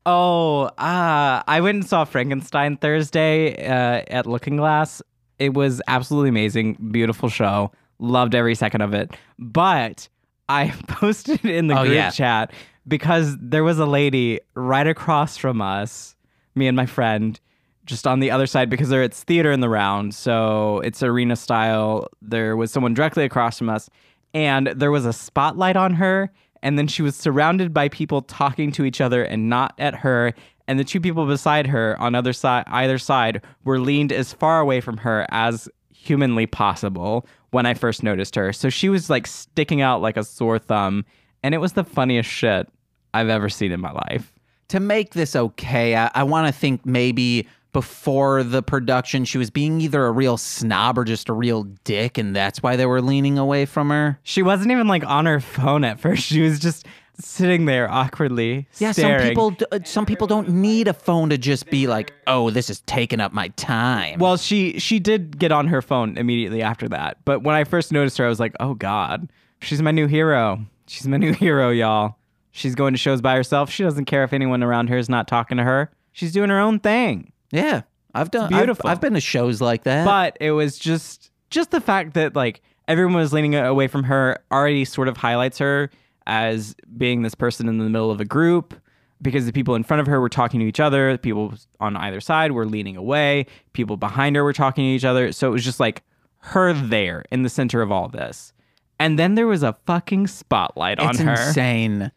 Oh, 0.05 0.63
uh, 0.79 1.43
I 1.47 1.61
went 1.61 1.77
and 1.77 1.87
saw 1.89 2.05
Frankenstein 2.05 2.77
Thursday 2.77 3.55
uh, 3.67 4.03
at 4.09 4.27
Looking 4.27 4.57
Glass. 4.57 5.01
It 5.39 5.55
was 5.55 5.81
absolutely 5.89 6.29
amazing. 6.31 6.75
Beautiful 6.91 7.29
show. 7.29 7.71
Loved 7.99 8.35
every 8.35 8.55
second 8.57 8.81
of 8.83 8.95
it. 8.95 9.13
But 9.39 10.09
I 10.49 10.69
posted 10.89 11.45
in 11.45 11.69
the 11.69 11.79
Oh, 11.79 11.83
group 11.85 11.95
yeah. 11.95 12.11
chat 12.11 12.53
because 12.89 13.37
there 13.41 13.63
was 13.63 13.79
a 13.79 13.87
lady 13.87 14.41
right 14.55 14.87
across 14.89 15.37
from 15.37 15.61
us, 15.63 16.17
me 16.57 16.67
and 16.67 16.77
my 16.77 16.87
friend, 16.87 17.39
just 17.87 18.07
on 18.07 18.19
the 18.19 18.31
other 18.33 18.47
side 18.49 18.69
because 18.69 18.89
there 18.89 19.03
it's 19.05 19.23
theater 19.23 19.53
in 19.53 19.61
the 19.61 19.69
round, 19.69 20.15
so 20.17 20.81
it's 20.81 21.01
arena 21.03 21.37
style. 21.37 22.09
There 22.21 22.57
was 22.57 22.73
someone 22.73 22.93
directly 22.95 23.25
across 23.25 23.59
from 23.59 23.69
us, 23.69 23.89
and 24.35 24.69
there 24.69 24.91
was 24.91 25.07
a 25.07 25.13
spotlight 25.13 25.77
on 25.77 25.95
her, 25.95 26.31
and 26.63 26.79
then 26.79 26.87
she 26.87 27.03
was 27.03 27.17
surrounded 27.17 27.75
by 27.75 27.89
people 27.89 28.23
talking 28.23 28.73
to 28.73 28.85
each 28.85 29.01
other 29.01 29.23
and 29.23 29.49
not 29.49 29.75
at 29.79 29.97
her. 29.97 30.33
And 30.69 30.79
the 30.79 30.85
two 30.85 31.01
people 31.01 31.27
beside 31.27 31.67
her 31.67 32.01
on 32.01 32.15
other 32.15 32.33
side, 32.33 32.65
either 32.69 32.99
side, 32.99 33.43
were 33.65 33.81
leaned 33.81 34.13
as 34.13 34.33
far 34.33 34.61
away 34.61 34.81
from 34.81 34.97
her 34.99 35.27
as 35.31 35.69
humanly 35.93 36.47
possible 36.47 37.27
when 37.51 37.67
I 37.67 37.75
first 37.75 38.03
noticed 38.03 38.35
her. 38.37 38.53
So 38.53 38.71
she 38.71 38.89
was 38.89 39.11
like 39.11 39.27
sticking 39.27 39.81
out 39.81 40.01
like 40.01 40.17
a 40.17 40.25
sore 40.25 40.59
thumb, 40.59 41.05
and 41.43 41.55
it 41.55 41.59
was 41.59 41.73
the 41.73 41.85
funniest 41.85 42.31
shit 42.31 42.69
I've 43.13 43.29
ever 43.29 43.49
seen 43.49 43.73
in 43.73 43.81
my 43.81 43.93
life. 43.93 44.33
to 44.73 44.81
make 44.81 45.13
this 45.13 45.37
okay, 45.37 45.95
I, 45.95 46.11
I 46.15 46.23
want 46.23 46.47
to 46.47 46.59
think 46.59 46.87
maybe 46.87 47.47
before 47.73 48.43
the 48.43 48.63
production, 48.63 49.25
she 49.25 49.39
was 49.39 49.51
being 49.51 49.81
either 49.81 50.05
a 50.05 50.13
real 50.13 50.37
snob 50.37 50.99
or 50.99 51.05
just 51.05 51.29
a 51.29 51.33
real 51.33 51.65
dick, 51.85 52.19
and 52.19 52.37
that's 52.37 52.63
why 52.63 52.77
they 52.77 52.87
were 52.87 53.01
leaning 53.01 53.39
away 53.39 53.65
from 53.65 53.91
her. 53.91 54.19
She 54.23 54.43
wasn't 54.43 54.71
even 54.71 54.89
like 54.89 55.05
on 55.05 55.27
her 55.27 55.41
phone 55.41 55.85
at 55.85 55.99
first. 56.01 56.23
She 56.25 56.43
was 56.43 56.59
just 56.59 56.87
sitting 57.19 57.65
there 57.67 57.91
awkwardly. 57.91 58.67
Yeah, 58.79 58.93
staring. 58.93 59.37
some 59.37 59.55
people 59.55 59.67
uh, 59.73 59.79
some 59.85 60.07
people 60.07 60.27
don't 60.27 60.49
need 60.49 60.89
a 60.89 60.93
phone 60.93 61.31
to 61.31 61.39
just 61.39 61.71
be 61.71 61.87
like, 61.87 62.13
"Oh, 62.27 62.51
this 62.51 62.71
is 62.71 62.81
taking 62.83 63.21
up 63.21 63.33
my 63.33 63.49
time." 63.49 64.19
Well, 64.19 64.37
she 64.37 64.79
she 64.79 64.99
did 64.99 65.39
get 65.39 65.53
on 65.53 65.69
her 65.69 65.83
phone 65.83 66.17
immediately 66.17 66.63
after 66.63 66.89
that. 66.91 67.19
But 67.25 67.43
when 67.43 67.55
I 67.55 67.65
first 67.65 67.93
noticed 67.93 68.19
her, 68.19 68.27
I 68.27 68.29
was 68.29 68.41
like, 68.41 68.55
"Oh 68.61 68.75
God, 68.75 69.31
she's 69.61 69.83
my 69.83 69.91
new 69.91 70.07
hero. 70.07 70.61
She's 70.87 71.07
my 71.07 71.17
new 71.19 71.33
hero, 71.33 71.71
y'all. 71.71 72.17
She's 72.51 72.75
going 72.75 72.93
to 72.93 72.99
shows 72.99 73.23
by 73.23 73.35
herself. 73.35 73.71
She 73.71 73.83
doesn't 73.83 74.05
care 74.05 74.25
if 74.25 74.33
anyone 74.35 74.63
around 74.63 74.89
her 74.89 74.99
is 74.99 75.09
not 75.09 75.27
talking 75.27 75.57
to 75.57 75.65
her. 75.65 75.91
She's 76.13 76.33
doing 76.33 76.51
her 76.51 76.61
own 76.61 76.79
thing." 76.79 77.32
Yeah, 77.53 77.83
I've 78.15 78.31
done. 78.31 78.53
I've- 78.53 78.81
I've, 78.85 79.01
been 79.01 79.15
to 79.15 79.21
shows 79.21 79.61
like 79.61 79.85
that. 79.85 80.05
But 80.05 80.37
it 80.41 80.51
was 80.51 80.79
just 80.79 81.31
just 81.51 81.71
the 81.71 81.81
fact 81.81 82.15
that 82.15 82.35
like 82.35 82.63
everyone 82.89 83.15
was 83.15 83.33
leaning 83.33 83.55
away 83.55 83.87
from 83.87 84.03
her 84.05 84.39
already 84.51 84.85
sort 84.85 85.07
of 85.07 85.17
highlights 85.17 85.59
her 85.59 85.91
as 86.27 86.75
being 86.97 87.23
this 87.23 87.35
person 87.35 87.69
in 87.69 87.79
the 87.79 87.85
middle 87.89 88.11
of 88.11 88.21
a 88.21 88.25
group 88.25 88.75
because 89.21 89.47
the 89.47 89.53
people 89.53 89.75
in 89.75 89.85
front 89.85 90.01
of 90.01 90.07
her 90.07 90.21
were 90.21 90.29
talking 90.29 90.59
to 90.61 90.67
each 90.67 90.81
other, 90.81 91.17
people 91.19 91.55
on 91.79 91.97
either 91.97 92.21
side 92.21 92.53
were 92.53 92.67
leaning 92.67 92.97
away, 92.97 93.47
people 93.73 93.97
behind 93.97 94.35
her 94.35 94.43
were 94.43 94.53
talking 94.53 94.85
to 94.85 94.89
each 94.89 95.05
other. 95.05 95.31
So 95.31 95.49
it 95.49 95.53
was 95.53 95.65
just 95.65 95.79
like 95.79 96.03
her 96.39 96.73
there 96.73 97.25
in 97.31 97.43
the 97.43 97.49
center 97.49 97.83
of 97.83 97.93
all 97.93 98.09
this. 98.09 98.53
And 98.99 99.19
then 99.19 99.35
there 99.35 99.47
was 99.47 99.63
a 99.63 99.77
fucking 99.87 100.27
spotlight 100.27 100.99
on 100.99 101.11
it's 101.11 101.21
her 101.21 101.33
insane. 101.33 102.13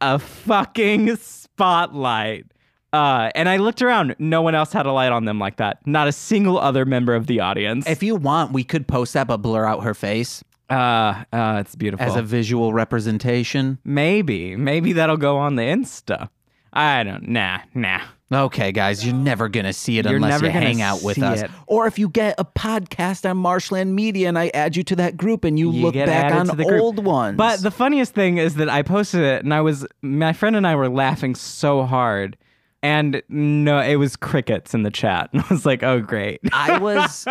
a 0.00 0.18
fucking 0.18 1.16
spotlight. 1.16 2.46
Uh, 2.92 3.30
and 3.34 3.48
I 3.48 3.58
looked 3.58 3.82
around. 3.82 4.16
No 4.18 4.42
one 4.42 4.54
else 4.54 4.72
had 4.72 4.86
a 4.86 4.92
light 4.92 5.12
on 5.12 5.24
them 5.24 5.38
like 5.38 5.56
that. 5.56 5.78
Not 5.86 6.08
a 6.08 6.12
single 6.12 6.58
other 6.58 6.84
member 6.84 7.14
of 7.14 7.26
the 7.26 7.40
audience. 7.40 7.86
If 7.88 8.02
you 8.02 8.16
want, 8.16 8.52
we 8.52 8.64
could 8.64 8.88
post 8.88 9.14
that, 9.14 9.26
but 9.28 9.38
blur 9.38 9.64
out 9.64 9.84
her 9.84 9.94
face 9.94 10.42
uh, 10.70 11.24
uh, 11.32 11.58
it's 11.60 11.74
beautiful. 11.74 12.06
as 12.06 12.16
a 12.16 12.22
visual 12.22 12.72
representation. 12.72 13.78
maybe, 13.84 14.56
maybe 14.56 14.92
that'll 14.94 15.16
go 15.16 15.36
on 15.36 15.56
the 15.56 15.62
Insta. 15.62 16.28
I 16.72 17.02
don't. 17.02 17.28
Nah, 17.28 17.60
nah. 17.74 18.00
Okay, 18.32 18.70
guys, 18.70 19.04
you're 19.04 19.12
never 19.12 19.48
gonna 19.48 19.72
see 19.72 19.98
it 19.98 20.06
You're 20.06 20.14
unless 20.14 20.30
never 20.30 20.46
you 20.46 20.52
gonna 20.52 20.64
hang 20.64 20.80
out 20.80 21.02
with 21.02 21.16
see 21.16 21.22
us, 21.22 21.42
it. 21.42 21.50
or 21.66 21.88
if 21.88 21.98
you 21.98 22.08
get 22.08 22.36
a 22.38 22.44
podcast 22.44 23.28
on 23.28 23.36
Marshland 23.38 23.96
Media 23.96 24.28
and 24.28 24.38
I 24.38 24.52
add 24.54 24.76
you 24.76 24.84
to 24.84 24.96
that 24.96 25.16
group 25.16 25.42
and 25.42 25.58
you, 25.58 25.72
You 25.72 25.82
look 25.82 25.94
get 25.94 26.06
back 26.06 26.26
added 26.26 26.38
on 26.38 26.46
to 26.46 26.54
the 26.54 26.64
group. 26.64 26.80
old 26.80 27.04
ones. 27.04 27.36
But 27.36 27.60
the 27.60 27.72
funniest 27.72 28.14
thing 28.14 28.38
is 28.38 28.54
that 28.54 28.68
I 28.68 28.82
posted 28.82 29.22
it, 29.22 29.42
and 29.42 29.52
I 29.52 29.62
was 29.62 29.84
my 30.00 30.32
friend 30.32 30.54
and 30.54 30.64
I 30.64 30.76
were 30.76 30.88
laughing 30.88 31.34
so 31.34 31.82
hard, 31.82 32.36
and 32.82 33.22
no, 33.28 33.80
it 33.80 33.96
was 33.96 34.16
crickets 34.16 34.74
in 34.74 34.82
the 34.82 34.90
chat. 34.90 35.30
And 35.32 35.42
I 35.48 35.48
was 35.50 35.66
like, 35.66 35.82
oh 35.82 36.00
great. 36.00 36.40
I 36.52 36.78
was, 36.78 37.26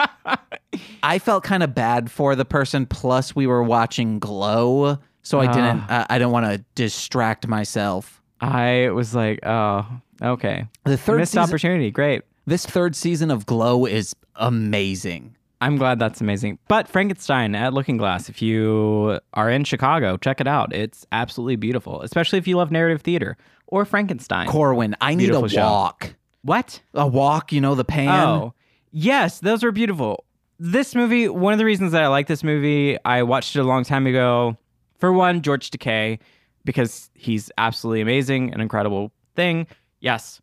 I 1.04 1.20
felt 1.20 1.44
kind 1.44 1.64
of 1.64 1.74
bad 1.74 2.12
for 2.12 2.36
the 2.36 2.46
person. 2.46 2.86
Plus, 2.86 3.36
we 3.36 3.48
were 3.48 3.64
watching 3.64 4.20
Glow, 4.20 4.98
so 5.24 5.40
I 5.40 5.48
didn't. 5.48 5.84
Ah. 5.90 6.02
Uh, 6.02 6.06
I 6.10 6.20
don't 6.20 6.32
want 6.32 6.46
to 6.46 6.64
distract 6.76 7.48
myself. 7.48 8.22
I 8.42 8.90
was 8.92 9.14
like, 9.16 9.40
oh, 9.46 9.86
okay. 10.22 10.66
The 10.86 10.98
third 10.98 11.20
Missed 11.20 11.34
season, 11.34 11.44
opportunity. 11.44 11.92
Great. 11.92 12.22
this 12.46 12.66
third 12.66 12.96
season 12.96 13.32
of 13.32 13.46
Glow 13.46 13.86
is 13.86 14.16
amazing. 14.36 15.36
I'm 15.62 15.76
glad 15.76 16.00
that's 16.00 16.22
amazing. 16.22 16.58
But 16.70 16.88
Frankenstein 16.88 17.54
at 17.54 17.74
Looking 17.74 17.98
Glass, 17.98 18.30
if 18.30 18.42
you 18.42 19.20
are 19.34 19.50
in 19.50 19.66
Chicago, 19.66 20.16
check 20.16 20.40
it 20.40 20.48
out. 20.48 20.74
It's 20.74 21.06
absolutely 21.12 21.58
beautiful, 21.58 22.02
especially 22.02 22.40
if 22.40 22.48
you 22.48 22.56
love 22.56 22.72
narrative 22.72 23.02
theater 23.02 23.36
or 23.70 23.86
Frankenstein. 23.86 24.48
Corwin, 24.48 24.96
I 25.00 25.16
need 25.16 25.26
Beautiful 25.26 25.46
a 25.46 25.50
show. 25.50 25.62
walk. 25.62 26.16
what? 26.42 26.82
A 26.94 27.08
walk, 27.08 27.52
you 27.54 27.62
know, 27.62 27.76
the 27.76 27.86
pan. 27.86 28.10
Oh, 28.10 28.54
yes, 28.92 29.40
those 29.40 29.64
were 29.64 29.72
beautiful. 29.72 30.26
This 30.60 30.94
movie, 30.96 31.30
one 31.30 31.54
of 31.54 31.60
the 31.60 31.66
reasons 31.66 31.94
that 31.94 32.04
I 32.04 32.08
like 32.08 32.28
this 32.28 32.44
movie, 32.44 32.98
I 33.06 33.24
watched 33.24 33.56
it 33.56 33.60
a 33.60 33.64
long 33.64 33.84
time 33.86 34.06
ago. 34.08 34.58
For 34.98 35.14
one, 35.14 35.42
George 35.42 35.72
Takei, 35.72 36.20
because 36.66 37.10
he's 37.14 37.50
absolutely 37.58 38.02
amazing, 38.02 38.54
an 38.54 38.60
incredible 38.60 39.14
thing. 39.36 39.68
Yes. 40.02 40.42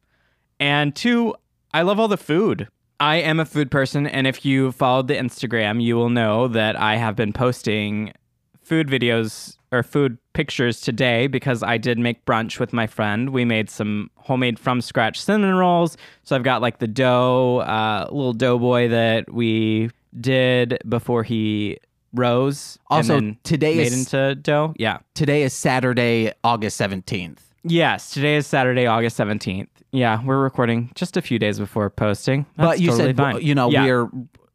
And 0.58 0.96
two, 0.96 1.34
I 1.74 1.82
love 1.82 2.00
all 2.00 2.08
the 2.08 2.16
food. 2.16 2.68
I 2.98 3.16
am 3.16 3.38
a 3.40 3.44
food 3.44 3.70
person, 3.70 4.06
and 4.06 4.26
if 4.26 4.42
you 4.46 4.72
followed 4.72 5.08
the 5.08 5.14
Instagram, 5.16 5.82
you 5.82 5.96
will 5.96 6.08
know 6.08 6.48
that 6.48 6.80
I 6.80 6.96
have 6.96 7.14
been 7.14 7.34
posting 7.34 8.14
food 8.62 8.88
videos 8.88 9.58
or 9.76 9.82
food 9.82 10.18
pictures 10.32 10.80
today 10.80 11.26
because 11.26 11.62
I 11.62 11.78
did 11.78 11.98
make 11.98 12.24
brunch 12.24 12.58
with 12.58 12.72
my 12.72 12.86
friend. 12.86 13.30
We 13.30 13.44
made 13.44 13.70
some 13.70 14.10
homemade 14.16 14.58
from 14.58 14.80
scratch 14.80 15.20
cinnamon 15.20 15.54
rolls. 15.54 15.96
So 16.22 16.34
I've 16.36 16.42
got 16.42 16.62
like 16.62 16.78
the 16.78 16.86
dough, 16.88 17.58
uh, 17.58 18.06
little 18.10 18.32
doughboy 18.32 18.88
that 18.88 19.32
we 19.32 19.90
did 20.18 20.78
before 20.88 21.22
he 21.22 21.78
rose. 22.12 22.78
Also, 22.88 23.34
today 23.44 23.76
made 23.76 23.86
is- 23.88 23.98
into 24.12 24.34
dough. 24.36 24.74
Yeah. 24.78 24.98
Today 25.14 25.42
is 25.42 25.52
Saturday, 25.52 26.32
August 26.42 26.76
seventeenth. 26.76 27.42
Yes. 27.62 28.10
Today 28.12 28.36
is 28.36 28.46
Saturday, 28.46 28.86
August 28.86 29.16
seventeenth. 29.16 29.68
Yeah, 29.92 30.22
we're 30.24 30.38
recording 30.42 30.90
just 30.94 31.16
a 31.16 31.22
few 31.22 31.38
days 31.38 31.58
before 31.58 31.88
posting. 31.90 32.44
That's 32.56 32.66
But 32.68 32.80
you 32.80 32.90
totally 32.90 33.08
said, 33.10 33.16
fine. 33.16 33.40
you 33.42 33.54
know, 33.54 33.70
yeah. 33.70 33.84
we're. 33.84 34.08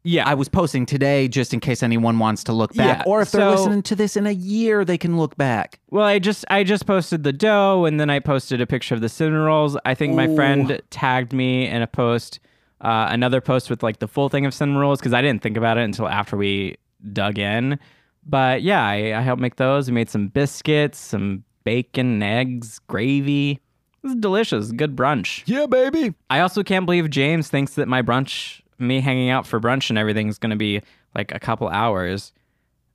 Yeah. 0.04 0.28
I 0.28 0.34
was 0.34 0.48
posting 0.48 0.86
today 0.86 1.28
just 1.28 1.52
in 1.54 1.60
case 1.60 1.82
anyone 1.82 2.18
wants 2.18 2.44
to 2.44 2.52
look 2.52 2.74
back, 2.74 2.98
Yeah, 2.98 3.10
or 3.10 3.22
if 3.22 3.30
they're 3.30 3.40
so- 3.42 3.50
listening 3.50 3.82
to 3.82 3.94
this 3.96 4.16
in 4.16 4.26
a 4.26 4.32
year, 4.32 4.84
they 4.84 4.98
can 4.98 5.16
look 5.16 5.36
back. 5.36 5.78
Well, 5.90 6.04
I 6.04 6.18
just 6.18 6.44
I 6.50 6.64
just 6.64 6.86
posted 6.86 7.22
the 7.24 7.32
dough 7.32 7.84
and 7.84 7.98
then 8.00 8.10
I 8.10 8.18
posted 8.18 8.60
a 8.60 8.66
picture 8.66 8.94
of 8.94 9.00
the 9.00 9.08
cinnamon 9.08 9.40
rolls. 9.42 9.76
I 9.84 9.94
think 9.94 10.14
my 10.14 10.34
friend 10.34 10.80
tagged 10.90 11.32
me 11.32 11.66
in 11.68 11.82
a 11.82 11.86
post, 11.86 12.40
uh, 12.80 13.06
another 13.10 13.40
post 13.40 13.70
with 13.70 13.82
like 13.82 13.98
the 14.00 14.08
full 14.08 14.28
thing 14.28 14.44
of 14.46 14.52
cinnamon 14.54 14.80
rolls 14.80 14.98
because 15.00 15.12
I 15.12 15.22
didn't 15.22 15.42
think 15.42 15.56
about 15.56 15.78
it 15.78 15.82
until 15.82 16.08
after 16.08 16.36
we 16.36 16.76
dug 17.12 17.38
in. 17.38 17.78
But 18.24 18.62
yeah, 18.62 18.84
I, 18.86 19.18
I 19.18 19.20
helped 19.20 19.42
make 19.42 19.56
those. 19.56 19.88
We 19.88 19.94
made 19.94 20.08
some 20.08 20.28
biscuits, 20.28 20.98
some 20.98 21.44
bacon, 21.64 22.22
eggs, 22.22 22.80
gravy. 22.88 23.60
This 24.02 24.12
is 24.12 24.20
delicious. 24.20 24.72
Good 24.72 24.96
brunch. 24.96 25.42
Yeah, 25.46 25.66
baby. 25.66 26.14
I 26.30 26.40
also 26.40 26.62
can't 26.62 26.86
believe 26.86 27.08
James 27.10 27.48
thinks 27.48 27.74
that 27.74 27.86
my 27.88 28.02
brunch, 28.02 28.60
me 28.82 29.00
hanging 29.00 29.30
out 29.30 29.46
for 29.46 29.60
brunch 29.60 29.90
and 29.90 29.98
everything, 29.98 30.28
is 30.28 30.38
going 30.38 30.50
to 30.50 30.56
be 30.56 30.80
like 31.14 31.32
a 31.32 31.38
couple 31.38 31.68
hours. 31.68 32.32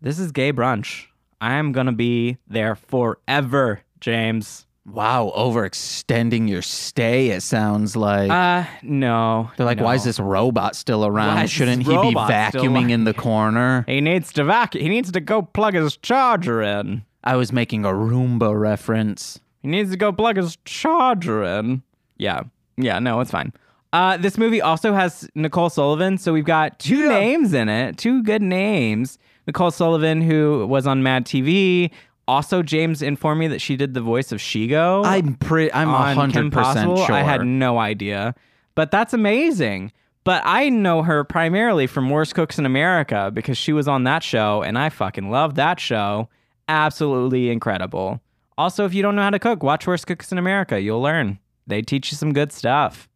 This 0.02 0.20
is 0.20 0.32
gay 0.32 0.54
brunch. 0.54 1.06
I 1.42 1.54
am 1.54 1.72
going 1.72 1.86
to 1.86 1.92
be 1.92 2.38
there 2.48 2.76
forever, 2.76 3.82
James. 4.00 4.66
Wow, 4.86 5.34
overextending 5.36 6.48
your 6.48 6.62
stay, 6.62 7.32
it 7.32 7.42
sounds 7.42 7.98
like. 7.98 8.32
Uh, 8.32 8.64
no. 8.82 9.52
They're 9.58 9.66
like, 9.66 9.80
no. 9.80 9.84
why 9.84 9.96
is 9.96 10.06
this 10.06 10.18
robot 10.18 10.78
still 10.78 11.06
around? 11.06 11.48
Shouldn't 11.48 11.84
he 11.84 11.90
be 11.90 12.14
vacuuming 12.14 12.74
around?" 12.74 12.92
in 12.92 13.04
the 13.04 13.14
corner? 13.14 13.84
He 13.86 14.00
needs 14.00 14.32
to 14.34 14.46
vac. 14.46 14.74
He 14.74 14.88
needs 14.88 15.12
to 15.12 15.20
go 15.20 15.42
plug 15.42 15.74
his 15.74 15.98
charger 15.98 16.62
in. 16.62 17.04
I 17.24 17.36
was 17.36 17.52
making 17.52 17.84
a 17.84 17.90
Roomba 17.90 18.58
reference. 18.58 19.42
He 19.62 19.68
needs 19.68 19.92
to 19.92 19.98
go 19.98 20.14
plug 20.14 20.38
his 20.38 20.58
charger 20.64 21.44
in. 21.44 21.84
Yeah. 22.18 22.44
Yeah, 22.78 23.00
no, 23.00 23.20
it's 23.20 23.32
fine. 23.32 23.52
Uh, 23.94 24.18
this 24.18 24.38
movie 24.38 24.62
also 24.62 24.94
has 24.94 25.30
Nicole 25.34 25.70
Sullivan, 25.70 26.18
so 26.18 26.34
we've 26.34 26.46
got 26.46 26.78
two 26.80 26.98
Yeah. 27.04 27.10
names 27.20 27.54
in 27.54 27.70
it, 27.70 27.98
two 27.98 28.22
good 28.24 28.42
names. 28.42 29.18
Nicole 29.48 29.72
Sullivan, 29.72 30.22
who 30.22 30.68
was 30.68 30.86
on 30.86 31.02
Mad 31.04 31.26
TV. 31.26 31.90
Also, 32.28 32.62
James 32.62 33.02
informed 33.02 33.40
me 33.40 33.48
that 33.48 33.62
she 33.62 33.78
did 33.78 33.94
the 33.94 34.02
voice 34.02 34.34
of 34.34 34.40
Shego. 34.40 35.06
I'm 35.06 35.36
pretty. 35.36 35.72
I'm 35.74 35.88
hundred 35.88 36.52
percent 36.52 36.98
sure. 36.98 37.14
I 37.14 37.22
had 37.22 37.46
no 37.46 37.78
idea, 37.80 38.36
but 38.76 38.92
that's 38.92 39.14
amazing. 39.14 39.94
But 40.26 40.42
I 40.46 40.68
know 40.68 41.04
her 41.04 41.24
primarily 41.24 41.88
from 41.88 42.10
Worst 42.10 42.36
Cooks 42.36 42.60
in 42.60 42.66
America 42.66 43.32
because 43.34 43.58
she 43.58 43.72
was 43.72 43.88
on 43.88 44.04
that 44.04 44.24
show, 44.24 44.62
and 44.62 44.78
I 44.78 44.90
fucking 44.90 45.32
love 45.32 45.56
that 45.56 45.80
show. 45.80 46.28
Absolutely 46.68 47.50
incredible. 47.50 48.20
Also, 48.58 48.84
if 48.86 48.94
you 48.94 49.02
don't 49.02 49.16
know 49.16 49.22
how 49.22 49.30
to 49.30 49.40
cook, 49.40 49.64
watch 49.64 49.88
Worst 49.88 50.06
Cooks 50.08 50.34
in 50.34 50.38
America. 50.38 50.82
You'll 50.82 51.02
learn. 51.02 51.40
They 51.66 51.82
teach 51.82 52.12
you 52.12 52.18
some 52.18 52.34
good 52.34 52.52
stuff. 52.52 53.08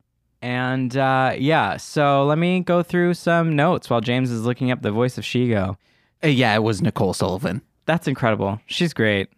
And 0.41 0.95
uh, 0.97 1.35
yeah, 1.37 1.77
so 1.77 2.25
let 2.25 2.37
me 2.37 2.61
go 2.61 2.81
through 2.81 3.13
some 3.13 3.55
notes 3.55 3.89
while 3.89 4.01
James 4.01 4.31
is 4.31 4.43
looking 4.43 4.71
up 4.71 4.81
the 4.81 4.91
voice 4.91 5.17
of 5.17 5.23
Shego. 5.23 5.77
Uh, 6.23 6.27
yeah, 6.27 6.55
it 6.55 6.63
was 6.63 6.81
Nicole 6.81 7.13
Sullivan. 7.13 7.61
That's 7.85 8.07
incredible. 8.07 8.59
She's 8.65 8.93
great. 8.93 9.29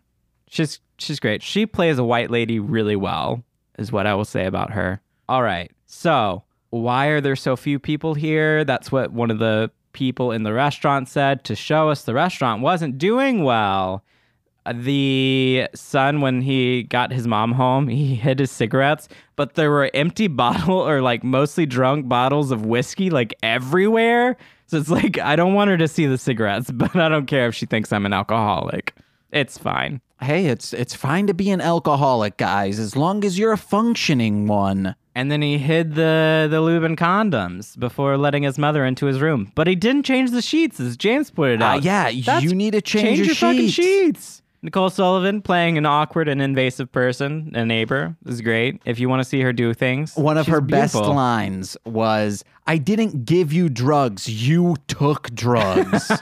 She's 0.48 0.80
she's 0.98 1.20
great. 1.20 1.42
She 1.42 1.66
plays 1.66 1.98
a 1.98 2.04
white 2.04 2.32
lady 2.32 2.60
really 2.60 2.96
well, 2.96 3.44
is 3.78 3.92
what 3.92 4.08
I 4.08 4.14
will 4.16 4.26
say 4.26 4.46
about 4.46 4.72
her. 4.72 5.02
All 5.28 5.44
right. 5.44 5.72
So, 5.86 6.44
why 6.70 7.08
are 7.08 7.22
there 7.22 7.36
so 7.36 7.56
few 7.56 7.80
people 7.80 8.14
here? 8.14 8.64
That's 8.64 8.92
what 8.92 9.12
one 9.12 9.32
of 9.32 9.40
the 9.40 9.72
people 9.94 10.32
in 10.32 10.44
the 10.44 10.54
restaurant 10.54 11.08
said 11.08 11.44
to 11.46 11.56
show 11.56 11.90
us 11.90 12.04
the 12.04 12.14
restaurant 12.14 12.62
wasn't 12.62 12.98
doing 12.98 13.44
well. 13.44 14.04
Uh, 14.66 14.74
The 14.76 15.68
son, 15.76 16.22
when 16.22 16.42
he 16.42 16.84
got 16.84 17.12
his 17.12 17.28
mom 17.28 17.52
home, 17.54 17.88
he 17.88 18.16
hid 18.16 18.40
his 18.40 18.52
cigarettes, 18.52 19.08
but 19.36 19.56
there 19.56 19.70
were 19.72 19.90
empty 19.94 20.28
bottle 20.44 20.78
or 20.80 21.02
like 21.02 21.24
mostly 21.24 21.66
drunk 21.66 22.08
bottles 22.08 22.52
of 22.52 22.66
whiskey 22.66 23.10
like 23.10 23.34
everywhere. 23.44 24.38
So 24.68 24.78
it's 24.78 24.90
like 24.90 25.18
I 25.20 25.36
don't 25.36 25.54
want 25.54 25.70
her 25.70 25.78
to 25.78 25.88
see 25.88 26.06
the 26.06 26.18
cigarettes, 26.18 26.72
but 26.74 26.96
I 26.96 27.10
don't 27.10 27.26
care 27.26 27.48
if 27.48 27.56
she 27.56 27.66
thinks 27.66 27.92
I'm 27.92 28.06
an 28.06 28.14
alcoholic. 28.14 28.94
It's 29.32 29.58
fine. 29.58 30.00
Hey, 30.22 30.46
it's 30.46 30.74
it's 30.74 30.94
fine 30.96 31.28
to 31.28 31.34
be 31.34 31.50
an 31.52 31.60
alcoholic, 31.60 32.38
guys, 32.38 32.80
as 32.80 32.96
long 32.96 33.26
as 33.26 33.38
you're 33.38 33.52
a 33.52 33.58
functioning 33.58 34.48
one. 34.48 34.96
And 35.16 35.30
then 35.30 35.42
he 35.42 35.58
hid 35.58 35.96
the 35.96 36.48
the 36.50 36.62
lube 36.62 36.84
and 36.84 36.98
condoms 36.98 37.78
before 37.78 38.16
letting 38.18 38.44
his 38.44 38.58
mother 38.58 38.86
into 38.86 39.06
his 39.08 39.20
room. 39.20 39.52
But 39.56 39.68
he 39.68 39.76
didn't 39.76 40.04
change 40.04 40.32
the 40.32 40.42
sheets, 40.42 40.80
as 40.80 40.96
James 40.96 41.30
pointed 41.30 41.62
Uh, 41.62 41.66
out. 41.66 41.84
yeah, 41.84 42.04
That's- 42.12 42.44
you 42.44 42.56
need 42.56 42.72
to 42.72 42.82
change, 42.82 43.04
change 43.06 43.18
your, 43.20 43.26
your 43.28 43.36
fucking 43.36 43.68
sheets. 43.70 44.42
Nicole 44.64 44.90
Sullivan 44.90 45.42
playing 45.42 45.78
an 45.78 45.86
awkward 45.86 46.30
and 46.30 46.42
invasive 46.42 46.90
person, 46.90 47.52
a 47.54 47.66
neighbor, 47.66 48.16
is 48.26 48.40
great. 48.40 48.82
If 48.86 48.98
you 48.98 49.10
want 49.10 49.20
to 49.20 49.26
see 49.26 49.42
her 49.42 49.52
do 49.52 49.74
things, 49.74 50.16
One 50.16 50.38
of 50.38 50.48
her 50.48 50.62
best 50.62 50.96
lines 50.96 51.76
was, 51.86 52.46
"I 52.66 52.78
didn't 52.78 53.26
give 53.26 53.52
you 53.52 53.68
drugs. 53.68 54.30
You 54.30 54.78
took 54.88 55.30
drugs." 55.36 56.12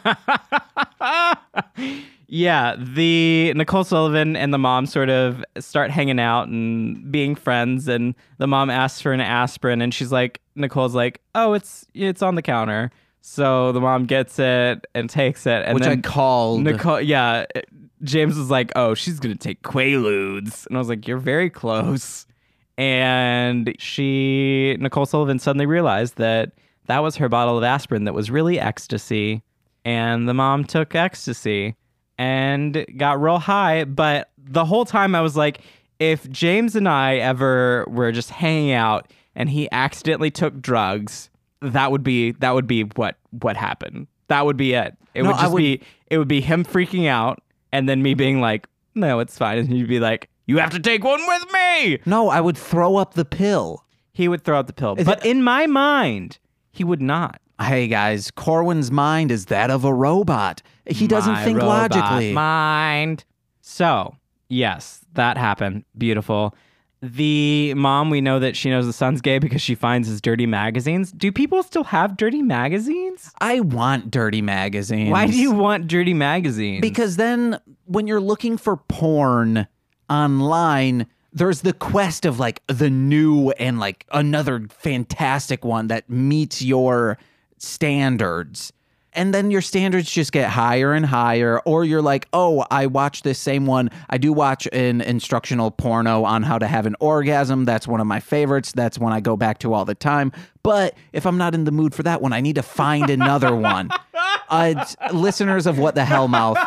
Yeah, 2.33 2.77
the 2.77 3.53
Nicole 3.57 3.83
Sullivan 3.83 4.37
and 4.37 4.53
the 4.53 4.57
mom 4.57 4.85
sort 4.85 5.09
of 5.09 5.43
start 5.59 5.91
hanging 5.91 6.17
out 6.17 6.47
and 6.47 7.11
being 7.11 7.35
friends, 7.35 7.89
and 7.89 8.15
the 8.37 8.47
mom 8.47 8.69
asks 8.69 9.01
for 9.01 9.11
an 9.11 9.19
aspirin, 9.19 9.81
and 9.81 9.93
she's 9.93 10.13
like, 10.13 10.39
Nicole's 10.55 10.95
like, 10.95 11.19
"Oh, 11.35 11.51
it's 11.51 11.85
it's 11.93 12.21
on 12.21 12.35
the 12.35 12.41
counter." 12.41 12.89
So 13.19 13.73
the 13.73 13.81
mom 13.81 14.05
gets 14.05 14.39
it 14.39 14.87
and 14.95 15.09
takes 15.09 15.45
it, 15.45 15.63
and 15.65 15.75
which 15.75 15.83
I 15.83 15.97
called. 15.97 16.61
Nicole, 16.61 17.01
yeah, 17.01 17.47
James 18.03 18.37
was 18.37 18.49
like, 18.49 18.71
"Oh, 18.75 18.93
she's 18.93 19.19
gonna 19.19 19.35
take 19.35 19.61
Quaaludes," 19.63 20.65
and 20.67 20.75
I 20.77 20.79
was 20.79 20.89
like, 20.89 21.07
"You're 21.07 21.17
very 21.17 21.49
close." 21.49 22.25
And 22.77 23.75
she, 23.79 24.75
Nicole 24.79 25.05
Sullivan, 25.05 25.39
suddenly 25.39 25.65
realized 25.65 26.17
that 26.17 26.51
that 26.87 26.99
was 27.03 27.15
her 27.17 27.29
bottle 27.29 27.57
of 27.57 27.63
aspirin 27.63 28.05
that 28.05 28.13
was 28.13 28.31
really 28.31 28.59
ecstasy, 28.59 29.43
and 29.85 30.27
the 30.27 30.33
mom 30.33 30.63
took 30.63 30.95
ecstasy 30.95 31.75
and 32.17 32.85
got 32.97 33.21
real 33.21 33.37
high. 33.39 33.83
But 33.83 34.31
the 34.37 34.65
whole 34.65 34.85
time, 34.85 35.13
I 35.15 35.21
was 35.21 35.37
like, 35.37 35.61
if 35.99 36.27
James 36.29 36.75
and 36.75 36.87
I 36.89 37.17
ever 37.17 37.85
were 37.87 38.11
just 38.11 38.31
hanging 38.31 38.71
out 38.71 39.11
and 39.35 39.49
he 39.49 39.69
accidentally 39.71 40.31
took 40.31 40.59
drugs, 40.61 41.29
that 41.61 41.91
would 41.91 42.03
be 42.03 42.31
that 42.33 42.55
would 42.55 42.67
be 42.67 42.83
what 42.95 43.17
what 43.29 43.55
happened. 43.55 44.07
That 44.27 44.45
would 44.45 44.57
be 44.57 44.73
it. 44.73 44.95
It 45.13 45.23
No, 45.23 45.29
would 45.29 45.37
just 45.39 45.53
would- 45.53 45.59
be 45.59 45.81
it 46.07 46.17
would 46.17 46.27
be 46.27 46.41
him 46.41 46.65
freaking 46.65 47.07
out 47.07 47.43
and 47.71 47.87
then 47.89 48.01
me 48.01 48.13
being 48.13 48.41
like, 48.41 48.67
"No, 48.95 49.19
it's 49.19 49.37
fine." 49.37 49.57
And 49.59 49.69
he'd 49.69 49.87
be 49.87 49.99
like, 49.99 50.29
"You 50.45 50.57
have 50.59 50.71
to 50.71 50.79
take 50.79 51.03
one 51.03 51.21
with 51.27 51.45
me." 51.53 51.99
no, 52.05 52.29
I 52.29 52.41
would 52.41 52.57
throw 52.57 52.97
up 52.97 53.13
the 53.13 53.25
pill. 53.25 53.85
He 54.13 54.27
would 54.27 54.43
throw 54.43 54.59
up 54.59 54.67
the 54.67 54.73
pill. 54.73 54.95
Is 54.97 55.05
but 55.05 55.25
it- 55.25 55.29
in 55.29 55.43
my 55.43 55.67
mind, 55.67 56.39
he 56.71 56.83
would 56.83 57.01
not. 57.01 57.39
Hey 57.61 57.87
guys, 57.87 58.31
Corwin's 58.31 58.89
mind 58.91 59.29
is 59.31 59.45
that 59.45 59.69
of 59.69 59.85
a 59.85 59.93
robot. 59.93 60.61
He 60.87 61.07
doesn't 61.07 61.33
My 61.33 61.43
think 61.43 61.59
robot 61.59 61.91
logically. 61.91 62.33
Mind. 62.33 63.23
So, 63.61 64.15
yes, 64.49 65.01
that 65.13 65.37
happened. 65.37 65.85
Beautiful. 65.97 66.55
The 67.01 67.73
mom, 67.73 68.11
we 68.11 68.21
know 68.21 68.37
that 68.39 68.55
she 68.55 68.69
knows 68.69 68.85
the 68.85 68.93
son's 68.93 69.21
gay 69.21 69.39
because 69.39 69.61
she 69.61 69.73
finds 69.73 70.07
his 70.07 70.21
dirty 70.21 70.45
magazines. 70.45 71.11
Do 71.11 71.31
people 71.31 71.63
still 71.63 71.85
have 71.85 72.15
dirty 72.15 72.43
magazines? 72.43 73.31
I 73.41 73.61
want 73.61 74.11
dirty 74.11 74.43
magazines. 74.43 75.09
Why 75.09 75.25
do 75.25 75.35
you 75.35 75.51
want 75.51 75.87
dirty 75.87 76.13
magazines? 76.13 76.81
Because 76.81 77.15
then 77.15 77.59
when 77.85 78.05
you're 78.05 78.21
looking 78.21 78.55
for 78.55 78.77
porn 78.77 79.67
online, 80.11 81.07
there's 81.33 81.61
the 81.61 81.73
quest 81.73 82.23
of 82.25 82.37
like 82.39 82.61
the 82.67 82.89
new 82.89 83.49
and 83.51 83.79
like 83.79 84.05
another 84.11 84.67
fantastic 84.69 85.65
one 85.65 85.87
that 85.87 86.07
meets 86.07 86.61
your 86.61 87.17
standards. 87.57 88.73
And 89.13 89.33
then 89.33 89.51
your 89.51 89.61
standards 89.61 90.09
just 90.09 90.31
get 90.31 90.49
higher 90.49 90.93
and 90.93 91.05
higher, 91.05 91.59
or 91.65 91.83
you're 91.83 92.01
like, 92.01 92.27
oh, 92.31 92.65
I 92.71 92.85
watch 92.85 93.23
this 93.23 93.39
same 93.39 93.65
one. 93.65 93.89
I 94.09 94.17
do 94.17 94.31
watch 94.31 94.67
an 94.71 95.01
instructional 95.01 95.69
porno 95.69 96.23
on 96.23 96.43
how 96.43 96.57
to 96.57 96.67
have 96.67 96.85
an 96.85 96.95
orgasm. 96.99 97.65
That's 97.65 97.87
one 97.87 97.99
of 97.99 98.07
my 98.07 98.19
favorites. 98.21 98.71
That's 98.71 98.97
one 98.97 99.11
I 99.11 99.19
go 99.19 99.35
back 99.35 99.59
to 99.59 99.73
all 99.73 99.83
the 99.83 99.95
time. 99.95 100.31
But 100.63 100.95
if 101.11 101.25
I'm 101.25 101.37
not 101.37 101.53
in 101.53 101.65
the 101.65 101.71
mood 101.71 101.93
for 101.93 102.03
that 102.03 102.21
one, 102.21 102.31
I 102.31 102.39
need 102.39 102.55
to 102.55 102.63
find 102.63 103.09
another 103.09 103.55
one. 103.55 103.89
Uh, 104.49 104.85
listeners 105.13 105.65
of 105.65 105.79
What 105.79 105.95
the 105.95 106.03
Hell 106.03 106.27
Mouth 106.27 106.57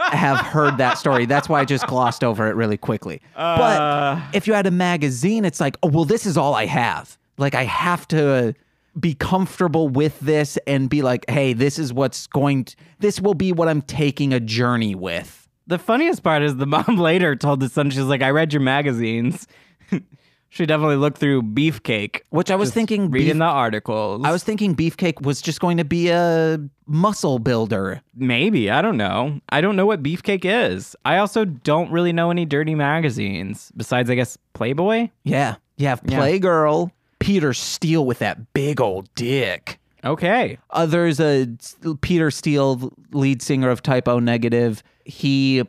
have 0.00 0.38
heard 0.38 0.76
that 0.78 0.98
story. 0.98 1.24
That's 1.24 1.48
why 1.48 1.60
I 1.60 1.64
just 1.64 1.86
glossed 1.86 2.24
over 2.24 2.48
it 2.48 2.56
really 2.56 2.76
quickly. 2.76 3.22
Uh. 3.36 3.56
but 3.56 4.36
if 4.36 4.48
you 4.48 4.54
had 4.54 4.66
a 4.66 4.72
magazine, 4.72 5.44
it's 5.44 5.60
like, 5.60 5.76
oh, 5.84 5.88
well, 5.88 6.04
this 6.04 6.26
is 6.26 6.36
all 6.36 6.54
I 6.54 6.66
have. 6.66 7.16
Like, 7.36 7.54
I 7.54 7.62
have 7.62 8.08
to 8.08 8.56
be 9.00 9.14
comfortable 9.14 9.88
with 9.88 10.18
this 10.20 10.58
and 10.66 10.88
be 10.90 11.02
like, 11.02 11.28
hey, 11.28 11.52
this 11.52 11.78
is 11.78 11.92
what's 11.92 12.26
going 12.26 12.64
to, 12.64 12.76
this 12.98 13.20
will 13.20 13.34
be 13.34 13.52
what 13.52 13.68
I'm 13.68 13.82
taking 13.82 14.32
a 14.32 14.40
journey 14.40 14.94
with. 14.94 15.48
the 15.66 15.78
funniest 15.78 16.22
part 16.22 16.42
is 16.42 16.56
the 16.56 16.66
mom 16.66 16.96
later 16.98 17.36
told 17.36 17.60
the 17.60 17.68
son, 17.68 17.90
she's 17.90 18.00
like, 18.04 18.22
I 18.22 18.30
read 18.30 18.52
your 18.52 18.62
magazines. 18.62 19.46
she 20.48 20.64
definitely 20.66 20.96
looked 20.96 21.18
through 21.18 21.42
Beefcake. 21.42 22.20
Which 22.30 22.50
I 22.50 22.56
was 22.56 22.72
thinking, 22.72 23.10
reading 23.10 23.34
beef, 23.34 23.38
the 23.38 23.44
articles. 23.44 24.22
I 24.24 24.32
was 24.32 24.42
thinking 24.42 24.74
Beefcake 24.74 25.20
was 25.22 25.42
just 25.42 25.60
going 25.60 25.76
to 25.76 25.84
be 25.84 26.08
a 26.08 26.58
muscle 26.86 27.38
builder. 27.38 28.00
Maybe. 28.14 28.70
I 28.70 28.80
don't 28.80 28.96
know. 28.96 29.40
I 29.50 29.60
don't 29.60 29.76
know 29.76 29.86
what 29.86 30.02
Beefcake 30.02 30.44
is. 30.44 30.96
I 31.04 31.18
also 31.18 31.44
don't 31.44 31.90
really 31.90 32.12
know 32.12 32.30
any 32.30 32.46
dirty 32.46 32.74
magazines 32.74 33.70
besides, 33.76 34.08
I 34.08 34.14
guess, 34.14 34.38
Playboy. 34.54 35.10
Yeah. 35.24 35.56
You 35.76 35.86
have 35.88 36.00
Yeah. 36.06 36.18
Peter 37.18 37.52
Steele 37.52 38.04
with 38.04 38.18
that 38.20 38.52
big 38.54 38.80
old 38.80 39.12
dick. 39.14 39.78
Okay. 40.04 40.58
Uh, 40.70 40.86
there's 40.86 41.20
a 41.20 41.48
Peter 42.00 42.30
Steele, 42.30 42.92
lead 43.12 43.42
singer 43.42 43.70
of 43.70 43.82
Type 43.82 44.08
O 44.08 44.18
Negative. 44.18 44.82
He 45.04 45.64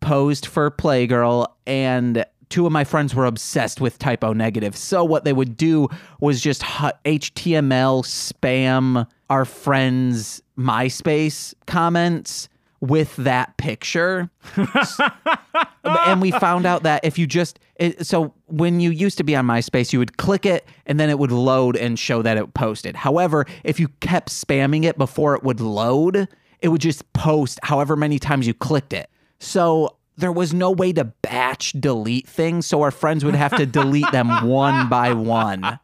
posed 0.00 0.46
for 0.46 0.70
Playgirl, 0.70 1.46
and 1.66 2.24
two 2.48 2.66
of 2.66 2.72
my 2.72 2.84
friends 2.84 3.14
were 3.14 3.26
obsessed 3.26 3.80
with 3.80 3.98
Type 3.98 4.24
O 4.24 4.32
Negative. 4.32 4.76
So 4.76 5.04
what 5.04 5.24
they 5.24 5.32
would 5.32 5.56
do 5.56 5.88
was 6.20 6.40
just 6.40 6.62
HTML 6.62 8.04
spam 8.04 9.06
our 9.30 9.44
friends' 9.44 10.42
MySpace 10.58 11.54
comments 11.66 12.48
with 12.84 13.16
that 13.16 13.56
picture. 13.56 14.30
and 15.84 16.20
we 16.20 16.30
found 16.30 16.66
out 16.66 16.82
that 16.82 17.04
if 17.04 17.18
you 17.18 17.26
just 17.26 17.58
it, 17.76 18.06
so 18.06 18.34
when 18.46 18.80
you 18.80 18.90
used 18.90 19.18
to 19.18 19.24
be 19.24 19.34
on 19.34 19.46
MySpace, 19.46 19.92
you 19.92 19.98
would 19.98 20.16
click 20.16 20.46
it 20.46 20.66
and 20.86 21.00
then 21.00 21.10
it 21.10 21.18
would 21.18 21.32
load 21.32 21.76
and 21.76 21.98
show 21.98 22.22
that 22.22 22.36
it 22.36 22.54
posted. 22.54 22.94
However, 22.94 23.46
if 23.64 23.80
you 23.80 23.88
kept 24.00 24.28
spamming 24.28 24.84
it 24.84 24.98
before 24.98 25.34
it 25.34 25.42
would 25.42 25.60
load, 25.60 26.28
it 26.60 26.68
would 26.68 26.80
just 26.80 27.10
post 27.12 27.58
however 27.62 27.96
many 27.96 28.18
times 28.18 28.46
you 28.46 28.54
clicked 28.54 28.92
it. 28.92 29.10
So 29.40 29.96
there 30.16 30.32
was 30.32 30.54
no 30.54 30.70
way 30.70 30.92
to 30.92 31.04
batch 31.04 31.72
delete 31.72 32.28
things, 32.28 32.66
so 32.66 32.82
our 32.82 32.90
friends 32.90 33.24
would 33.24 33.34
have 33.34 33.56
to 33.56 33.66
delete 33.66 34.10
them 34.12 34.28
one 34.48 34.88
by 34.88 35.12
one. 35.12 35.78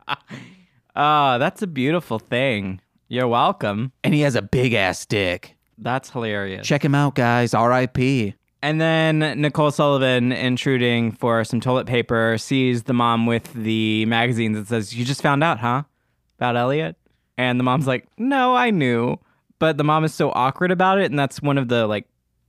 Oh, 0.94 1.38
that's 1.38 1.62
a 1.62 1.66
beautiful 1.66 2.18
thing. 2.18 2.80
You're 3.08 3.28
welcome. 3.28 3.92
And 4.04 4.14
he 4.14 4.20
has 4.20 4.36
a 4.36 4.42
big 4.42 4.72
ass 4.72 5.04
dick. 5.04 5.56
That's 5.80 6.10
hilarious. 6.10 6.66
Check 6.66 6.84
him 6.84 6.94
out, 6.94 7.14
guys. 7.14 7.54
R.I.P. 7.54 8.34
And 8.62 8.80
then 8.80 9.40
Nicole 9.40 9.70
Sullivan, 9.70 10.32
intruding 10.32 11.12
for 11.12 11.44
some 11.44 11.60
toilet 11.60 11.86
paper, 11.86 12.36
sees 12.38 12.82
the 12.82 12.92
mom 12.92 13.24
with 13.24 13.52
the 13.54 14.04
magazines 14.06 14.58
that 14.58 14.68
says, 14.68 14.94
You 14.94 15.04
just 15.04 15.22
found 15.22 15.42
out, 15.42 15.58
huh? 15.58 15.84
About 16.36 16.56
Elliot? 16.56 16.96
And 17.38 17.58
the 17.58 17.64
mom's 17.64 17.86
like, 17.86 18.06
No, 18.18 18.54
I 18.54 18.70
knew. 18.70 19.16
But 19.58 19.76
the 19.78 19.84
mom 19.84 20.04
is 20.04 20.14
so 20.14 20.30
awkward 20.32 20.70
about 20.70 20.98
it, 20.98 21.10
and 21.10 21.18
that's 21.18 21.40
one 21.40 21.58
of 21.58 21.68
the 21.68 21.86
like 21.86 22.06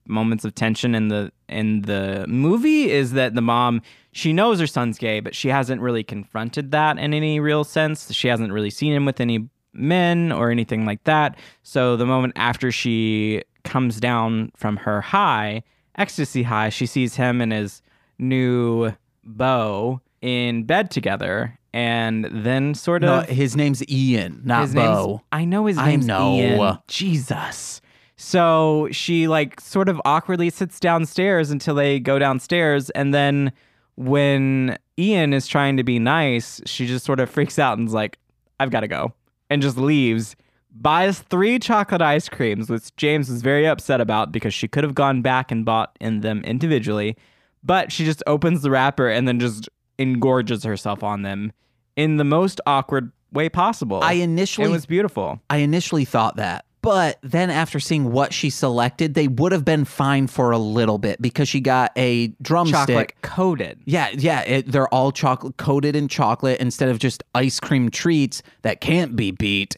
moments 0.07 0.43
of 0.43 0.55
tension 0.55 0.95
in 0.95 1.07
the 1.09 1.32
in 1.47 1.84
the 1.84 2.25
movie 2.27 2.89
is 2.89 3.11
that 3.13 3.36
the 3.36 3.41
mom 3.41 3.82
she 4.13 4.34
knows 4.34 4.59
her 4.59 4.67
son's 4.67 4.97
gay, 4.97 5.19
but 5.19 5.36
she 5.36 5.47
hasn't 5.49 5.82
really 5.82 6.03
confronted 6.03 6.71
that 6.71 6.97
in 6.97 7.13
any 7.13 7.39
real 7.39 7.63
sense. 7.63 8.13
She 8.13 8.27
hasn't 8.27 8.51
really 8.51 8.69
seen 8.69 8.91
him 8.91 9.05
with 9.05 9.21
any 9.21 9.49
men 9.74 10.32
or 10.32 10.51
anything 10.51 10.86
like 10.86 11.03
that. 11.05 11.38
So 11.63 11.95
the 11.95 12.05
moment 12.05 12.34
after 12.36 12.72
she 12.72 13.43
comes 13.63 13.99
down 13.99 14.51
from 14.55 14.78
her 14.78 15.01
high, 15.01 15.63
ecstasy 15.97 16.43
high, 16.43 16.69
she 16.69 16.86
sees 16.86 17.15
him 17.15 17.41
and 17.41 17.51
his 17.53 17.82
new 18.19 18.91
beau 19.24 20.01
in 20.22 20.63
bed 20.63 20.91
together 20.91 21.57
and 21.74 22.26
then 22.32 22.74
sort 22.74 23.01
No, 23.01 23.19
of 23.19 23.30
his 23.30 23.55
name's 23.55 23.82
Ian, 23.89 24.41
not 24.43 24.63
his 24.63 24.76
name's- 24.76 24.88
Bo. 24.89 25.22
I 25.32 25.45
know 25.45 25.65
his 25.67 25.78
I 25.78 25.95
know. 25.95 26.36
Ian. 26.36 26.78
Jesus. 26.88 27.82
So 28.17 28.88
she 28.91 29.28
like 29.28 29.59
sort 29.61 29.88
of 29.89 29.99
awkwardly 30.05 30.49
sits 30.49 30.80
downstairs 30.80 31.49
until 31.49 31.74
they 31.76 31.99
go 31.99 32.19
downstairs, 32.19 32.89
and 32.91 33.13
then 33.13 33.51
when 33.95 34.78
Ian 34.99 35.34
is 35.34 35.47
trying 35.47 35.78
to 35.78 35.84
be 35.84 35.97
nice, 35.97 36.61
she 36.65 36.86
just 36.88 37.05
sort 37.05 37.19
of 37.19 37.30
freaks 37.30 37.57
out 37.57 37.78
and's 37.80 37.93
like, 37.93 38.19
"I've 38.59 38.69
got 38.69 38.82
to 38.82 38.88
go," 38.88 39.13
and 39.52 39.62
just 39.62 39.78
leaves. 39.78 40.36
Buys 40.74 41.20
three 41.20 41.60
chocolate 41.60 42.02
ice 42.02 42.30
creams, 42.30 42.70
which 42.70 42.95
James 42.95 43.30
was 43.30 43.41
very 43.41 43.68
upset 43.68 43.99
about 43.99 44.32
because 44.32 44.54
she 44.54 44.70
could 44.70 44.86
have 44.86 44.95
gone 44.95 45.22
back 45.22 45.52
and 45.52 45.66
bought 45.66 45.97
in 45.99 46.22
them 46.22 46.41
individually, 46.45 47.18
but 47.62 47.91
she 47.91 48.06
just 48.06 48.24
opens 48.26 48.62
the 48.62 48.72
wrapper 48.72 49.10
and 49.10 49.28
then 49.28 49.38
just 49.38 49.68
engorges 49.99 50.64
herself 50.64 51.04
on 51.04 51.24
them 51.24 51.52
in 51.97 52.16
the 52.16 52.24
most 52.24 52.62
awkward 52.66 53.12
way 53.34 53.49
possible. 53.49 53.99
I 54.02 54.14
initially 54.14 54.68
it 54.68 54.72
was 54.72 54.86
beautiful. 54.86 55.41
I 55.49 55.58
initially 55.58 56.06
thought 56.06 56.38
that. 56.38 56.64
But 56.82 57.19
then 57.21 57.49
after 57.51 57.79
seeing 57.79 58.11
what 58.11 58.34
she 58.34 58.49
selected, 58.49 59.13
they 59.13 59.27
would 59.27 59.51
have 59.51 59.63
been 59.63 59.86
fine 59.86 60.25
for 60.27 60.49
a 60.51 60.57
little 60.57 60.97
bit 60.97 61.21
because 61.21 61.47
she 61.47 61.59
got 61.59 61.91
a 61.95 62.29
drumstick. 62.41 62.88
Chocolate 62.88 63.13
coated. 63.21 63.79
Yeah, 63.86 64.09
yeah, 64.13 64.41
it, 64.41 64.71
they're 64.71 64.88
all 64.88 65.11
chocolate 65.11 65.57
coated 65.57 65.95
in 65.95 66.07
chocolate 66.07 66.59
instead 66.59 66.89
of 66.89 66.97
just 66.97 67.23
ice 67.36 67.59
cream 67.59 67.91
treats 67.91 68.41
that 68.63 68.82
can't 68.82 69.15
be 69.15 69.29
beat. 69.32 69.75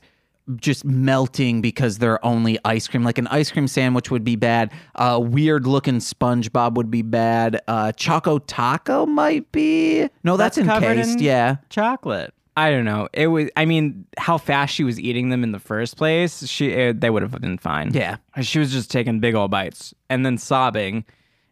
Just 0.57 0.83
melting 0.83 1.61
because 1.61 1.99
they're 1.99 2.23
only 2.25 2.59
ice 2.65 2.87
cream. 2.89 3.03
Like 3.03 3.17
an 3.17 3.27
ice 3.27 3.49
cream 3.49 3.65
sandwich 3.67 4.11
would 4.11 4.25
be 4.25 4.35
bad. 4.35 4.71
A 4.95 5.17
weird 5.17 5.65
looking 5.65 5.99
SpongeBob 5.99 6.73
would 6.75 6.91
be 6.91 7.01
bad. 7.01 7.61
Uh, 7.65 7.93
Choco 7.93 8.39
Taco 8.39 9.05
might 9.05 9.49
be. 9.53 10.09
No, 10.23 10.35
that's, 10.35 10.57
That's 10.57 10.83
encased. 10.85 11.21
yeah. 11.21 11.57
Chocolate. 11.69 12.33
I 12.55 12.69
don't 12.69 12.85
know. 12.85 13.09
It 13.13 13.27
was. 13.27 13.49
I 13.57 13.65
mean, 13.65 14.05
how 14.17 14.37
fast 14.37 14.73
she 14.73 14.83
was 14.83 14.99
eating 14.99 15.29
them 15.29 15.43
in 15.43 15.51
the 15.51 15.59
first 15.59 15.97
place, 15.97 16.47
she 16.47 16.69
it, 16.69 17.01
they 17.01 17.09
would 17.09 17.23
have 17.23 17.31
been 17.41 17.57
fine. 17.57 17.93
Yeah. 17.93 18.17
She 18.41 18.59
was 18.59 18.71
just 18.71 18.91
taking 18.91 19.19
big 19.19 19.33
old 19.35 19.49
bites 19.49 19.93
and 20.09 20.25
then 20.25 20.37
sobbing 20.37 21.05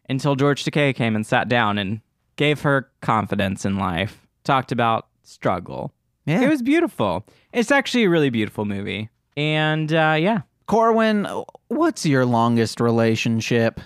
until 0.08 0.36
George 0.36 0.64
Takei 0.64 0.94
came 0.94 1.16
and 1.16 1.26
sat 1.26 1.48
down 1.48 1.78
and 1.78 2.00
gave 2.36 2.60
her 2.62 2.90
confidence 3.00 3.64
in 3.64 3.78
life. 3.78 4.26
Talked 4.44 4.70
about 4.72 5.08
struggle. 5.24 5.92
Yeah. 6.24 6.42
It 6.42 6.48
was 6.48 6.62
beautiful. 6.62 7.26
It's 7.52 7.70
actually 7.72 8.04
a 8.04 8.10
really 8.10 8.30
beautiful 8.30 8.64
movie. 8.64 9.10
And 9.36 9.92
uh, 9.92 10.16
yeah, 10.18 10.42
Corwin, 10.66 11.26
what's 11.68 12.06
your 12.06 12.24
longest 12.24 12.80
relationship? 12.80 13.80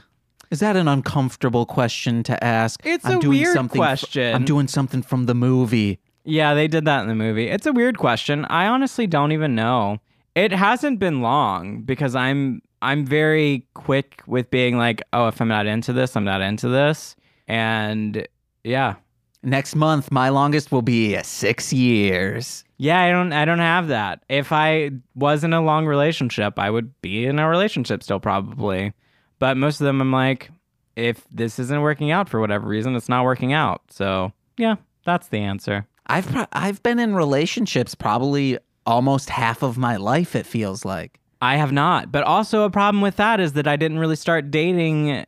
Is 0.51 0.61
that 0.61 0.77
an 0.77 0.87
uncomfortable 0.87 1.67
question 1.67 2.23
to 2.25 2.45
ask? 2.45 2.81
It's 2.85 3.05
I'm 3.05 3.19
a 3.19 3.21
doing 3.21 3.39
weird 3.41 3.55
something 3.55 3.81
question. 3.81 4.35
I'm 4.35 4.45
doing 4.45 4.69
something 4.69 5.03
from 5.03 5.27
the 5.27 5.35
movie. 5.35 5.99
Yeah, 6.27 6.55
they 6.55 6.67
did 6.67 6.85
that 6.87 7.03
in 7.03 7.09
the 7.09 7.15
movie. 7.15 7.49
It's 7.49 7.67
a 7.67 7.73
weird 7.73 7.99
question. 7.99 8.45
I 8.47 8.67
honestly 8.67 9.07
don't 9.07 9.31
even 9.31 9.55
know. 9.55 9.99
It 10.35 10.53
hasn't 10.53 10.99
been 10.99 11.23
long 11.23 11.83
because 11.83 12.15
I'm 12.15 12.61
I'm 12.83 13.07
very 13.07 13.67
quick 13.75 14.23
with 14.27 14.51
being 14.51 14.77
like, 14.77 15.03
oh, 15.13 15.29
if 15.29 15.41
I'm 15.41 15.49
not 15.49 15.67
into 15.67 15.93
this, 15.93 16.17
I'm 16.17 16.25
not 16.25 16.43
into 16.43 16.69
this. 16.69 17.17
And 17.49 18.27
yeah. 18.65 18.97
Next 19.43 19.77
month, 19.77 20.11
my 20.11 20.29
longest 20.31 20.73
will 20.73 20.83
be 20.83 21.17
six 21.23 21.73
years. 21.73 22.65
Yeah, 22.79 23.01
I 23.01 23.11
don't 23.13 23.33
I 23.33 23.45
don't 23.45 23.61
have 23.61 23.89
that. 23.89 24.25
If 24.29 24.51
I 24.51 24.91
was 25.15 25.45
in 25.45 25.53
a 25.53 25.63
long 25.63 25.87
relationship, 25.87 26.59
I 26.59 26.71
would 26.71 27.01
be 27.01 27.25
in 27.25 27.39
a 27.39 27.49
relationship 27.49 28.03
still 28.03 28.19
probably. 28.19 28.93
But 29.39 29.57
most 29.57 29.81
of 29.81 29.85
them 29.85 30.01
I'm 30.01 30.11
like, 30.11 30.51
if 30.97 31.25
this 31.31 31.61
isn't 31.61 31.83
working 31.83 32.11
out 32.11 32.29
for 32.29 32.41
whatever 32.41 32.67
reason, 32.67 32.97
it's 32.97 33.09
not 33.09 33.25
working 33.25 33.53
out. 33.53 33.83
So 33.91 34.33
yeah, 34.57 34.77
that's 35.05 35.29
the 35.29 35.39
answer. 35.39 35.87
I've 36.07 36.27
pro- 36.27 36.47
I've 36.53 36.83
been 36.83 36.99
in 36.99 37.15
relationships 37.15 37.95
probably 37.95 38.59
almost 38.85 39.31
half 39.31 39.63
of 39.63 39.77
my 39.79 39.97
life. 39.97 40.35
It 40.37 40.47
feels 40.47 40.85
like. 40.85 41.19
I 41.43 41.57
have 41.57 41.73
not. 41.73 42.11
But 42.13 42.25
also 42.25 42.63
a 42.63 42.71
problem 42.71 43.03
with 43.03 43.17
that 43.17 43.41
is 43.41 43.53
that 43.55 43.67
I 43.67 43.77
didn't 43.77 43.99
really 43.99 44.17
start 44.17 44.51
dating 44.51 45.25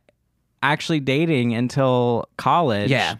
actually 0.63 0.99
dating 0.99 1.53
until 1.53 2.27
college. 2.37 2.89
Yeah. 2.89 3.15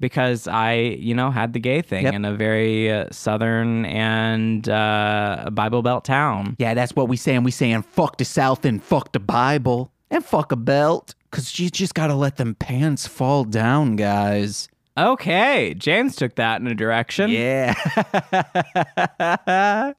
Because 0.00 0.48
I, 0.48 0.72
you 0.74 1.14
know, 1.14 1.30
had 1.30 1.52
the 1.52 1.60
gay 1.60 1.82
thing 1.82 2.04
Yep. 2.04 2.14
in 2.14 2.24
a 2.24 2.32
very 2.34 2.90
uh, 2.90 3.06
southern 3.12 3.84
and 3.84 4.66
uh, 4.68 5.50
Bible 5.52 5.82
Belt 5.82 6.04
town. 6.06 6.56
Yeah, 6.58 6.72
that's 6.72 6.96
what 6.96 7.08
we 7.08 7.16
saying. 7.18 7.42
We 7.44 7.50
saying 7.50 7.82
fuck 7.82 8.16
the 8.16 8.24
South 8.24 8.64
and 8.64 8.82
fuck 8.82 9.12
the 9.12 9.20
Bible 9.20 9.92
and 10.10 10.24
fuck 10.24 10.52
a 10.52 10.56
belt. 10.56 11.14
Cause 11.30 11.58
you 11.60 11.68
just 11.70 11.94
gotta 11.94 12.14
let 12.14 12.38
them 12.38 12.54
pants 12.56 13.06
fall 13.06 13.44
down, 13.44 13.94
guys. 13.96 14.68
Okay, 14.98 15.74
James 15.74 16.16
took 16.16 16.34
that 16.34 16.60
in 16.60 16.66
a 16.66 16.74
direction. 16.74 17.30
Yeah. 17.30 17.74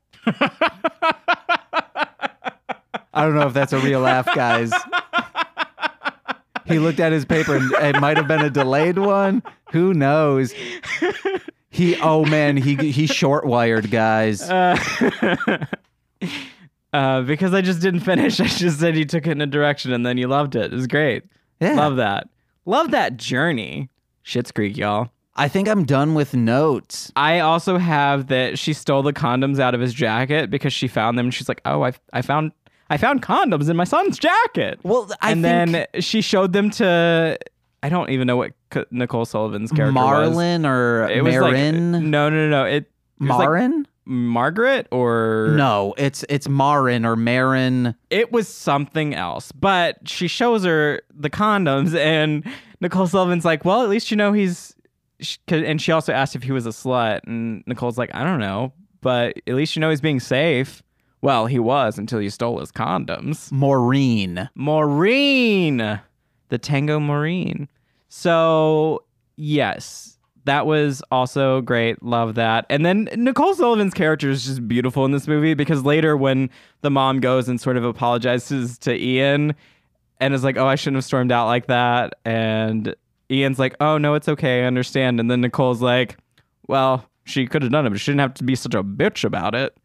I 3.14 3.26
don't 3.26 3.36
know 3.36 3.48
if 3.48 3.54
that's 3.54 3.74
a 3.74 3.80
real 3.80 4.02
laugh, 4.02 4.28
guys. 4.36 4.72
He 6.66 6.80
looked 6.80 7.00
at 7.00 7.12
his 7.12 7.26
paper 7.26 7.58
and 7.58 7.96
it 7.96 8.00
might 8.00 8.18
have 8.18 8.28
been 8.28 8.42
a 8.42 8.50
delayed 8.50 8.98
one. 8.98 9.44
Who 9.72 9.94
knows? 9.94 10.54
He 11.70 11.96
oh 12.02 12.26
man, 12.26 12.58
he 12.58 12.76
he 12.92 13.08
short 13.08 13.46
wired 13.46 13.92
guys. 13.92 14.50
Uh, 16.94 17.22
because 17.22 17.54
I 17.54 17.62
just 17.62 17.80
didn't 17.80 18.02
finish. 18.02 18.38
I 18.42 18.48
just 18.48 18.82
said 18.82 18.98
you 18.98 19.06
took 19.06 19.26
it 19.26 19.32
in 19.32 19.40
a 19.40 19.48
direction 19.48 19.94
and 19.94 20.06
then 20.06 20.18
you 20.18 20.28
loved 20.28 20.58
it. 20.58 20.74
It 20.74 20.76
was 20.76 20.88
great. 20.88 21.24
Yeah. 21.62 21.76
Love 21.76 21.96
that. 21.96 22.28
Love 22.66 22.92
that 22.92 23.16
journey. 23.16 23.90
Shit's 24.24 24.52
Creek, 24.52 24.78
y'all. 24.78 25.10
I 25.36 25.48
think 25.48 25.68
I'm 25.70 25.86
done 25.86 26.14
with 26.14 26.34
notes. 26.36 27.12
I 27.16 27.40
also 27.40 27.78
have 27.78 28.28
that 28.28 28.60
she 28.60 28.74
stole 28.74 29.02
the 29.02 29.14
condoms 29.14 29.60
out 29.60 29.74
of 29.74 29.80
his 29.82 29.94
jacket 29.94 30.50
because 30.50 30.74
she 30.74 30.88
found 30.88 31.18
them. 31.18 31.28
And 31.28 31.34
she's 31.34 31.48
like, 31.48 31.62
"Oh, 31.66 31.84
I, 31.84 31.94
I 32.12 32.22
found, 32.22 32.52
I 32.90 32.98
found 32.98 33.22
condoms 33.22 33.70
in 33.70 33.78
my 33.78 33.86
son's 33.86 34.20
jacket." 34.20 34.80
Well, 34.84 35.10
I 35.22 35.32
and 35.32 35.44
then 35.44 35.86
she 36.00 36.22
showed 36.22 36.52
them 36.54 36.70
to. 36.72 37.38
I 37.82 37.90
don't 37.90 38.10
even 38.12 38.28
know 38.28 38.38
what 38.38 38.52
Nicole 38.92 39.26
Sullivan's 39.26 39.72
character 39.72 39.94
was. 39.94 40.04
Marlin 40.36 40.66
or 40.66 41.10
It 41.10 41.24
was 41.24 41.34
Marin. 41.34 41.92
like 41.94 42.04
no, 42.04 42.30
no, 42.30 42.48
no, 42.48 42.50
no. 42.50 42.66
It, 42.66 42.74
it 42.76 42.88
was 43.22 43.30
like 43.30 43.40
Marin? 43.40 43.88
Margaret 44.06 44.88
or 44.92 45.54
no, 45.56 45.94
it's 45.98 46.26
it's 46.28 46.50
Marin 46.50 47.06
or 47.06 47.16
Marin. 47.16 47.96
it 48.10 48.32
was 48.32 48.48
something 48.48 49.16
else. 49.16 49.52
But 49.54 49.98
she 50.10 50.28
shows 50.28 50.66
her 50.66 51.02
the 51.14 51.30
condoms, 51.30 51.96
and 51.96 52.44
Nicole 52.82 53.08
Sullivan's 53.08 53.46
like, 53.46 53.64
"Well, 53.64 53.84
at 53.84 53.90
least 53.90 54.12
you 54.12 54.18
know 54.18 54.34
he's." 54.34 54.76
And 55.48 55.80
she 55.80 55.92
also 55.92 56.12
asked 56.12 56.36
if 56.36 56.44
he 56.44 56.52
was 56.52 56.66
a 56.66 56.70
slut, 56.70 57.22
and 57.26 57.64
Nicole's 57.68 57.98
like, 57.98 58.14
"I 58.14 58.24
don't 58.24 58.40
know, 58.40 58.74
but 59.02 59.38
at 59.48 59.56
least 59.56 59.76
you 59.76 59.80
know 59.80 59.90
he's 59.90 60.02
being 60.02 60.20
safe." 60.20 60.82
Well, 61.22 61.46
he 61.46 61.60
was 61.60 62.00
until 62.00 62.20
you 62.20 62.32
stole 62.32 62.60
his 62.60 62.72
condoms. 62.72 63.52
Maureen. 63.52 64.50
Maureen, 64.56 66.00
the 66.50 66.58
Tango 66.58 67.00
Maureen. 67.00 67.70
So 68.10 69.04
Yes. 69.42 70.18
That 70.46 70.66
was 70.66 71.04
also 71.12 71.62
great. 71.62 72.02
Love 72.04 72.36
that. 72.36 72.66
And 72.70 72.86
then 72.86 73.10
Nicole 73.16 73.54
Sullivan's 73.54 73.94
character 73.94 74.30
is 74.30 74.46
just 74.46 74.68
beautiful 74.68 75.06
in 75.06 75.12
this 75.12 75.28
movie 75.28 75.54
because 75.54 75.84
later 75.84 76.18
when 76.18 76.50
the 76.82 76.90
mom 76.90 77.20
goes 77.20 77.48
and 77.48 77.62
sort 77.62 77.78
of 77.78 77.84
apologizes 77.86 78.78
to 78.80 78.96
Ian 78.96 79.56
and 80.22 80.34
is 80.34 80.44
like, 80.44 80.56
"Oh, 80.58 80.66
I 80.68 80.76
shouldn't 80.76 80.96
have 80.98 81.04
stormed 81.06 81.32
out 81.34 81.48
like 81.48 81.68
that." 81.68 82.14
And 82.24 82.96
Ian's 83.30 83.60
like, 83.60 83.76
"Oh, 83.82 83.98
no, 83.98 84.14
it's 84.14 84.30
okay. 84.30 84.64
I 84.64 84.66
understand." 84.68 85.20
And 85.20 85.30
then 85.30 85.42
Nicole's 85.42 85.82
like, 85.82 86.18
"Well, 86.68 87.06
she 87.26 87.46
could 87.48 87.62
have 87.64 87.72
done 87.72 87.86
it, 87.86 87.90
but 87.90 88.00
she 88.00 88.12
didn't 88.12 88.22
have 88.22 88.34
to 88.36 88.44
be 88.46 88.56
such 88.56 88.74
a 88.76 88.84
bitch 88.84 89.24
about 89.26 89.54
it." 89.56 89.76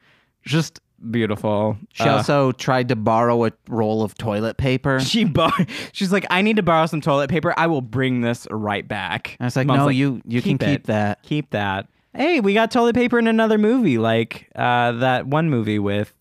Just 0.44 0.80
beautiful. 1.10 1.76
She 1.92 2.04
Uh, 2.04 2.16
also 2.18 2.52
tried 2.52 2.88
to 2.88 2.96
borrow 2.96 3.44
a 3.46 3.52
roll 3.68 4.02
of 4.02 4.14
toilet 4.16 4.56
paper. 4.56 5.00
she 5.04 5.24
bar- 5.24 5.52
she's 5.92 6.12
like, 6.12 6.24
I 6.30 6.40
need 6.42 6.56
to 6.56 6.62
borrow 6.62 6.86
some 6.86 7.00
toilet 7.00 7.28
paper. 7.30 7.52
I 7.56 7.66
will 7.66 7.82
bring 7.82 8.20
this 8.22 8.46
right 8.50 8.86
back. 8.86 9.36
I 9.40 9.44
was 9.44 9.56
like, 9.56 9.66
Mom's 9.66 9.78
no, 9.80 9.88
you 9.88 10.22
you 10.26 10.40
can 10.42 10.58
"Keep 10.58 10.60
keep 10.68 10.84
that. 10.86 11.22
Keep 11.22 11.50
that. 11.50 11.88
Hey, 12.14 12.40
we 12.40 12.54
got 12.54 12.70
toilet 12.70 12.94
paper 12.94 13.18
in 13.18 13.26
another 13.26 13.58
movie, 13.58 13.98
like 13.98 14.48
uh, 14.56 14.92
that 14.92 15.26
one 15.26 15.50
movie 15.50 15.78
with 15.78 16.14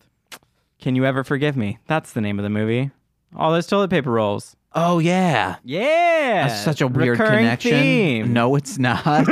Can 0.80 0.94
You 0.94 1.06
Ever 1.06 1.24
Forgive 1.24 1.56
Me? 1.56 1.78
That's 1.86 2.12
the 2.12 2.20
name 2.20 2.38
of 2.38 2.42
the 2.42 2.50
movie. 2.50 2.90
All 3.34 3.52
those 3.52 3.66
toilet 3.66 3.90
paper 3.90 4.10
rolls. 4.12 4.56
Oh 4.74 4.98
yeah. 4.98 5.56
Yeah. 5.64 6.48
That's 6.48 6.62
such 6.62 6.80
a 6.82 6.86
weird 6.86 7.18
recurring 7.18 7.38
connection. 7.38 7.70
theme. 7.72 8.32
No, 8.34 8.56
it's 8.56 8.78
not. 8.78 9.26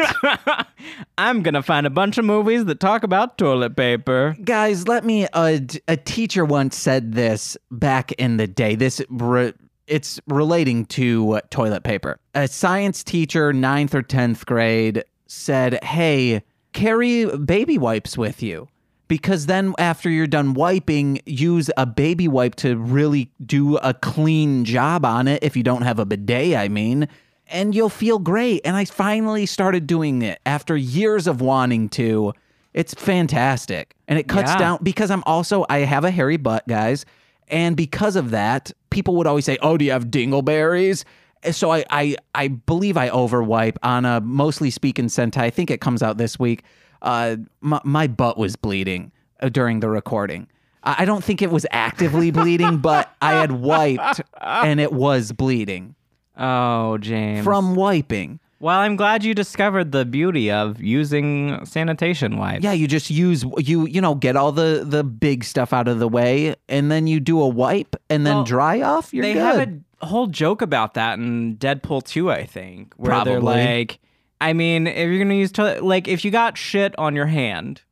I'm 1.19 1.43
going 1.43 1.55
to 1.55 1.63
find 1.63 1.87
a 1.87 1.91
bunch 1.91 2.17
of 2.19 2.25
movies 2.25 2.65
that 2.65 2.81
talk 2.81 3.03
about 3.03 3.37
toilet 3.39 3.77
paper. 3.77 4.37
Guys, 4.43 4.89
let 4.89 5.05
me. 5.05 5.27
Uh, 5.33 5.59
d- 5.59 5.81
a 5.87 5.97
teacher 5.99 6.45
once 6.47 6.77
said 6.77 7.13
this 7.13 7.57
back 7.71 8.13
in 8.13 8.39
the 8.39 8.47
day. 8.47 8.75
This 8.75 9.03
re- 9.11 9.53
it's 9.87 10.19
relating 10.29 10.87
to 10.87 11.33
uh, 11.33 11.41
toilet 11.51 11.85
paper. 11.85 12.19
A 12.35 12.49
science 12.49 13.05
teacher, 13.05 13.53
ninth 13.53 13.95
or 13.95 14.03
tenth 14.03 14.47
grade, 14.47 15.05
said, 15.27 15.83
"Hey, 15.85 16.43
carry 16.73 17.27
baby 17.37 17.77
wipes 17.77 18.17
with 18.17 18.43
you." 18.43 18.67
Because 19.15 19.47
then, 19.47 19.75
after 19.79 20.11
you're 20.11 20.27
done 20.27 20.55
wiping, 20.55 21.21
use 21.25 21.71
a 21.77 21.87
baby 21.87 22.27
wipe 22.27 22.57
to 22.57 22.77
really 22.77 23.31
do 23.47 23.77
a 23.77 23.95
clean 23.95 24.65
job 24.65 25.05
on 25.05 25.29
it. 25.29 25.41
If 25.45 25.57
you 25.57 25.63
don't 25.63 25.83
have 25.83 26.01
a 26.01 26.05
bidet, 26.05 26.57
I 26.57 26.67
mean, 26.67 27.07
and 27.47 27.77
you'll 27.77 27.91
feel 27.91 28.19
great. 28.19 28.63
And 28.65 28.75
I 28.75 28.85
finally 28.87 29.47
started 29.47 29.87
doing 29.87 30.23
it 30.23 30.41
after 30.45 30.77
years 30.77 31.29
of 31.29 31.41
wanting 31.41 31.91
to. 31.91 32.33
It's 32.73 32.93
fantastic. 32.93 33.95
And 34.09 34.19
it 34.19 34.27
cuts 34.27 34.51
Yeah. 34.51 34.59
down 34.59 34.79
because 34.83 35.13
I'm 35.13 35.23
also 35.27 35.65
I 35.69 35.79
have 35.95 36.03
a 36.05 36.11
hairy 36.11 36.37
butt, 36.37 36.67
guys. 36.67 37.07
And 37.47 37.77
because 37.77 38.17
of 38.17 38.33
that, 38.33 38.73
people 38.91 39.15
would 39.15 39.29
always 39.29 39.45
say, 39.45 39.59
"Oh, 39.63 39.77
do 39.77 39.85
you 39.85 39.93
have 39.93 40.07
dingleberries?" 40.07 41.05
So 41.53 41.71
I 41.71 41.85
I 41.89 42.17
I 42.35 42.49
believe 42.49 42.97
I 42.97 43.11
overwipe 43.11 43.77
on 43.85 44.07
a 44.07 44.21
mostly 44.21 44.71
speaking 44.71 45.07
Sentai. 45.07 45.39
I 45.43 45.51
think 45.51 45.71
it 45.71 45.81
comes 45.81 46.03
out 46.03 46.19
this 46.19 46.37
week. 46.37 46.65
Uh, 47.05 47.37
my, 47.61 47.81
my 47.85 48.07
butt 48.09 48.37
was 48.39 48.57
bleeding 48.57 49.13
uh, 49.41 49.49
during 49.51 49.79
the 49.81 49.89
recording. 49.89 50.49
I 50.83 51.05
don't 51.07 51.25
think 51.25 51.41
it 51.41 51.51
was 51.51 51.65
actively 51.71 52.31
bleeding, 52.31 52.77
but 52.79 53.15
I 53.23 53.33
had 53.35 53.53
wiped 53.53 54.21
and 54.43 54.81
it 54.81 54.93
was 54.93 55.33
bleeding 55.33 55.95
Oh, 56.37 56.99
James. 56.99 57.43
from 57.45 57.75
wiping. 57.75 58.39
well, 58.61 58.81
I'm 58.81 58.97
glad 58.97 59.25
you 59.25 59.35
discovered 59.35 59.93
the 59.93 60.05
beauty 60.05 60.51
of 60.51 60.83
using 60.83 61.65
sanitation 61.65 62.37
wipes. 62.37 62.65
Yeah, 62.65 62.73
you 62.73 62.87
just 62.87 63.09
use 63.09 63.45
you 63.59 63.87
you 63.87 64.01
know 64.03 64.15
get 64.15 64.37
all 64.37 64.53
the 64.53 64.85
the 64.87 65.03
big 65.05 65.45
stuff 65.45 65.73
out 65.73 65.89
of 65.89 66.01
the 66.01 66.09
way, 66.09 66.55
and 66.69 66.91
then 66.91 67.07
you 67.07 67.19
do 67.21 67.41
a 67.41 67.49
wipe 67.49 67.97
and 68.11 68.27
then 68.27 68.35
Well, 68.37 68.45
dry 68.45 68.83
off. 68.83 69.15
You're 69.15 69.23
they 69.25 69.33
good. 69.35 69.43
have 69.43 69.69
a 70.03 70.07
whole 70.07 70.27
joke 70.27 70.61
about 70.61 70.93
that 70.95 71.19
in 71.19 71.57
Deadpool 71.57 72.03
2, 72.05 72.31
I 72.31 72.45
think, 72.45 72.93
where 72.99 73.25
they're 73.25 73.41
like, 73.41 74.01
I 74.45 74.53
mean, 74.53 74.87
if 74.87 75.09
you're 75.09 75.19
gonna 75.19 75.35
use 75.35 75.51
toilet, 75.53 75.83
like 75.83 76.07
if 76.09 76.25
you 76.25 76.31
got 76.31 76.57
shit 76.59 76.95
on 76.99 77.15
your 77.17 77.27
hand, 77.27 77.83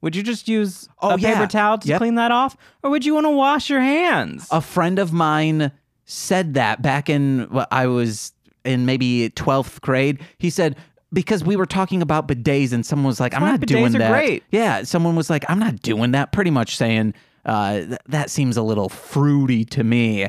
would 0.00 0.16
you 0.16 0.22
just 0.22 0.48
use 0.48 0.88
Oh, 1.00 1.10
a 1.10 1.18
yeah. 1.18 1.34
paper 1.34 1.46
towel 1.46 1.78
to 1.78 1.88
Yep. 1.88 1.98
clean 1.98 2.14
that 2.16 2.30
off, 2.30 2.56
or 2.82 2.90
would 2.90 3.04
you 3.04 3.14
want 3.14 3.26
to 3.26 3.30
wash 3.30 3.68
your 3.70 3.80
hands? 3.80 4.48
a 4.50 4.60
friend 4.60 4.98
of 4.98 5.12
mine 5.12 5.70
said 6.04 6.54
that 6.54 6.80
back 6.82 7.08
in 7.10 7.46
well, 7.50 7.66
I 7.70 7.86
was 7.86 8.32
in 8.64 8.86
maybe 8.86 9.30
12th 9.30 9.80
grade. 9.82 10.20
He 10.38 10.50
said 10.50 10.76
because 11.12 11.42
we 11.42 11.56
were 11.56 11.66
talking 11.66 12.02
about 12.02 12.28
bidets 12.28 12.72
and 12.72 12.84
someone 12.84 13.06
was 13.06 13.18
like, 13.20 13.34
"I'm 13.34 13.40
not 13.42 13.60
bidets 13.60 13.66
doing 13.66 13.92
that." 13.92 14.10
great. 14.10 14.44
Yeah, 14.50 14.82
someone 14.84 15.16
was 15.16 15.30
like, 15.30 15.44
"I'm 15.48 15.58
not 15.58 15.80
doing 15.82 16.10
that." 16.12 16.32
Pretty 16.32 16.50
much 16.50 16.76
saying 16.76 17.14
uh, 17.46 17.72
th- 17.80 17.98
that 18.08 18.28
seems 18.30 18.56
a 18.58 18.62
little 18.62 18.88
fruity 18.90 19.64
to 19.64 19.82
me. 19.84 20.26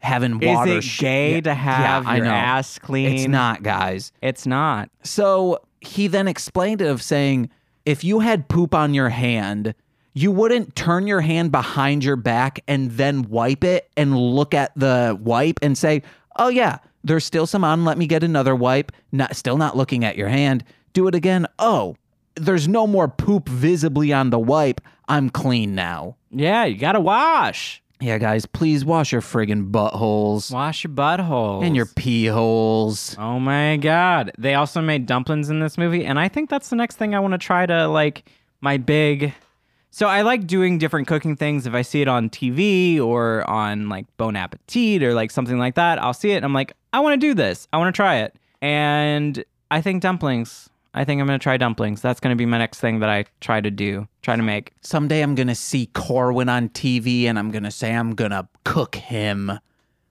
Having 0.00 0.42
Is 0.42 0.98
it 0.98 1.00
gay 1.00 1.34
Yeah, 1.34 1.40
to 1.42 1.54
have 1.54 2.04
yeah, 2.04 2.14
your 2.16 2.26
ass 2.26 2.78
clean? 2.78 3.12
It's 3.12 3.28
not, 3.28 3.62
guys. 3.62 4.12
It's 4.22 4.46
not. 4.46 4.90
So 5.02 5.60
he 5.80 6.06
then 6.06 6.26
explained 6.26 6.80
it 6.80 6.88
of 6.88 7.02
saying, 7.02 7.50
if 7.84 8.02
you 8.02 8.20
had 8.20 8.48
poop 8.48 8.74
on 8.74 8.94
your 8.94 9.10
hand, 9.10 9.74
you 10.14 10.32
wouldn't 10.32 10.74
turn 10.74 11.06
your 11.06 11.20
hand 11.20 11.52
behind 11.52 12.02
your 12.02 12.16
back 12.16 12.60
and 12.66 12.90
then 12.92 13.22
wipe 13.22 13.62
it 13.62 13.90
and 13.96 14.16
look 14.16 14.54
at 14.54 14.72
the 14.74 15.18
wipe 15.20 15.58
and 15.62 15.76
say, 15.76 16.02
oh, 16.36 16.48
yeah, 16.48 16.78
there's 17.04 17.24
still 17.24 17.46
some 17.46 17.64
on. 17.64 17.84
Let 17.84 17.98
me 17.98 18.06
get 18.06 18.22
another 18.22 18.54
wipe. 18.56 18.92
Not, 19.12 19.36
still 19.36 19.56
not 19.56 19.76
looking 19.76 20.04
at 20.04 20.16
your 20.16 20.28
hand. 20.28 20.64
Do 20.92 21.06
it 21.08 21.14
again. 21.14 21.46
Oh, 21.58 21.96
there's 22.34 22.68
no 22.68 22.86
more 22.86 23.08
poop 23.08 23.48
visibly 23.48 24.12
on 24.12 24.30
the 24.30 24.38
wipe. 24.38 24.80
I'm 25.08 25.30
clean 25.30 25.74
now. 25.74 26.16
Yeah, 26.30 26.64
you 26.64 26.76
gotta 26.78 27.00
wash. 27.00 27.82
Yeah, 28.00 28.16
guys, 28.16 28.46
please 28.46 28.82
wash 28.84 29.12
your 29.12 29.20
friggin' 29.20 29.70
buttholes 29.70 30.50
Wash 30.50 30.84
your 30.84 30.92
buttholes 30.92 31.64
and 31.66 31.76
your 31.76 31.84
pee 31.84 32.26
holes. 32.26 33.14
Oh 33.18 33.38
my 33.38 33.76
god. 33.76 34.32
They 34.38 34.54
also 34.54 34.80
made 34.80 35.04
dumplings 35.04 35.50
in 35.50 35.60
this 35.60 35.76
movie 35.76 36.06
and 36.06 36.18
I 36.18 36.28
think 36.28 36.48
that's 36.48 36.70
the 36.70 36.76
next 36.76 36.96
thing 36.96 37.14
I 37.14 37.20
want 37.20 37.32
to 37.32 37.38
try 37.38 37.66
to 37.66 37.88
like 37.88 38.24
my 38.62 38.78
big 38.78 39.34
So 39.90 40.06
I 40.06 40.22
like 40.22 40.46
doing 40.46 40.78
different 40.78 41.08
cooking 41.08 41.36
things 41.36 41.66
if 41.66 41.74
I 41.74 41.82
see 41.82 42.00
it 42.00 42.08
on 42.08 42.30
TV 42.30 42.98
or 42.98 43.48
on 43.50 43.90
like 43.90 44.06
Bon 44.16 44.34
Appetit 44.34 45.02
or 45.02 45.12
like 45.12 45.30
something 45.30 45.58
like 45.58 45.74
that. 45.74 46.02
I'll 46.02 46.14
see 46.14 46.30
it 46.30 46.36
and 46.36 46.44
I'm 46.46 46.54
like, 46.54 46.72
I 46.94 47.00
want 47.00 47.20
to 47.20 47.26
do 47.26 47.34
this. 47.34 47.68
I 47.70 47.76
want 47.76 47.94
to 47.94 47.96
try 47.96 48.20
it. 48.20 48.34
And 48.62 49.44
I 49.70 49.82
think 49.82 50.00
dumplings. 50.00 50.69
I 50.92 51.04
think 51.04 51.20
I'm 51.20 51.26
going 51.26 51.38
to 51.38 51.42
try 51.42 51.56
dumplings. 51.56 52.02
That's 52.02 52.20
going 52.20 52.34
to 52.34 52.38
be 52.38 52.46
my 52.46 52.58
next 52.58 52.80
thing 52.80 53.00
that 53.00 53.08
I 53.08 53.24
try 53.40 53.60
to 53.60 53.70
do, 53.70 54.08
try 54.22 54.36
to 54.36 54.42
make. 54.42 54.72
Someday 54.80 55.22
I'm 55.22 55.34
gonna 55.34 55.54
see 55.54 55.86
Corwin 55.86 56.48
on 56.48 56.68
TV 56.70 57.24
and 57.24 57.38
I'm 57.38 57.50
gonna 57.50 57.70
say 57.70 57.94
I'm 57.94 58.14
gonna 58.14 58.48
cook 58.64 58.96
him. 58.96 59.52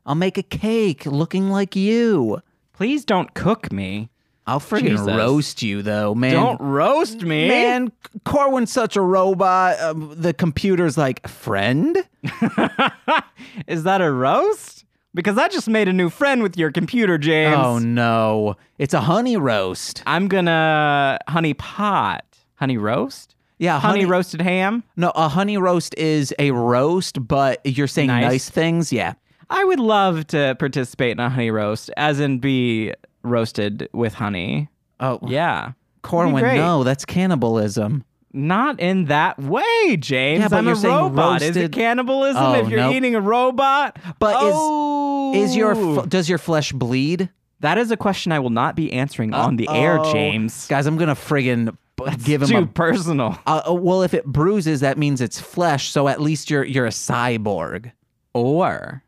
I'll 0.05 0.15
make 0.15 0.37
a 0.37 0.43
cake 0.43 1.05
looking 1.05 1.49
like 1.49 1.75
you. 1.75 2.41
Please 2.73 3.03
don't 3.03 3.33
cook 3.33 3.71
me. 3.71 4.09
I'll 4.47 4.59
friggin' 4.59 4.97
Jesus. 4.97 5.05
roast 5.05 5.61
you 5.61 5.83
though, 5.83 6.15
man. 6.15 6.33
Don't 6.33 6.59
roast 6.59 7.21
me. 7.21 7.47
Man, 7.47 7.91
Corwin's 8.25 8.71
such 8.71 8.95
a 8.95 9.01
robot. 9.01 9.79
Um, 9.79 10.11
the 10.17 10.33
computer's 10.33 10.97
like, 10.97 11.27
friend? 11.27 11.95
Is 13.67 13.83
that 13.83 14.01
a 14.01 14.11
roast? 14.11 14.78
Because 15.19 15.37
I 15.37 15.49
just 15.49 15.67
made 15.67 15.89
a 15.89 15.91
new 15.91 16.09
friend 16.09 16.41
with 16.41 16.55
your 16.57 16.71
computer, 16.71 17.17
James. 17.17 17.53
Oh 17.57 17.77
no. 17.77 18.55
It's 18.77 18.93
a 18.93 19.01
honey 19.01 19.35
roast. 19.35 20.01
I'm 20.05 20.29
gonna 20.29 21.19
honey 21.27 21.53
pot. 21.53 22.23
Honey 22.55 22.77
roast? 22.77 23.35
Yeah, 23.57 23.81
Honey, 23.81 23.99
honey, 24.03 24.05
roasted 24.09 24.41
ham? 24.41 24.81
No, 24.95 25.11
a 25.15 25.27
honey 25.27 25.57
roast 25.57 25.93
is 25.97 26.33
a 26.39 26.51
roast, 26.51 27.27
but 27.27 27.59
you're 27.65 27.87
saying 27.87 28.07
Nice. 28.07 28.23
nice, 28.23 28.49
things? 28.49 28.93
Yeah. 28.93 29.15
I 29.49 29.65
would 29.65 29.81
love 29.81 30.25
to 30.27 30.55
participate 30.57 31.11
in 31.11 31.19
a 31.19 31.29
honey 31.29 31.51
roast, 31.51 31.91
as 31.97 32.21
in 32.21 32.39
be 32.39 32.93
roasted 33.23 33.89
with 33.91 34.13
honey. 34.13 34.69
Oh, 35.01 35.19
Yeah. 35.27 35.73
Corwin, 36.01 36.55
no, 36.55 36.85
that's 36.85 37.03
cannibalism. 37.03 38.05
Not 38.31 38.79
in 38.79 39.05
that 39.05 39.39
way, 39.39 39.97
James. 39.97 40.41
Yeah, 40.41 40.47
but 40.49 40.57
I'm 40.57 40.65
you're 40.65 40.73
a 40.73 40.77
saying 40.77 40.93
robot. 40.95 41.41
Is 41.41 41.57
it 41.57 41.71
cannibalism 41.71 42.41
Oh, 42.43 42.53
if 42.53 42.69
you're 42.69 42.79
nope. 42.79 42.93
eating 42.95 43.15
a 43.15 43.21
robot? 43.21 43.97
But 44.19 44.35
is- 44.43 44.53
oh. 44.55 45.33
Is 45.33 45.55
your 45.55 45.99
f- 45.99 46.09
does 46.09 46.27
your 46.29 46.37
flesh 46.37 46.71
bleed? 46.71 47.29
that 47.61 47.77
is 47.77 47.91
a 47.91 47.97
question 47.97 48.31
I 48.31 48.39
will 48.39 48.51
not 48.51 48.75
be 48.75 48.91
answering 48.93 49.33
on 49.33 49.57
the 49.57 49.67
air, 49.69 49.99
James. 50.13 50.65
Guys, 50.67 50.85
I'm 50.85 50.95
gonna 50.97 51.13
friggin' 51.15 51.75
b- 51.97 52.03
give 52.23 52.41
him 52.43 52.47
Too 52.47 52.57
a 52.59 52.65
personal. 52.67 53.37
Uh, 53.45 53.61
uh, 53.69 53.73
well, 53.73 54.01
if 54.01 54.13
it 54.13 54.25
bruises, 54.25 54.79
that 54.79 54.97
means 54.97 55.19
it's 55.21 55.39
flesh. 55.41 55.89
So 55.91 56.07
at 56.07 56.21
least 56.21 56.49
you're 56.49 56.63
you're 56.63 56.85
a 56.85 56.89
cyborg. 56.91 57.91
Or 58.33 59.03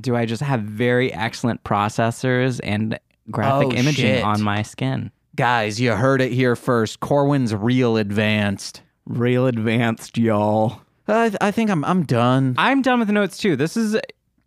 do 0.00 0.14
I 0.16 0.24
just 0.24 0.42
have 0.42 0.60
very 0.62 1.12
excellent 1.12 1.64
processors 1.64 2.60
and 2.62 2.98
graphic 3.30 3.68
Oh, 3.68 3.72
imaging 3.72 3.94
shit. 4.16 4.24
on 4.24 4.40
my 4.42 4.62
skin? 4.62 5.10
Guys, 5.36 5.80
you 5.80 5.92
heard 5.92 6.20
it 6.20 6.32
here 6.32 6.56
first. 6.56 7.00
Corwin's 7.00 7.54
real 7.54 7.96
advanced. 7.96 8.82
Real 9.06 9.46
advanced, 9.46 10.18
y'all. 10.18 10.80
I, 11.08 11.32
I 11.40 11.50
think 11.50 11.70
I'm 11.70 11.84
I'm 11.84 12.04
done. 12.04 12.54
I'm 12.58 12.82
done 12.82 12.98
with 12.98 13.08
the 13.08 13.14
notes 13.14 13.38
too. 13.38 13.56
This 13.56 13.76
is 13.76 13.96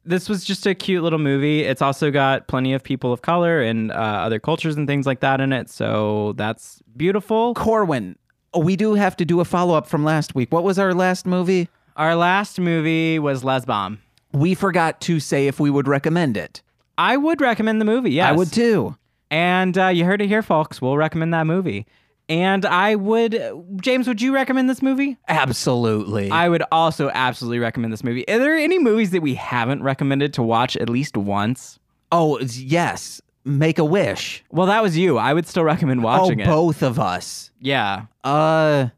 this 0.05 0.27
was 0.29 0.43
just 0.43 0.65
a 0.65 0.75
cute 0.75 1.03
little 1.03 1.19
movie. 1.19 1.61
It's 1.61 1.81
also 1.81 2.11
got 2.11 2.47
plenty 2.47 2.73
of 2.73 2.84
people 2.84 3.13
of 3.13 3.21
color 3.21 3.61
and 3.61 3.91
uh, 3.91 3.95
other 3.95 4.39
cultures 4.39 4.75
and 4.75 4.88
things 4.88 5.05
like 5.05 5.21
that 5.21 5.39
in 5.41 5.53
it. 5.53 5.69
So 5.69 6.34
that's 6.34 6.81
beautiful. 6.95 7.53
Corwin, 7.53 8.17
we 8.57 8.75
do 8.75 8.95
have 8.95 9.15
to 9.17 9.25
do 9.25 9.39
a 9.39 9.45
follow 9.45 9.75
up 9.75 9.88
from 9.88 10.03
last 10.03 10.36
week. 10.36 10.51
What 10.51 10.63
was 10.63 10.77
our 10.77 10.93
last 10.93 11.25
movie? 11.25 11.69
Our 11.95 12.15
last 12.15 12.59
movie 12.59 13.19
was 13.19 13.43
Les 13.43 13.65
Bomb. 13.65 13.99
We 14.34 14.55
forgot 14.55 14.99
to 15.01 15.19
say 15.19 15.47
if 15.47 15.59
we 15.59 15.69
would 15.69 15.88
recommend 15.88 16.38
it. 16.38 16.61
I 16.97 17.17
would 17.17 17.39
recommend 17.39 17.79
the 17.79 17.86
movie. 17.86 18.11
Yes, 18.11 18.29
I 18.29 18.31
would 18.34 18.51
too. 18.51 18.95
And 19.34 19.75
uh, 19.79 19.88
you 19.88 20.05
heard 20.05 20.21
it 20.21 20.27
here, 20.27 20.43
folks. 20.43 20.79
We'll 20.79 20.95
recommend 20.95 21.34
that 21.34 21.47
movie. 21.47 21.88
And 22.29 22.65
I 22.65 22.93
would, 22.93 23.41
James, 23.77 24.07
would 24.07 24.21
you 24.21 24.31
recommend 24.34 24.69
this 24.69 24.84
movie? 24.84 25.17
Absolutely. 25.27 26.29
I 26.29 26.47
would 26.47 26.63
also 26.71 27.09
absolutely 27.09 27.57
recommend 27.57 27.91
this 27.91 28.03
movie. 28.03 28.27
Are 28.29 28.38
there 28.38 28.55
any 28.55 28.77
movies 28.77 29.09
that 29.09 29.23
we 29.23 29.34
haven't 29.34 29.81
recommended 29.81 30.36
to 30.36 30.43
watch 30.43 30.77
at 30.77 30.88
least 30.88 31.17
once? 31.17 31.79
oh, 32.13 32.39
yes. 32.39 33.21
Make 33.43 33.79
a 33.79 33.84
wish. 33.84 34.43
Well, 34.51 34.67
that 34.67 34.84
was 34.84 34.95
you. 34.95 35.17
I 35.17 35.34
would 35.34 35.47
still 35.47 35.63
recommend 35.63 36.03
watching 36.03 36.39
oh, 36.41 36.43
it. 36.43 36.47
both 36.47 36.84
of 36.84 36.99
us. 36.99 37.51
Yeah. 37.59 38.05
Uh, 38.23 38.89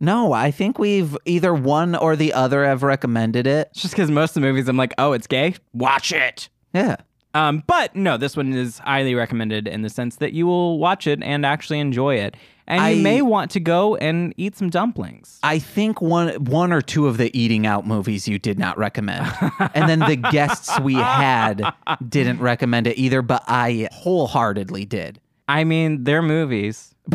no, 0.00 0.32
I 0.32 0.50
think 0.50 0.78
we've 0.78 1.16
either 1.26 1.54
one 1.54 1.94
or 1.94 2.16
the 2.16 2.32
other 2.32 2.64
have 2.64 2.82
recommended 2.82 3.46
it. 3.46 3.68
It's 3.72 3.82
just 3.82 3.94
because 3.94 4.10
most 4.10 4.30
of 4.30 4.34
the 4.42 4.48
movies 4.48 4.68
I'm 4.68 4.76
like, 4.78 4.94
oh, 4.96 5.12
it's 5.12 5.26
gay. 5.26 5.54
Watch 5.74 6.12
it. 6.12 6.48
Yeah. 6.72 6.96
Um, 7.34 7.62
but 7.66 7.96
no, 7.96 8.16
this 8.16 8.36
one 8.36 8.52
is 8.52 8.78
highly 8.78 9.14
recommended 9.14 9.66
in 9.66 9.82
the 9.82 9.90
sense 9.90 10.16
that 10.16 10.32
you 10.32 10.46
will 10.46 10.78
watch 10.78 11.06
it 11.06 11.22
and 11.22 11.46
actually 11.46 11.80
enjoy 11.80 12.16
it, 12.16 12.36
and 12.66 12.96
you 12.96 13.02
may 13.02 13.22
want 13.22 13.50
to 13.52 13.60
go 13.60 13.96
and 13.96 14.34
eat 14.36 14.56
some 14.56 14.70
dumplings. 14.70 15.38
I 15.42 15.58
think 15.58 16.00
one 16.00 16.30
one 16.44 16.72
or 16.72 16.82
two 16.82 17.06
of 17.06 17.16
the 17.16 17.36
eating 17.38 17.66
out 17.66 17.86
movies 17.86 18.28
you 18.28 18.38
did 18.38 18.58
not 18.58 18.76
recommend. 18.76 19.26
and 19.74 19.88
then 19.88 20.00
the 20.00 20.16
guests 20.16 20.78
we 20.80 20.94
had 20.94 21.72
didn't 22.08 22.40
recommend 22.40 22.86
it 22.86 22.98
either, 22.98 23.22
but 23.22 23.42
I 23.46 23.88
wholeheartedly 23.92 24.84
did. 24.84 25.20
I 25.48 25.64
mean, 25.64 26.04
they're 26.04 26.22
movies. 26.22 26.94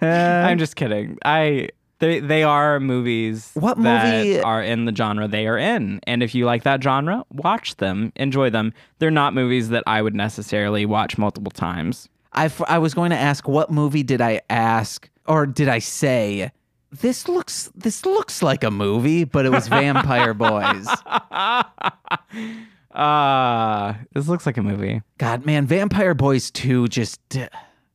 I'm 0.00 0.58
just 0.58 0.76
kidding. 0.76 1.18
I 1.24 1.68
they 2.02 2.18
they 2.20 2.42
are 2.42 2.80
movies. 2.80 3.50
What 3.54 3.80
that 3.82 4.16
movie- 4.16 4.40
are 4.40 4.60
in 4.62 4.84
the 4.86 4.94
genre 4.94 5.28
they 5.28 5.46
are 5.46 5.56
in, 5.56 6.00
and 6.06 6.22
if 6.22 6.34
you 6.34 6.44
like 6.44 6.64
that 6.64 6.82
genre, 6.82 7.24
watch 7.30 7.76
them, 7.76 8.12
enjoy 8.16 8.50
them. 8.50 8.74
They're 8.98 9.10
not 9.12 9.34
movies 9.34 9.68
that 9.68 9.84
I 9.86 10.02
would 10.02 10.14
necessarily 10.14 10.84
watch 10.84 11.16
multiple 11.16 11.52
times. 11.52 12.08
I, 12.32 12.46
f- 12.46 12.62
I 12.66 12.78
was 12.78 12.92
going 12.94 13.10
to 13.10 13.16
ask 13.16 13.46
what 13.46 13.70
movie 13.70 14.02
did 14.02 14.20
I 14.20 14.40
ask 14.50 15.08
or 15.26 15.46
did 15.46 15.68
I 15.68 15.78
say 15.78 16.50
this 16.90 17.28
looks 17.28 17.70
this 17.76 18.04
looks 18.04 18.42
like 18.42 18.64
a 18.64 18.70
movie, 18.70 19.22
but 19.24 19.46
it 19.46 19.50
was 19.50 19.68
Vampire 19.68 20.34
Boys. 20.34 20.88
Ah, 22.94 23.98
this 24.12 24.28
looks 24.28 24.44
like 24.44 24.58
a 24.58 24.62
movie. 24.62 25.00
God, 25.16 25.46
man, 25.46 25.66
Vampire 25.66 26.12
Boys 26.12 26.50
2 26.50 26.88
just 26.88 27.20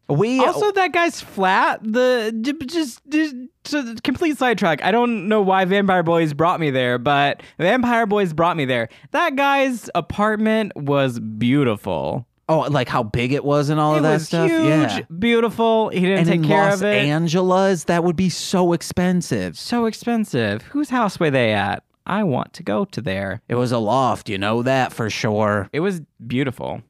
we 0.09 0.39
Also, 0.39 0.71
that 0.71 0.93
guy's 0.93 1.19
flat. 1.21 1.79
The 1.83 2.31
just, 2.65 3.01
just, 3.09 3.35
just 3.65 4.03
complete 4.03 4.37
sidetrack. 4.37 4.83
I 4.83 4.91
don't 4.91 5.27
know 5.27 5.41
why 5.41 5.65
Vampire 5.65 6.03
Boys 6.03 6.33
brought 6.33 6.59
me 6.59 6.69
there, 6.71 6.97
but 6.97 7.41
Vampire 7.59 8.05
Boys 8.05 8.31
brought 8.33 8.55
me 8.57 8.65
there. 8.65 8.89
That 9.11 9.35
guy's 9.35 9.89
apartment 9.95 10.71
was 10.75 11.19
beautiful. 11.19 12.25
oh 12.49 12.59
like 12.71 12.87
how 12.87 13.03
big 13.03 13.33
it 13.33 13.43
was 13.43 13.69
and 13.69 13.79
all 13.79 13.95
it 13.95 13.97
of 13.97 14.03
that 14.03 14.21
stuff. 14.21 14.49
huge, 14.49 14.63
Yeah. 14.63 14.99
beautiful. 15.19 15.89
He 15.89 15.99
didn't 16.01 16.19
And 16.19 16.27
take 16.27 16.35
in 16.37 16.43
care 16.45 16.69
Los 16.69 16.75
of 16.81 16.83
it. 16.87 17.05
Angeles, 17.07 17.83
that 17.85 18.03
would 18.05 18.15
be 18.15 18.29
so 18.29 18.71
expensive. 18.73 19.57
so 19.57 19.85
expensive. 19.85 20.61
Whose 20.63 20.89
house 20.89 21.19
were 21.19 21.29
they 21.29 21.51
at? 21.53 21.83
I 22.05 22.23
want 22.23 22.53
to 22.53 22.63
go 22.63 22.85
to 22.85 23.01
there. 23.01 23.41
It 23.49 23.55
was 23.55 23.73
a 23.73 23.79
loft, 23.79 24.29
you 24.29 24.37
know 24.37 24.63
that 24.63 24.93
for 24.93 25.09
sure. 25.09 25.67
It 25.73 25.81
was 25.81 25.99
beautiful. 26.25 26.81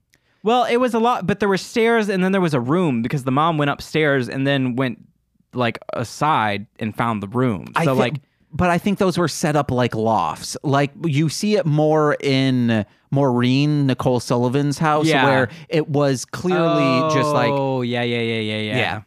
Well, 0.48 0.64
it 0.64 0.78
was 0.78 0.94
a 0.94 1.00
lot, 1.00 1.28
but 1.28 1.42
there 1.42 1.50
were 1.50 1.58
stairs 1.58 2.08
and 2.08 2.24
then 2.24 2.32
there 2.32 2.40
was 2.40 2.54
a 2.54 2.60
room 2.62 3.02
because 3.02 3.26
the 3.26 3.32
mom 3.34 3.58
went 3.58 3.70
upstairs 3.70 4.30
and 4.30 4.48
then 4.48 4.78
went 4.78 5.06
like 5.54 5.78
aside 5.92 6.68
and 6.80 6.96
found 6.96 7.22
the 7.22 7.28
room. 7.28 7.66
So 7.76 7.82
I 7.82 7.84
thi- 7.84 7.92
like 7.92 8.16
but 8.54 8.70
I 8.70 8.78
think 8.78 8.98
those 8.98 9.18
were 9.18 9.28
set 9.28 9.58
up 9.58 9.72
like 9.72 9.94
lofts. 9.94 10.56
Like 10.64 10.92
you 11.04 11.28
see 11.28 11.58
it 11.58 11.66
more 11.66 12.16
in 12.22 12.86
Maureen 13.12 13.88
Nicole 13.88 14.22
Sullivan's 14.22 14.78
house, 14.78 15.06
Yeah. 15.06 15.26
where 15.26 15.50
it 15.68 15.90
was 15.90 16.24
clearly 16.24 17.14
just 17.14 17.34
like 17.34 17.52
Oh, 17.52 17.82
yeah, 17.82 18.04
yeah, 18.04 18.22
yeah, 18.22 18.40
yeah, 18.40 18.62
yeah. 18.62 18.78
Yeah. 18.78 19.02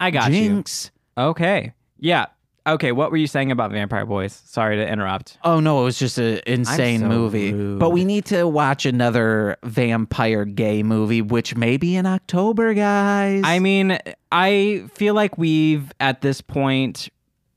I 0.00 0.10
got 0.10 0.32
Jinx. 0.32 0.90
you. 1.16 1.22
Okay. 1.22 1.72
Yeah. 2.00 2.26
Okay, 2.66 2.92
what 2.92 3.10
were 3.10 3.16
you 3.16 3.26
saying 3.26 3.50
about 3.50 3.70
Vampire 3.70 4.04
Boys? 4.04 4.42
Sorry 4.44 4.76
to 4.76 4.86
interrupt. 4.86 5.38
Oh 5.44 5.60
no, 5.60 5.80
it 5.80 5.84
was 5.84 5.98
just 5.98 6.18
an 6.18 6.40
insane 6.46 7.00
so 7.00 7.08
movie. 7.08 7.52
rude. 7.52 7.78
But 7.78 7.90
we 7.90 8.04
need 8.04 8.26
to 8.26 8.46
watch 8.46 8.86
another 8.86 9.56
vampire 9.64 10.44
gay 10.44 10.82
movie, 10.82 11.22
which 11.22 11.56
may 11.56 11.76
be 11.76 11.96
in 11.96 12.06
October, 12.06 12.74
guys. 12.74 13.42
I 13.44 13.58
mean, 13.58 13.98
I 14.30 14.84
feel 14.94 15.14
like 15.14 15.38
we've 15.38 15.90
at 16.00 16.20
this 16.20 16.40
point 16.40 17.08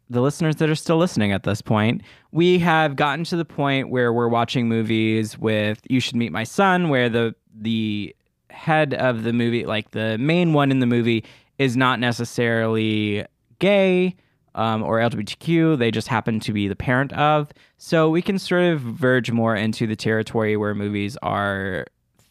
the 0.10 0.22
listeners 0.22 0.58
that 0.58 0.70
are 0.70 0.76
still 0.76 0.98
listening 0.98 1.32
at 1.32 1.44
this 1.44 1.62
point, 1.62 2.02
we 2.32 2.60
have 2.60 2.96
gotten 2.96 3.24
to 3.26 3.36
the 3.36 3.46
point 3.46 3.90
where 3.90 4.14
we're 4.14 4.28
watching 4.28 4.68
movies 4.68 5.38
with 5.38 5.82
You 5.90 6.00
Should 6.00 6.16
Meet 6.16 6.32
My 6.32 6.44
Son 6.44 6.90
where 6.90 7.10
the 7.10 7.36
the 7.54 8.16
head 8.50 8.94
of 8.94 9.24
the 9.24 9.34
movie, 9.34 9.66
like 9.66 9.92
the 9.92 10.18
main 10.18 10.54
one 10.54 10.72
in 10.72 10.80
the 10.80 10.86
movie 10.86 11.24
is 11.58 11.76
not 11.76 12.00
necessarily 12.00 13.26
gay 13.60 14.16
um, 14.56 14.84
or 14.84 15.00
LGBTQ. 15.00 15.78
They 15.78 15.92
just 15.92 16.08
happen 16.08 16.40
to 16.42 16.54
be 16.54 16.68
the 16.68 16.76
parent 16.76 17.14
of. 17.14 17.52
So 17.78 18.10
we 18.10 18.22
can 18.22 18.40
sort 18.40 18.64
of 18.64 18.82
verge 18.82 19.32
more 19.32 19.56
into 19.56 19.88
the 19.88 19.96
territory 19.96 20.56
where 20.58 20.74
movies 20.76 21.18
are 21.22 21.86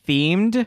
themed. 0.06 0.66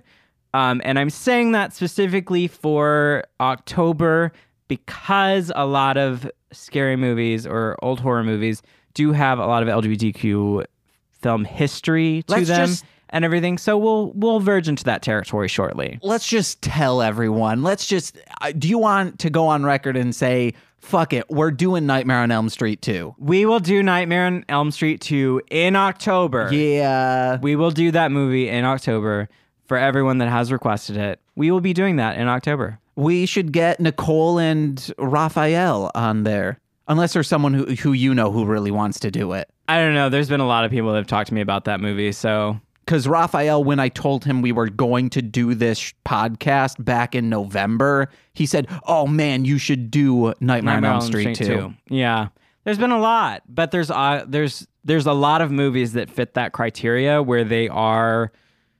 Um, 0.54 0.82
and 0.86 0.98
I'm 0.98 1.10
saying 1.10 1.52
that 1.52 1.74
specifically 1.74 2.48
for 2.48 3.24
October 3.40 4.32
because 4.68 5.52
a 5.56 5.66
lot 5.66 5.98
of 5.98 6.30
scary 6.52 6.96
movies 6.96 7.46
or 7.46 7.78
old 7.82 8.00
horror 8.00 8.24
movies 8.24 8.62
do 8.94 9.12
have 9.12 9.38
a 9.40 9.46
lot 9.46 9.62
of 9.62 9.70
LGBTQ 9.70 10.66
film 11.12 11.44
history 11.46 12.24
to 12.28 12.34
Let's 12.34 12.48
them 12.48 12.68
just- 12.70 12.86
and 13.10 13.24
everything. 13.26 13.58
So 13.58 13.78
we'll 13.78 14.12
we'll 14.14 14.40
verge 14.40 14.68
into 14.68 14.84
that 14.86 15.02
territory 15.02 15.48
shortly. 15.48 16.00
let's 16.02 16.28
just 16.28 16.62
tell 16.62 17.02
everyone. 17.02 17.64
Let's 17.64 17.88
just. 17.88 18.18
uh, 18.42 18.52
Do 18.58 18.68
you 18.68 18.78
want 18.78 19.20
to 19.20 19.30
go 19.30 19.48
on 19.48 19.64
record 19.64 19.96
and 19.98 20.16
say, 20.16 20.54
"Fuck 20.80 21.14
it, 21.14 21.30
we're 21.30 21.52
doing 21.52 21.86
Nightmare 21.86 22.20
on 22.20 22.32
Elm 22.32 22.50
Street 22.50 22.82
2? 22.82 23.16
We 23.18 23.46
will 23.46 23.60
do 23.60 23.82
Nightmare 23.84 24.26
on 24.28 24.46
Elm 24.50 24.72
Street 24.72 25.02
2 25.02 25.42
in 25.50 25.76
October. 25.76 26.50
Yeah. 26.54 27.38
We 27.42 27.56
will 27.56 27.72
do 27.72 27.92
that 27.92 28.12
movie 28.12 28.50
in 28.50 28.66
October 28.66 29.30
for 29.68 29.78
everyone 29.78 30.20
that 30.20 30.30
has 30.30 30.52
requested 30.52 30.98
it. 30.98 31.20
We 31.36 31.52
will 31.52 31.62
be 31.62 31.74
doing 31.74 31.96
that 31.98 32.18
in 32.18 32.28
October. 32.28 32.80
We 32.96 33.26
should 33.26 33.52
get 33.52 33.80
Nicole 33.80 34.38
and 34.40 34.94
Raphael 34.98 35.92
on 35.96 36.24
there. 36.24 36.60
Unless 36.88 37.14
there's 37.14 37.28
someone 37.28 37.54
who, 37.56 37.66
who 37.76 37.94
you 37.94 38.14
know 38.14 38.32
who 38.32 38.46
really 38.46 38.70
wants 38.70 39.00
to 39.00 39.10
do 39.10 39.34
it. 39.34 39.50
I 39.68 39.80
don't 39.80 39.96
know. 39.96 40.10
There's 40.10 40.30
been 40.30 40.40
a 40.40 40.46
lot 40.48 40.66
of 40.66 40.72
people 40.72 40.92
that 40.92 40.98
have 40.98 41.08
talked 41.08 41.30
to 41.30 41.34
me 41.34 41.42
about 41.42 41.66
that 41.66 41.80
movie. 41.82 42.12
So 42.12 42.60
Because 42.86 43.08
Raphael, 43.08 43.64
when 43.64 43.80
I 43.80 43.90
told 43.90 44.26
him 44.26 44.44
we 44.44 44.52
were 44.52 44.70
going 44.70 45.10
to 45.12 45.22
do 45.22 45.56
this 45.56 45.94
podcast 46.06 46.84
back 46.84 47.16
in 47.16 47.30
November, 47.30 48.10
he 48.34 48.46
said, 48.46 48.68
Oh 48.86 49.08
man, 49.08 49.44
you 49.44 49.58
should 49.58 49.90
do 49.90 50.34
Nightmare, 50.40 50.78
on 50.78 50.86
Elm 50.86 51.02
Street, 51.02 51.36
too. 51.36 51.74
Yeah, 51.90 52.28
there's 52.64 52.78
been 52.78 52.92
a 52.92 53.00
lot, 53.00 53.42
but 53.48 53.72
there's 53.72 53.90
uh, 53.90 54.26
there's 54.28 54.68
there's 54.84 55.08
a 55.08 55.14
lot 55.14 55.42
of 55.42 55.52
movies 55.52 55.94
that 55.94 56.10
fit 56.10 56.36
that 56.36 56.54
criteria 56.54 57.24
where 57.24 57.44
they 57.44 57.68
are 57.70 58.32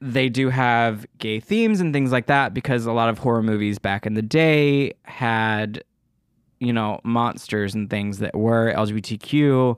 they 0.02 0.30
do 0.30 0.50
have 0.50 1.06
gay 1.18 1.40
themes 1.40 1.80
and 1.80 1.94
things 1.94 2.12
like 2.12 2.28
that 2.28 2.54
because 2.54 2.86
a 2.86 2.92
lot 2.92 3.10
of 3.10 3.18
horror 3.18 3.42
movies 3.42 3.80
back 3.80 4.06
in 4.06 4.14
the 4.14 4.22
day 4.22 4.94
had 5.04 5.84
you 6.60 6.72
know 6.72 7.00
monsters 7.04 7.74
and 7.74 7.90
things 7.90 8.20
that 8.20 8.36
were 8.36 8.74
LGBTQ 8.76 9.78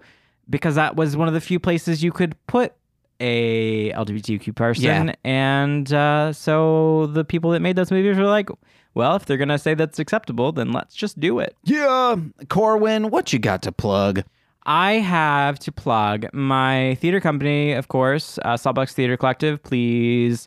because 0.49 0.75
that 0.75 0.95
was 0.95 1.15
one 1.15 1.27
of 1.27 1.33
the 1.33 1.41
few 1.41 1.59
places 1.59 2.03
you 2.03 2.11
could 2.11 2.35
put 2.47 2.73
a 3.19 3.91
LGBTQ 3.93 4.55
person 4.55 4.83
Yeah. 5.07 5.13
and 5.23 5.91
uh, 5.93 6.33
so 6.33 7.07
the 7.07 7.23
people 7.25 7.51
that 7.51 7.61
made 7.61 7.75
those 7.75 7.91
movies 7.91 8.17
were 8.17 8.25
like 8.25 8.49
well 8.93 9.15
if 9.15 9.25
they're 9.25 9.37
gonna 9.37 9.57
say 9.59 9.73
that's 9.73 9.99
acceptable 9.99 10.51
then 10.51 10.71
let's 10.71 10.95
just 10.95 11.19
do 11.19 11.39
it 11.39 11.55
Yeah. 11.63 12.15
Corwin, 12.49 13.09
what 13.09 13.33
you 13.33 13.39
got 13.39 13.61
to 13.63 13.71
plug? 13.71 14.23
I 14.69 14.93
have 14.95 15.59
to 15.59 15.71
plug 15.71 16.25
my 16.33 16.95
theater 16.95 17.21
company, 17.21 17.71
of 17.71 17.87
course, 17.87 18.37
uh, 18.43 18.55
Sawbucks 18.57 18.91
Theater 18.91 19.15
Collective. 19.15 19.63
Please 19.63 20.45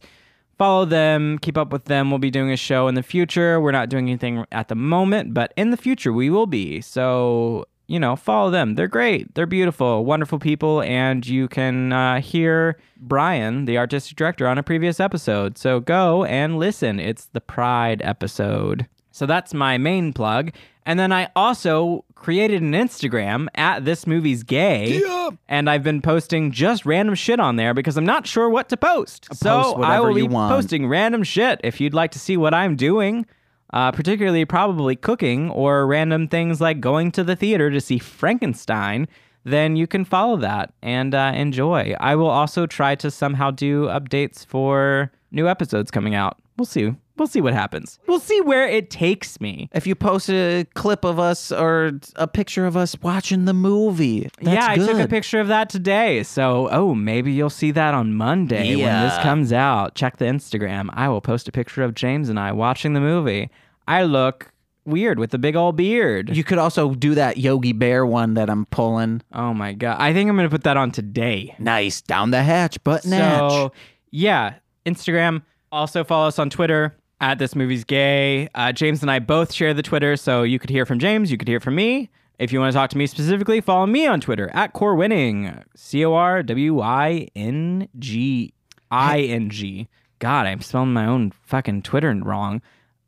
follow 0.58 0.84
them, 0.84 1.38
keep 1.38 1.56
up 1.56 1.72
with 1.72 1.86
them. 1.86 2.10
We'll 2.10 2.18
be 2.18 2.30
doing 2.30 2.50
a 2.50 2.56
show 2.58 2.86
in 2.86 2.96
the 2.96 3.02
future. 3.02 3.58
We're 3.62 3.72
not 3.72 3.88
doing 3.88 4.08
anything 4.10 4.44
at 4.52 4.68
the 4.68 4.74
moment, 4.74 5.32
but 5.32 5.54
in 5.56 5.70
the 5.70 5.78
future 5.78 6.12
we 6.12 6.28
will 6.28 6.46
be. 6.46 6.82
So, 6.82 7.64
you 7.90 7.98
know, 7.98 8.14
follow 8.14 8.50
them. 8.50 8.76
They're 8.76 8.86
great. 8.86 9.34
They're 9.34 9.46
beautiful, 9.46 10.04
wonderful 10.04 10.38
people. 10.38 10.80
And 10.82 11.26
you 11.26 11.48
can 11.48 11.92
uh, 11.92 12.20
hear 12.20 12.78
Brian, 12.96 13.64
the 13.64 13.78
artistic 13.78 14.16
director, 14.16 14.46
on 14.46 14.58
a 14.58 14.62
previous 14.62 15.00
episode. 15.00 15.58
So 15.58 15.80
go 15.80 16.24
and 16.24 16.56
listen. 16.56 17.00
It's 17.00 17.26
the 17.26 17.40
Pride 17.40 18.00
episode. 18.04 18.86
So 19.10 19.26
that's 19.26 19.52
my 19.52 19.76
main 19.76 20.12
plug. 20.12 20.52
And 20.86 21.00
then 21.00 21.10
I 21.10 21.30
also 21.34 22.04
created 22.14 22.62
an 22.62 22.72
Instagram 22.72 23.48
at 23.56 23.84
this 23.84 24.06
movie's 24.06 24.44
gay. 24.44 25.00
And 25.48 25.68
I've 25.68 25.82
been 25.82 26.00
posting 26.00 26.52
just 26.52 26.86
random 26.86 27.16
shit 27.16 27.40
on 27.40 27.56
there 27.56 27.74
because 27.74 27.96
I'm 27.96 28.06
not 28.06 28.24
sure 28.24 28.48
what 28.48 28.68
to 28.68 28.76
post. 28.76 29.34
so 29.34 29.82
I 29.82 29.98
will 29.98 30.14
be 30.14 30.22
want. 30.22 30.54
posting 30.54 30.86
random 30.86 31.24
shit 31.24 31.60
if 31.64 31.80
you'd 31.80 31.94
like 31.94 32.12
to 32.12 32.20
see 32.20 32.36
what 32.36 32.54
I'm 32.54 32.76
doing. 32.76 33.26
Uh, 33.72 33.92
particularly 33.92 34.44
probably 34.44 34.96
cooking 34.96 35.48
or 35.50 35.86
random 35.86 36.26
things 36.26 36.60
like 36.60 36.80
going 36.80 37.12
to 37.12 37.22
the 37.22 37.36
theater 37.36 37.70
to 37.70 37.80
see 37.80 37.98
Frankenstein, 37.98 39.06
then 39.44 39.76
you 39.76 39.86
can 39.86 40.04
follow 40.04 40.36
that 40.36 40.72
and 40.82 41.14
uh, 41.14 41.32
enjoy. 41.34 41.94
I 42.00 42.16
will 42.16 42.28
also 42.28 42.66
try 42.66 42.94
to 42.96 43.10
somehow 43.10 43.52
do 43.52 43.84
updates 43.86 44.44
for 44.44 45.12
new 45.30 45.48
episodes 45.48 45.90
coming 45.90 46.14
out. 46.14 46.38
We'll 46.56 46.66
see. 46.66 46.94
We'll 47.20 47.26
see 47.26 47.42
what 47.42 47.52
happens. 47.52 47.98
We'll 48.06 48.18
see 48.18 48.40
where 48.40 48.66
it 48.66 48.88
takes 48.88 49.42
me. 49.42 49.68
If 49.74 49.86
you 49.86 49.94
post 49.94 50.30
a 50.30 50.64
clip 50.72 51.04
of 51.04 51.18
us 51.18 51.52
or 51.52 51.92
a 52.16 52.26
picture 52.26 52.64
of 52.64 52.78
us 52.78 52.96
watching 53.02 53.44
the 53.44 53.52
movie, 53.52 54.30
that's 54.40 54.54
yeah, 54.54 54.66
I 54.70 54.76
took 54.76 54.98
a 54.98 55.06
picture 55.06 55.38
of 55.38 55.48
that 55.48 55.68
today. 55.68 56.22
So, 56.22 56.70
oh, 56.72 56.94
maybe 56.94 57.30
you'll 57.30 57.50
see 57.50 57.72
that 57.72 57.92
on 57.92 58.14
Monday 58.14 58.74
when 58.74 59.02
this 59.06 59.18
comes 59.18 59.52
out. 59.52 59.94
Check 59.96 60.16
the 60.16 60.24
Instagram. 60.24 60.88
I 60.94 61.10
will 61.10 61.20
post 61.20 61.46
a 61.46 61.52
picture 61.52 61.82
of 61.82 61.94
James 61.94 62.30
and 62.30 62.40
I 62.40 62.52
watching 62.52 62.94
the 62.94 63.00
movie. 63.00 63.50
I 63.86 64.04
look 64.04 64.50
weird 64.86 65.18
with 65.18 65.30
the 65.30 65.38
big 65.38 65.56
old 65.56 65.76
beard. 65.76 66.34
You 66.34 66.42
could 66.42 66.56
also 66.56 66.94
do 66.94 67.16
that 67.16 67.36
Yogi 67.36 67.74
Bear 67.74 68.06
one 68.06 68.32
that 68.32 68.48
I'm 68.48 68.64
pulling. 68.64 69.20
oh 69.34 69.52
my 69.52 69.74
god. 69.74 69.98
I 70.00 70.14
think 70.14 70.30
I'm 70.30 70.36
going 70.36 70.48
to 70.48 70.54
put 70.54 70.64
that 70.64 70.78
on 70.78 70.90
today. 70.90 71.54
Nice 71.58 72.00
down 72.00 72.30
the 72.30 72.42
hatch, 72.42 72.82
but. 72.82 73.02
So, 73.02 73.72
yeah, 74.10 74.54
Instagram. 74.86 75.42
Also 75.70 76.02
follow 76.02 76.26
us 76.26 76.38
on 76.38 76.48
Twitter 76.48 76.96
at 77.20 77.38
This 77.38 77.54
Movie's 77.54 77.84
Gay. 77.84 78.48
Uh, 78.54 78.72
James 78.72 79.02
and 79.02 79.10
I 79.10 79.18
both 79.18 79.52
share 79.52 79.74
the 79.74 79.82
Twitter, 79.82 80.16
so 80.16 80.42
you 80.42 80.58
could 80.58 80.70
hear 80.70 80.86
from 80.86 80.98
James, 80.98 81.30
you 81.30 81.36
could 81.38 81.48
hear 81.48 81.60
from 81.60 81.74
me. 81.74 82.10
If 82.38 82.52
you 82.52 82.60
want 82.60 82.72
to 82.72 82.76
talk 82.76 82.88
to 82.90 82.98
me 82.98 83.06
specifically, 83.06 83.60
follow 83.60 83.86
me 83.86 84.06
on 84.06 84.20
Twitter 84.20 84.50
at 84.54 84.72
Core 84.72 84.94
Winning. 84.94 85.62
C 85.76 86.04
O 86.04 86.14
R 86.14 86.42
W 86.42 86.80
I 86.80 87.28
N 87.36 87.88
G 87.98 88.54
I 88.90 89.20
N 89.20 89.50
G. 89.50 89.88
God, 90.20 90.46
I'm 90.46 90.62
spelling 90.62 90.92
my 90.92 91.06
own 91.06 91.32
fucking 91.42 91.82
Twitter 91.82 92.14
wrong. 92.14 92.62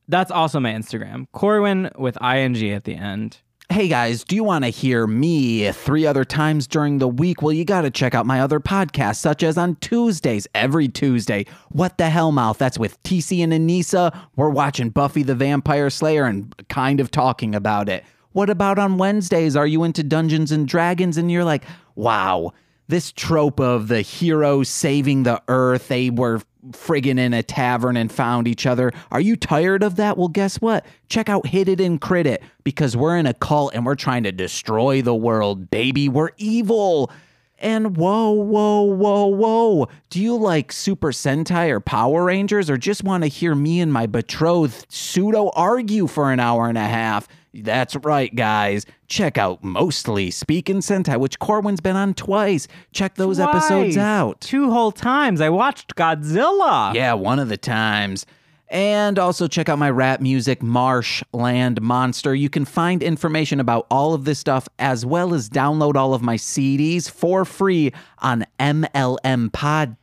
That's 0.08 0.30
also 0.30 0.60
my 0.60 0.72
Instagram. 0.72 1.26
Corwin 1.32 1.90
with 1.96 2.20
ing 2.22 2.70
at 2.70 2.84
the 2.84 2.94
end. 2.94 3.38
Hey 3.72 3.88
guys, 3.88 4.22
do 4.22 4.36
you 4.36 4.44
want 4.44 4.64
to 4.64 4.68
hear 4.68 5.06
me 5.06 5.72
three 5.72 6.04
other 6.04 6.26
times 6.26 6.66
during 6.66 6.98
the 6.98 7.08
week? 7.08 7.40
Well, 7.40 7.54
you 7.54 7.64
got 7.64 7.80
to 7.80 7.90
check 7.90 8.14
out 8.14 8.26
my 8.26 8.38
other 8.38 8.60
podcasts, 8.60 9.16
such 9.16 9.42
as 9.42 9.56
on 9.56 9.76
Tuesdays, 9.76 10.46
every 10.54 10.88
Tuesday. 10.88 11.46
What 11.70 11.96
the 11.96 12.10
Hell 12.10 12.32
Mouth? 12.32 12.58
That's 12.58 12.78
with 12.78 13.02
TC 13.02 13.42
and 13.42 13.50
Anissa. 13.50 14.14
We're 14.36 14.50
watching 14.50 14.90
Buffy 14.90 15.22
the 15.22 15.34
Vampire 15.34 15.88
Slayer 15.88 16.26
and 16.26 16.54
kind 16.68 17.00
of 17.00 17.10
talking 17.10 17.54
about 17.54 17.88
it. 17.88 18.04
What 18.32 18.50
about 18.50 18.78
on 18.78 18.98
Wednesdays? 18.98 19.56
Are 19.56 19.66
you 19.66 19.84
into 19.84 20.02
Dungeons 20.02 20.52
and 20.52 20.68
Dragons? 20.68 21.16
And 21.16 21.32
you're 21.32 21.42
like, 21.42 21.64
wow, 21.94 22.52
this 22.88 23.10
trope 23.10 23.58
of 23.58 23.88
the 23.88 24.02
hero 24.02 24.64
saving 24.64 25.22
the 25.22 25.42
earth, 25.48 25.88
they 25.88 26.10
were 26.10 26.42
friggin' 26.70 27.18
in 27.18 27.34
a 27.34 27.42
tavern 27.42 27.96
and 27.96 28.10
found 28.10 28.46
each 28.46 28.66
other. 28.66 28.92
Are 29.10 29.20
you 29.20 29.36
tired 29.36 29.82
of 29.82 29.96
that? 29.96 30.16
Well, 30.16 30.28
guess 30.28 30.60
what? 30.60 30.86
Check 31.08 31.28
out 31.28 31.46
Hit 31.46 31.68
It 31.68 31.80
and 31.80 32.00
Crit 32.00 32.26
It 32.26 32.42
because 32.64 32.96
we're 32.96 33.16
in 33.16 33.26
a 33.26 33.34
cult 33.34 33.74
and 33.74 33.84
we're 33.84 33.94
trying 33.94 34.22
to 34.22 34.32
destroy 34.32 35.02
the 35.02 35.14
world, 35.14 35.70
baby. 35.70 36.08
We're 36.08 36.30
evil. 36.36 37.10
And 37.58 37.96
whoa, 37.96 38.30
whoa, 38.30 38.82
whoa, 38.82 39.26
whoa. 39.26 39.88
Do 40.10 40.20
you 40.20 40.36
like 40.36 40.72
Super 40.72 41.12
Sentai 41.12 41.70
or 41.70 41.78
Power 41.78 42.24
Rangers 42.24 42.68
or 42.68 42.76
just 42.76 43.04
want 43.04 43.22
to 43.22 43.28
hear 43.28 43.54
me 43.54 43.80
and 43.80 43.92
my 43.92 44.06
betrothed 44.06 44.86
pseudo 44.88 45.50
argue 45.54 46.08
for 46.08 46.32
an 46.32 46.40
hour 46.40 46.68
and 46.68 46.76
a 46.78 46.80
half? 46.80 47.28
That's 47.55 47.96
right, 47.96 48.34
guys. 48.34 48.86
Check 49.09 49.36
out 49.36 49.62
Mostly 49.62 50.30
Speaking 50.30 50.78
Sentai, 50.78 51.18
which 51.18 51.38
Corwin's 51.38 51.80
been 51.80 51.96
on 51.96 52.14
twice. 52.14 52.66
Check 52.92 53.16
those 53.16 53.38
episodes 53.38 53.98
out. 53.98 54.40
Two 54.40 54.70
whole 54.70 54.92
times. 54.92 55.40
I 55.40 55.50
watched 55.50 55.94
Godzilla. 55.94 56.94
Yeah, 56.94 57.12
one 57.14 57.38
of 57.38 57.48
the 57.48 57.59
times. 57.59 58.24
And 58.68 59.18
also 59.18 59.48
check 59.48 59.68
out 59.68 59.78
my 59.78 59.90
rap 59.90 60.22
music, 60.22 60.62
Marshland 60.62 61.82
Monster. 61.82 62.34
You 62.34 62.48
can 62.48 62.64
find 62.64 63.03
information 63.03 63.61
about 63.61 63.86
all 63.90 64.14
of 64.14 64.24
this 64.24 64.38
stuff 64.38 64.66
as 64.78 65.05
well 65.05 65.34
as 65.34 65.50
download 65.50 65.94
all 65.94 66.14
of 66.14 66.22
my 66.22 66.36
CDs 66.36 67.11
for 67.11 67.44
free 67.44 67.92
on 68.20 68.46
MLMpod.com. 68.59 69.94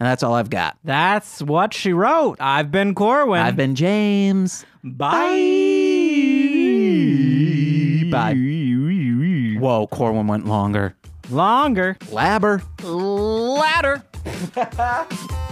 And 0.00 0.08
that's 0.08 0.22
all 0.22 0.32
I've 0.32 0.48
got. 0.48 0.78
That's 0.82 1.42
what 1.42 1.74
she 1.74 1.92
wrote. 1.92 2.38
I've 2.40 2.70
been 2.70 2.94
Corwin. 2.94 3.42
I've 3.42 3.56
been 3.56 3.74
James. 3.74 4.64
Bye. 4.82 5.61
Bye. 8.12 9.58
Whoa, 9.58 9.86
Corwin 9.88 10.26
went 10.26 10.46
longer. 10.46 10.94
Longer. 11.30 11.96
Labber. 12.10 12.62
Ladder. 12.82 14.02